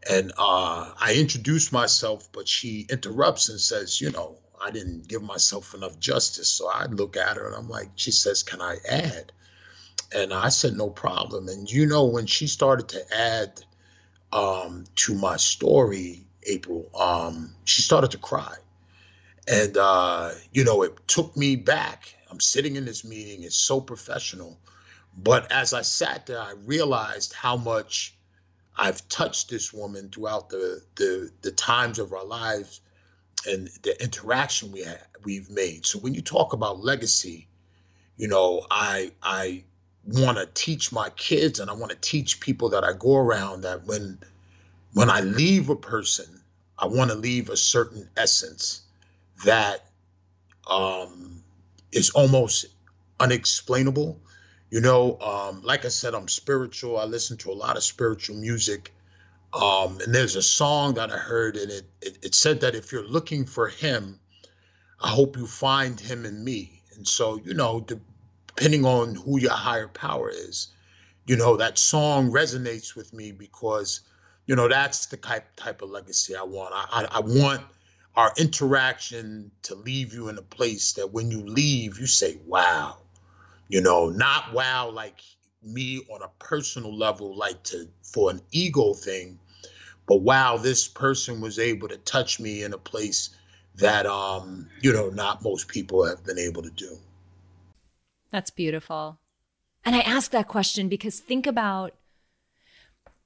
And 0.09 0.33
uh, 0.39 0.93
I 0.99 1.15
introduce 1.17 1.71
myself, 1.71 2.31
but 2.33 2.49
she 2.49 2.87
interrupts 2.89 3.51
and 3.51 3.61
says, 3.61 4.01
You 4.01 4.11
know, 4.11 4.37
I 4.61 4.71
didn't 4.71 5.07
give 5.07 5.23
myself 5.23 5.75
enough 5.75 5.99
justice. 6.01 6.49
So 6.49 6.69
I 6.69 6.87
look 6.87 7.17
at 7.17 7.37
her 7.37 7.47
and 7.47 7.55
I'm 7.55 7.69
like, 7.69 7.91
She 7.97 8.11
says, 8.11 8.43
Can 8.43 8.63
I 8.63 8.79
add? 8.89 9.31
And 10.15 10.33
I 10.33 10.51
said, 10.51 10.77
No 10.77 10.91
problem. 10.91 11.49
And 11.49 11.71
you 11.71 11.87
know, 11.87 12.07
when 12.07 12.27
she 12.27 12.47
started 12.47 12.89
to 12.91 13.17
add 13.17 13.65
um, 14.33 14.85
to 14.97 15.15
my 15.15 15.37
story, 15.37 16.25
April, 16.45 16.91
um, 16.99 17.55
she 17.65 17.83
started 17.83 18.13
to 18.13 18.19
cry. 18.19 18.55
And, 19.49 19.77
uh, 19.77 20.31
you 20.53 20.65
know, 20.65 20.83
it 20.83 20.97
took 21.09 21.37
me 21.37 21.57
back. 21.57 22.15
I'm 22.31 22.41
sitting 22.41 22.77
in 22.77 22.85
this 22.85 23.05
meeting, 23.05 23.43
it's 23.43 23.57
so 23.57 23.81
professional 23.81 24.59
but 25.17 25.53
as 25.53 25.73
I 25.73 25.83
sat 25.83 26.27
there, 26.27 26.41
I 26.41 26.53
realized 26.65 27.33
how 27.35 27.57
much 27.57 28.15
I've 28.77 29.07
touched 29.09 29.51
this 29.51 29.73
woman 29.73 30.09
throughout 30.09 30.49
the 30.49 30.83
the, 30.95 31.31
the 31.43 31.53
times 31.53 31.99
of 31.99 32.13
our 32.13 32.25
lives 32.25 32.81
and 33.47 33.69
the 33.83 34.03
interaction 34.03 34.73
we 34.73 34.85
have, 34.85 35.07
we've 35.25 35.51
made. 35.51 35.85
So 35.85 35.99
when 35.99 36.15
you 36.15 36.23
talk 36.23 36.53
about 36.53 36.81
legacy, 36.81 37.49
you 38.17 38.29
know, 38.29 38.67
I 38.71 39.13
I 39.23 39.65
want 40.07 40.39
to 40.39 40.47
teach 40.53 40.93
my 40.93 41.11
kids 41.11 41.61
and 41.61 41.71
I 41.71 41.75
want 41.75 41.91
to 41.91 41.99
teach 41.99 42.41
people 42.41 42.71
that 42.71 42.85
I 42.85 42.93
go 42.93 43.17
around 43.17 43.63
that 43.63 43.85
when 43.87 44.19
when 44.95 45.09
I 45.09 45.21
leave 45.21 45.71
a 45.71 45.77
person, 45.77 46.27
I 46.79 46.87
want 46.87 47.11
to 47.11 47.17
leave 47.17 47.49
a 47.49 47.57
certain 47.57 48.09
essence 48.17 48.83
that 49.45 49.85
um, 50.69 51.43
is 51.93 52.11
almost 52.11 52.67
unexplainable 53.19 54.21
you 54.73 54.81
know, 54.81 55.19
um, 55.21 55.61
like 55.63 55.85
I 55.85 55.89
said, 55.89 56.15
I'm 56.15 56.29
spiritual. 56.29 56.97
I 56.97 57.05
listen 57.05 57.37
to 57.39 57.51
a 57.51 57.53
lot 57.53 57.77
of 57.77 57.83
spiritual 57.85 58.37
music. 58.37 58.91
Um, 59.53 60.01
and 60.01 60.15
there's 60.15 60.35
a 60.35 60.43
song 60.43 60.95
that 60.95 61.13
I 61.13 61.19
heard, 61.19 61.59
and 61.59 61.71
it, 61.71 61.85
it, 62.01 62.19
it 62.23 62.35
said 62.35 62.63
that 62.63 62.75
if 62.75 62.91
you're 62.91 63.07
looking 63.07 63.45
for 63.45 63.69
him, 63.69 64.19
I 64.99 65.11
hope 65.11 65.37
you 65.37 65.47
find 65.47 66.01
him 66.01 66.25
in 66.25 66.43
me. 66.43 66.81
And 66.95 67.07
so, 67.07 67.39
you 67.45 67.53
know, 67.53 67.87
depending 68.55 68.85
on 68.85 69.15
who 69.15 69.39
your 69.39 69.53
higher 69.53 69.89
power 69.89 70.31
is, 70.31 70.69
you 71.27 71.37
know, 71.37 71.57
that 71.57 71.79
song 71.79 72.31
resonates 72.31 72.95
with 72.95 73.13
me 73.13 73.33
because, 73.33 74.01
you 74.47 74.57
know, 74.57 74.69
that's 74.69 75.07
the 75.07 75.17
type 75.17 75.57
type 75.57 75.83
of 75.83 75.91
legacy 75.91 76.35
I 76.37 76.43
want. 76.43 76.75
I, 76.75 77.03
I, 77.03 77.19
I 77.19 77.21
want 77.21 77.63
our 78.15 78.33
interaction 78.37 79.51
to 79.63 79.75
leave 79.75 80.13
you 80.13 80.29
in 80.29 80.37
a 80.37 80.43
place 80.43 80.95
that 80.95 81.13
when 81.13 81.31
you 81.31 81.47
leave, 81.47 81.99
you 81.99 82.07
say, 82.07 82.39
wow, 82.47 82.99
you 83.69 83.81
know, 83.81 84.11
not 84.11 84.53
wow 84.53 84.91
like 84.91 85.21
me 85.63 86.05
on 86.13 86.23
a 86.23 86.29
personal 86.39 86.97
level, 86.97 87.37
like 87.37 87.63
to 87.63 87.89
for 88.03 88.31
an 88.31 88.41
ego 88.51 88.93
thing, 88.93 89.39
but 90.07 90.21
wow, 90.21 90.57
this 90.57 90.89
person 90.89 91.41
was 91.41 91.59
able 91.59 91.89
to 91.89 91.97
touch 91.97 92.41
me 92.41 92.65
in 92.65 92.75
a 92.75 92.79
place 92.79 93.31
that 93.77 94.05
um, 94.07 94.69
you 94.83 94.93
know, 94.93 95.09
not 95.09 95.43
most 95.43 95.69
people 95.69 96.05
have 96.05 96.25
been 96.25 96.39
able 96.39 96.63
to 96.63 96.71
do. 96.71 96.99
That's 98.33 98.51
beautiful. 98.51 99.19
And 99.85 99.95
I 99.95 100.01
ask 100.01 100.31
that 100.31 100.49
question 100.49 100.89
because 100.89 101.21
think 101.21 101.47
about 101.47 101.95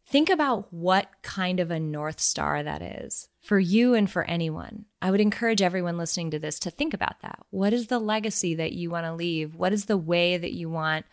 think 0.09 0.31
about 0.31 0.73
what 0.73 1.09
kind 1.23 1.59
of 1.59 1.71
a 1.71 1.81
north 1.81 2.21
star 2.21 2.63
that 2.63 2.81
is 2.81 3.29
for 3.41 3.59
you 3.59 3.95
and 3.95 4.11
for 4.11 4.25
anyone. 4.25 4.85
I 5.03 5.11
would 5.11 5.21
encourage 5.21 5.63
everyone 5.63 5.99
listening 5.99 6.31
to 6.33 6.39
this 6.39 6.59
to 6.61 6.71
think 6.71 6.95
about 6.95 7.21
that. 7.23 7.41
What 7.51 7.73
is 7.73 7.89
the 7.89 7.99
legacy 7.99 8.55
that 8.55 8.73
you 8.73 8.91
want 8.91 9.05
to 9.07 9.15
leave? 9.15 9.55
What 9.55 9.73
is 9.73 9.87
the 9.87 9.97
way 9.97 10.37
that 10.37 10.53
you 10.53 10.71
want 10.71 11.07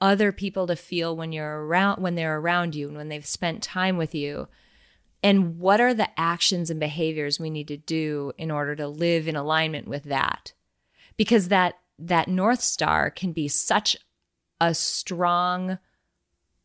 other 0.00 0.30
people 0.30 0.66
to 0.66 0.76
feel 0.76 1.16
when 1.16 1.32
you're 1.32 1.66
around 1.66 2.02
when 2.02 2.14
they're 2.14 2.38
around 2.38 2.74
you 2.74 2.88
and 2.88 2.96
when 2.96 3.08
they've 3.08 3.26
spent 3.26 3.62
time 3.62 3.96
with 3.96 4.14
you? 4.14 4.48
And 5.22 5.58
what 5.58 5.80
are 5.80 5.94
the 5.94 6.08
actions 6.18 6.70
and 6.70 6.78
behaviors 6.78 7.40
we 7.40 7.50
need 7.50 7.68
to 7.68 7.76
do 7.76 8.32
in 8.38 8.50
order 8.50 8.76
to 8.76 8.86
live 8.86 9.26
in 9.26 9.34
alignment 9.36 9.88
with 9.88 10.04
that? 10.04 10.52
Because 11.16 11.48
that 11.48 11.74
that 11.98 12.28
north 12.28 12.60
star 12.60 13.10
can 13.10 13.32
be 13.32 13.48
such 13.48 13.96
a 14.60 14.74
strong 14.74 15.78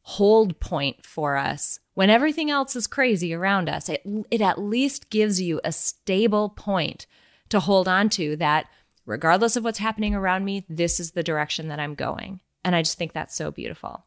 hold 0.03 0.59
point 0.59 1.05
for 1.05 1.37
us 1.37 1.79
when 1.93 2.09
everything 2.09 2.51
else 2.51 2.75
is 2.75 2.87
crazy 2.87 3.33
around 3.33 3.69
us. 3.69 3.89
It, 3.89 4.03
it 4.29 4.41
at 4.41 4.59
least 4.59 5.09
gives 5.09 5.41
you 5.41 5.61
a 5.63 5.71
stable 5.71 6.49
point 6.49 7.05
to 7.49 7.59
hold 7.59 7.87
on 7.87 8.09
to 8.09 8.35
that, 8.37 8.67
regardless 9.05 9.55
of 9.55 9.63
what's 9.63 9.79
happening 9.79 10.15
around 10.15 10.43
me, 10.43 10.65
this 10.67 10.99
is 10.99 11.11
the 11.11 11.23
direction 11.23 11.67
that 11.69 11.79
I'm 11.79 11.95
going. 11.95 12.41
And 12.63 12.75
I 12.75 12.81
just 12.81 12.97
think 12.97 13.13
that's 13.13 13.35
so 13.35 13.51
beautiful. 13.51 14.05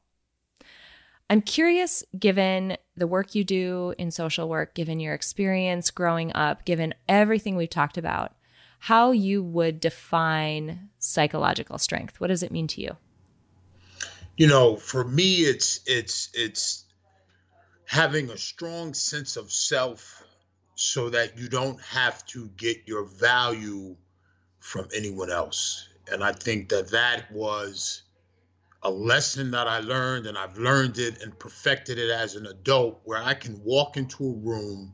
I'm 1.28 1.42
curious, 1.42 2.04
given 2.18 2.76
the 2.96 3.06
work 3.06 3.34
you 3.34 3.42
do 3.42 3.94
in 3.98 4.10
social 4.10 4.48
work, 4.48 4.74
given 4.74 5.00
your 5.00 5.14
experience 5.14 5.90
growing 5.90 6.32
up, 6.34 6.64
given 6.64 6.94
everything 7.08 7.56
we've 7.56 7.70
talked 7.70 7.98
about, 7.98 8.34
how 8.78 9.10
you 9.12 9.42
would 9.42 9.80
define 9.80 10.90
psychological 10.98 11.78
strength. 11.78 12.20
What 12.20 12.28
does 12.28 12.42
it 12.42 12.52
mean 12.52 12.66
to 12.68 12.80
you? 12.80 12.96
You 14.36 14.46
know, 14.48 14.76
for 14.76 15.02
me, 15.04 15.36
it's 15.36 15.80
it's 15.86 16.28
it's 16.34 16.84
having 17.86 18.30
a 18.30 18.36
strong 18.36 18.92
sense 18.92 19.36
of 19.36 19.50
self 19.50 20.22
so 20.74 21.10
that 21.10 21.38
you 21.38 21.48
don't 21.48 21.80
have 21.80 22.24
to 22.26 22.48
get 22.56 22.82
your 22.86 23.04
value 23.04 23.96
from 24.58 24.88
anyone 24.94 25.30
else. 25.30 25.88
And 26.12 26.22
I 26.22 26.32
think 26.32 26.68
that 26.68 26.90
that 26.90 27.32
was 27.32 28.02
a 28.82 28.90
lesson 28.90 29.52
that 29.52 29.66
I 29.66 29.80
learned, 29.80 30.26
and 30.26 30.36
I've 30.36 30.58
learned 30.58 30.98
it 30.98 31.22
and 31.22 31.36
perfected 31.38 31.98
it 31.98 32.10
as 32.10 32.36
an 32.36 32.46
adult, 32.46 33.00
where 33.04 33.22
I 33.22 33.34
can 33.34 33.62
walk 33.64 33.96
into 33.96 34.24
a 34.24 34.32
room 34.32 34.92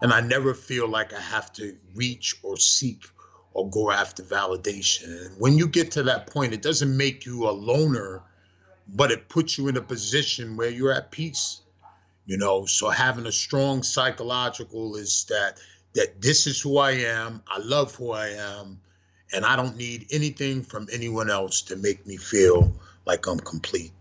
and 0.00 0.12
I 0.12 0.20
never 0.20 0.54
feel 0.54 0.88
like 0.88 1.12
I 1.12 1.20
have 1.20 1.52
to 1.54 1.76
reach 1.94 2.36
or 2.42 2.56
seek 2.56 3.04
or 3.56 3.70
go 3.70 3.90
after 3.90 4.22
validation. 4.22 5.26
And 5.26 5.40
when 5.40 5.56
you 5.56 5.66
get 5.66 5.92
to 5.92 6.02
that 6.04 6.26
point, 6.26 6.52
it 6.52 6.62
doesn't 6.62 6.96
make 6.96 7.24
you 7.24 7.48
a 7.48 7.52
loner, 7.52 8.22
but 8.86 9.10
it 9.10 9.28
puts 9.28 9.56
you 9.56 9.68
in 9.68 9.76
a 9.76 9.82
position 9.82 10.56
where 10.56 10.70
you're 10.70 10.92
at 10.92 11.10
peace 11.10 11.62
you 12.26 12.36
know 12.36 12.66
so 12.66 12.90
having 12.90 13.24
a 13.24 13.32
strong 13.32 13.82
psychological 13.82 14.96
is 14.96 15.24
that 15.28 15.58
that 15.94 16.20
this 16.20 16.46
is 16.46 16.60
who 16.60 16.76
i 16.76 16.90
am 16.90 17.42
i 17.48 17.58
love 17.58 17.94
who 17.94 18.10
i 18.10 18.28
am 18.28 18.80
and 19.32 19.44
i 19.44 19.56
don't 19.56 19.76
need 19.76 20.06
anything 20.10 20.62
from 20.62 20.86
anyone 20.92 21.30
else 21.30 21.62
to 21.62 21.76
make 21.76 22.06
me 22.06 22.16
feel 22.16 22.72
like 23.06 23.26
i'm 23.26 23.38
complete 23.38 23.92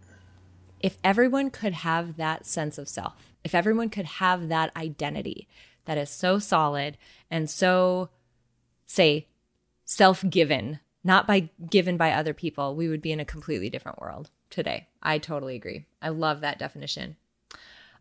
if 0.81 0.97
everyone 1.03 1.49
could 1.49 1.73
have 1.73 2.17
that 2.17 2.45
sense 2.45 2.77
of 2.77 2.89
self 2.89 3.13
if 3.43 3.55
everyone 3.55 3.89
could 3.89 4.05
have 4.05 4.49
that 4.49 4.75
identity 4.75 5.47
that 5.85 5.97
is 5.97 6.09
so 6.09 6.39
solid 6.39 6.97
and 7.29 7.49
so 7.49 8.09
say 8.87 9.27
self-given 9.85 10.79
not 11.03 11.27
by 11.27 11.49
given 11.69 11.97
by 11.97 12.11
other 12.11 12.33
people 12.33 12.75
we 12.75 12.87
would 12.87 13.01
be 13.01 13.11
in 13.11 13.19
a 13.19 13.25
completely 13.25 13.69
different 13.69 13.99
world 13.99 14.29
today 14.49 14.87
i 15.01 15.17
totally 15.17 15.55
agree 15.55 15.85
i 16.01 16.09
love 16.09 16.41
that 16.41 16.59
definition 16.59 17.15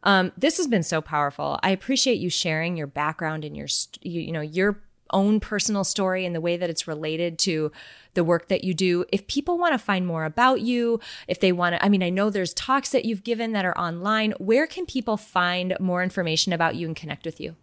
um, 0.05 0.32
this 0.37 0.59
has 0.59 0.66
been 0.66 0.82
so 0.82 1.01
powerful. 1.01 1.59
I 1.62 1.70
appreciate 1.70 2.20
you 2.20 2.28
sharing 2.28 2.76
your 2.76 2.87
background 2.87 3.45
and 3.45 3.57
your, 3.57 3.66
you, 4.03 4.20
you 4.20 4.32
know, 4.32 4.43
your 4.43 4.78
own 5.11 5.41
personal 5.41 5.85
story 5.85 6.26
and 6.26 6.35
the 6.35 6.41
way 6.41 6.57
that 6.57 6.70
it's 6.70 6.89
related 6.89 7.39
to 7.39 7.72
the 8.14 8.24
work 8.24 8.49
that 8.49 8.64
you 8.64 8.74
do. 8.74 9.05
If 9.12 9.26
people 9.26 9.59
want 9.59 9.72
to 9.72 9.78
find 9.78 10.07
more 10.07 10.24
about 10.24 10.61
you, 10.61 11.01
if 11.26 11.41
they 11.41 11.53
want 11.53 11.74
to, 11.74 11.85
I 11.85 11.89
mean, 11.89 12.03
I 12.03 12.11
know 12.11 12.30
there's 12.30 12.55
talks 12.55 12.91
that 12.91 13.05
you've 13.05 13.24
given 13.24 13.53
that 13.53 13.64
are 13.64 13.76
online. 13.78 14.32
Where 14.39 14.66
can 14.66 14.87
people 14.87 15.16
find 15.16 15.76
more 15.80 16.03
information 16.03 16.53
about 16.53 16.74
you 16.74 16.87
and 16.87 16.97
connect 16.97 17.24
with 17.24 17.41
you? 17.41 17.57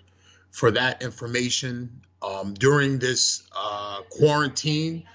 for 0.51 0.71
that 0.71 1.01
information. 1.01 2.01
Um, 2.21 2.53
during 2.53 2.99
this 2.99 3.43
uh, 3.55 4.01
quarantine, 4.09 5.05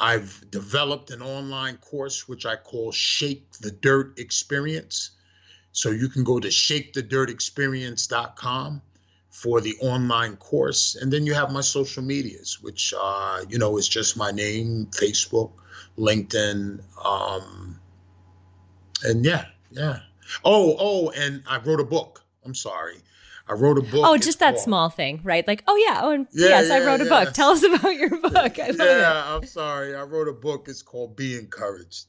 I've 0.00 0.44
developed 0.50 1.10
an 1.10 1.22
online 1.22 1.78
course 1.78 2.28
which 2.28 2.46
I 2.46 2.54
call 2.56 2.92
Shake 2.92 3.50
the 3.60 3.70
Dirt 3.70 4.18
Experience. 4.18 5.10
So 5.72 5.90
you 5.90 6.08
can 6.08 6.24
go 6.24 6.40
to 6.40 6.48
shakethedirtexperience.com 6.48 8.82
for 9.30 9.60
the 9.60 9.76
online 9.80 10.36
course. 10.36 10.96
And 10.96 11.12
then 11.12 11.26
you 11.26 11.34
have 11.34 11.52
my 11.52 11.60
social 11.60 12.02
medias, 12.02 12.60
which, 12.60 12.94
uh, 12.98 13.44
you 13.48 13.58
know, 13.58 13.76
is 13.76 13.86
just 13.88 14.16
my 14.16 14.32
name 14.32 14.88
Facebook, 14.90 15.52
LinkedIn. 15.96 16.82
Um, 17.04 17.78
and 19.04 19.24
yeah, 19.24 19.44
yeah. 19.70 20.00
Oh, 20.44 20.76
oh, 20.78 21.10
and 21.10 21.42
I 21.46 21.58
wrote 21.58 21.80
a 21.80 21.84
book. 21.84 22.24
I'm 22.44 22.54
sorry. 22.54 22.96
I 23.48 23.54
wrote 23.54 23.78
a 23.78 23.82
book. 23.82 24.04
Oh, 24.04 24.18
just 24.18 24.40
that 24.40 24.54
called, 24.54 24.64
small 24.64 24.88
thing, 24.90 25.20
right? 25.24 25.46
Like, 25.46 25.64
oh 25.66 25.76
yeah, 25.76 26.00
oh, 26.02 26.10
and 26.10 26.26
yeah, 26.32 26.48
yes, 26.48 26.68
yeah, 26.68 26.76
I 26.76 26.86
wrote 26.86 27.00
a 27.00 27.06
book. 27.06 27.32
Tell 27.32 27.50
us 27.50 27.62
about 27.62 27.94
your 27.94 28.10
book. 28.20 28.58
I 28.58 28.70
yeah, 28.76 29.22
I'm 29.26 29.46
sorry. 29.46 29.94
I 29.94 30.02
wrote 30.02 30.28
a 30.28 30.32
book. 30.32 30.68
It's 30.68 30.82
called 30.82 31.16
Be 31.16 31.36
Encouraged. 31.38 32.06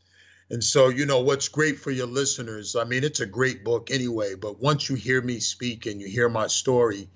And 0.50 0.64
so, 0.64 0.90
you 0.90 1.06
know, 1.06 1.22
what's 1.22 1.48
great 1.48 1.80
for 1.80 1.92
your 1.92 2.08
listeners, 2.08 2.76
I 2.76 2.84
mean, 2.84 3.04
it's 3.04 3.20
a 3.20 3.28
great 3.28 3.64
book 3.64 3.92
anyway, 3.92 4.34
but 4.34 4.60
once 4.60 4.90
you 4.90 4.96
hear 4.96 5.22
me 5.22 5.40
speak 5.40 5.86
and 5.86 6.02
you 6.02 6.08
hear 6.08 6.28
my 6.28 6.48
story, 6.48 7.08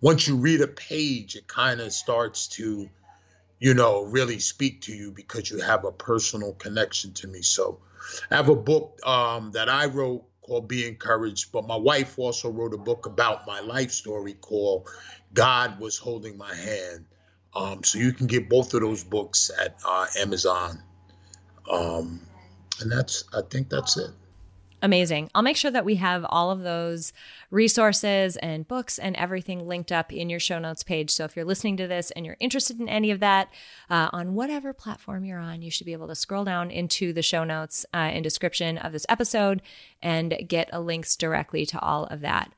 once 0.00 0.26
you 0.26 0.36
read 0.36 0.62
a 0.62 0.66
page, 0.66 1.36
it 1.36 1.46
kind 1.46 1.80
of 1.80 1.92
starts 1.92 2.48
to, 2.48 2.88
you 3.58 3.74
know, 3.74 4.04
really 4.04 4.38
speak 4.38 4.82
to 4.82 4.94
you 4.94 5.12
because 5.12 5.50
you 5.50 5.60
have 5.60 5.84
a 5.84 5.92
personal 5.92 6.54
connection 6.54 7.12
to 7.12 7.28
me. 7.28 7.42
So 7.42 7.80
I 8.30 8.36
have 8.36 8.48
a 8.48 8.56
book 8.56 8.98
um, 9.06 9.52
that 9.52 9.68
I 9.68 9.86
wrote 9.86 10.24
called 10.50 10.66
Be 10.66 10.84
Encouraged, 10.84 11.52
but 11.52 11.68
my 11.68 11.76
wife 11.76 12.18
also 12.18 12.50
wrote 12.50 12.74
a 12.74 12.76
book 12.76 13.06
about 13.06 13.46
my 13.46 13.60
life 13.60 13.92
story 13.92 14.32
called 14.32 14.88
God 15.32 15.78
Was 15.78 15.96
Holding 15.96 16.36
My 16.36 16.52
Hand. 16.52 17.06
Um, 17.54 17.84
so 17.84 18.00
you 18.00 18.12
can 18.12 18.26
get 18.26 18.48
both 18.48 18.74
of 18.74 18.80
those 18.80 19.04
books 19.04 19.52
at 19.56 19.78
uh, 19.86 20.06
Amazon. 20.18 20.82
Um, 21.70 22.20
and 22.80 22.90
that's, 22.90 23.22
I 23.32 23.42
think 23.42 23.68
that's 23.68 23.96
it. 23.96 24.10
Amazing. 24.82 25.30
I'll 25.34 25.42
make 25.42 25.58
sure 25.58 25.70
that 25.70 25.84
we 25.84 25.96
have 25.96 26.24
all 26.28 26.50
of 26.50 26.62
those 26.62 27.12
resources 27.50 28.36
and 28.38 28.66
books 28.66 28.98
and 28.98 29.14
everything 29.16 29.68
linked 29.68 29.92
up 29.92 30.10
in 30.10 30.30
your 30.30 30.40
show 30.40 30.58
notes 30.58 30.82
page. 30.82 31.10
So 31.10 31.24
if 31.24 31.36
you're 31.36 31.44
listening 31.44 31.76
to 31.78 31.86
this 31.86 32.10
and 32.12 32.24
you're 32.24 32.38
interested 32.40 32.80
in 32.80 32.88
any 32.88 33.10
of 33.10 33.20
that 33.20 33.52
uh, 33.90 34.08
on 34.12 34.34
whatever 34.34 34.72
platform 34.72 35.24
you're 35.24 35.38
on, 35.38 35.60
you 35.60 35.70
should 35.70 35.84
be 35.84 35.92
able 35.92 36.08
to 36.08 36.14
scroll 36.14 36.44
down 36.44 36.70
into 36.70 37.12
the 37.12 37.20
show 37.20 37.44
notes 37.44 37.84
uh, 37.92 37.98
and 37.98 38.24
description 38.24 38.78
of 38.78 38.92
this 38.92 39.04
episode 39.08 39.60
and 40.00 40.36
get 40.48 40.70
a 40.72 40.80
links 40.80 41.14
directly 41.14 41.66
to 41.66 41.78
all 41.80 42.04
of 42.06 42.20
that. 42.22 42.52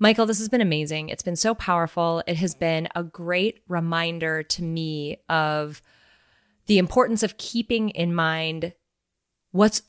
Michael, 0.00 0.26
this 0.26 0.38
has 0.38 0.48
been 0.48 0.60
amazing. 0.60 1.10
It's 1.10 1.22
been 1.22 1.36
so 1.36 1.54
powerful. 1.54 2.24
It 2.26 2.38
has 2.38 2.56
been 2.56 2.88
a 2.96 3.04
great 3.04 3.62
reminder 3.68 4.42
to 4.42 4.62
me 4.64 5.18
of 5.28 5.80
the 6.66 6.78
importance 6.78 7.22
of 7.22 7.36
keeping 7.36 7.90
in 7.90 8.12
mind 8.12 8.72
what's 9.52 9.82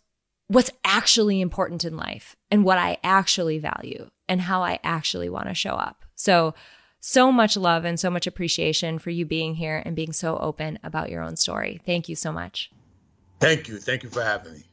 what's 0.53 0.71
actually 0.83 1.41
important 1.41 1.83
in 1.83 1.97
life 1.97 2.35
and 2.51 2.63
what 2.63 2.77
I 2.77 2.97
actually 3.03 3.59
value 3.59 4.09
and 4.29 4.41
how 4.41 4.61
I 4.63 4.79
actually 4.83 5.29
want 5.29 5.47
to 5.47 5.53
show 5.53 5.71
up. 5.71 6.05
So, 6.15 6.53
so 6.99 7.31
much 7.33 7.57
love 7.57 7.83
and 7.83 7.99
so 7.99 8.09
much 8.09 8.27
appreciation 8.27 8.97
for 8.97 9.09
you 9.09 9.25
being 9.25 9.55
here 9.55 9.81
and 9.85 9.95
being 9.95 10.13
so 10.13 10.37
open 10.37 10.79
about 10.83 11.09
your 11.09 11.21
own 11.21 11.35
story. 11.35 11.81
Thank 11.85 12.07
you 12.07 12.15
so 12.15 12.31
much. 12.31 12.71
Thank 13.39 13.67
you. 13.67 13.77
Thank 13.77 14.03
you 14.03 14.09
for 14.09 14.23
having 14.23 14.53
me. 14.53 14.63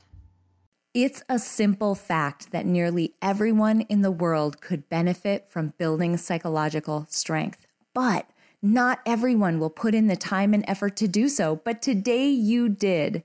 It's 0.94 1.22
a 1.28 1.38
simple 1.38 1.94
fact 1.94 2.52
that 2.52 2.66
nearly 2.66 3.14
everyone 3.22 3.80
in 3.82 4.02
the 4.02 4.10
world 4.10 4.60
could 4.60 4.88
benefit 4.88 5.48
from 5.48 5.74
building 5.78 6.16
psychological 6.16 7.06
strength, 7.08 7.66
but 7.94 8.26
not 8.62 9.00
everyone 9.06 9.58
will 9.58 9.70
put 9.70 9.94
in 9.94 10.08
the 10.08 10.16
time 10.16 10.52
and 10.52 10.64
effort 10.68 10.96
to 10.96 11.08
do 11.08 11.28
so. 11.28 11.56
But 11.64 11.80
today 11.80 12.28
you 12.28 12.68
did. 12.68 13.24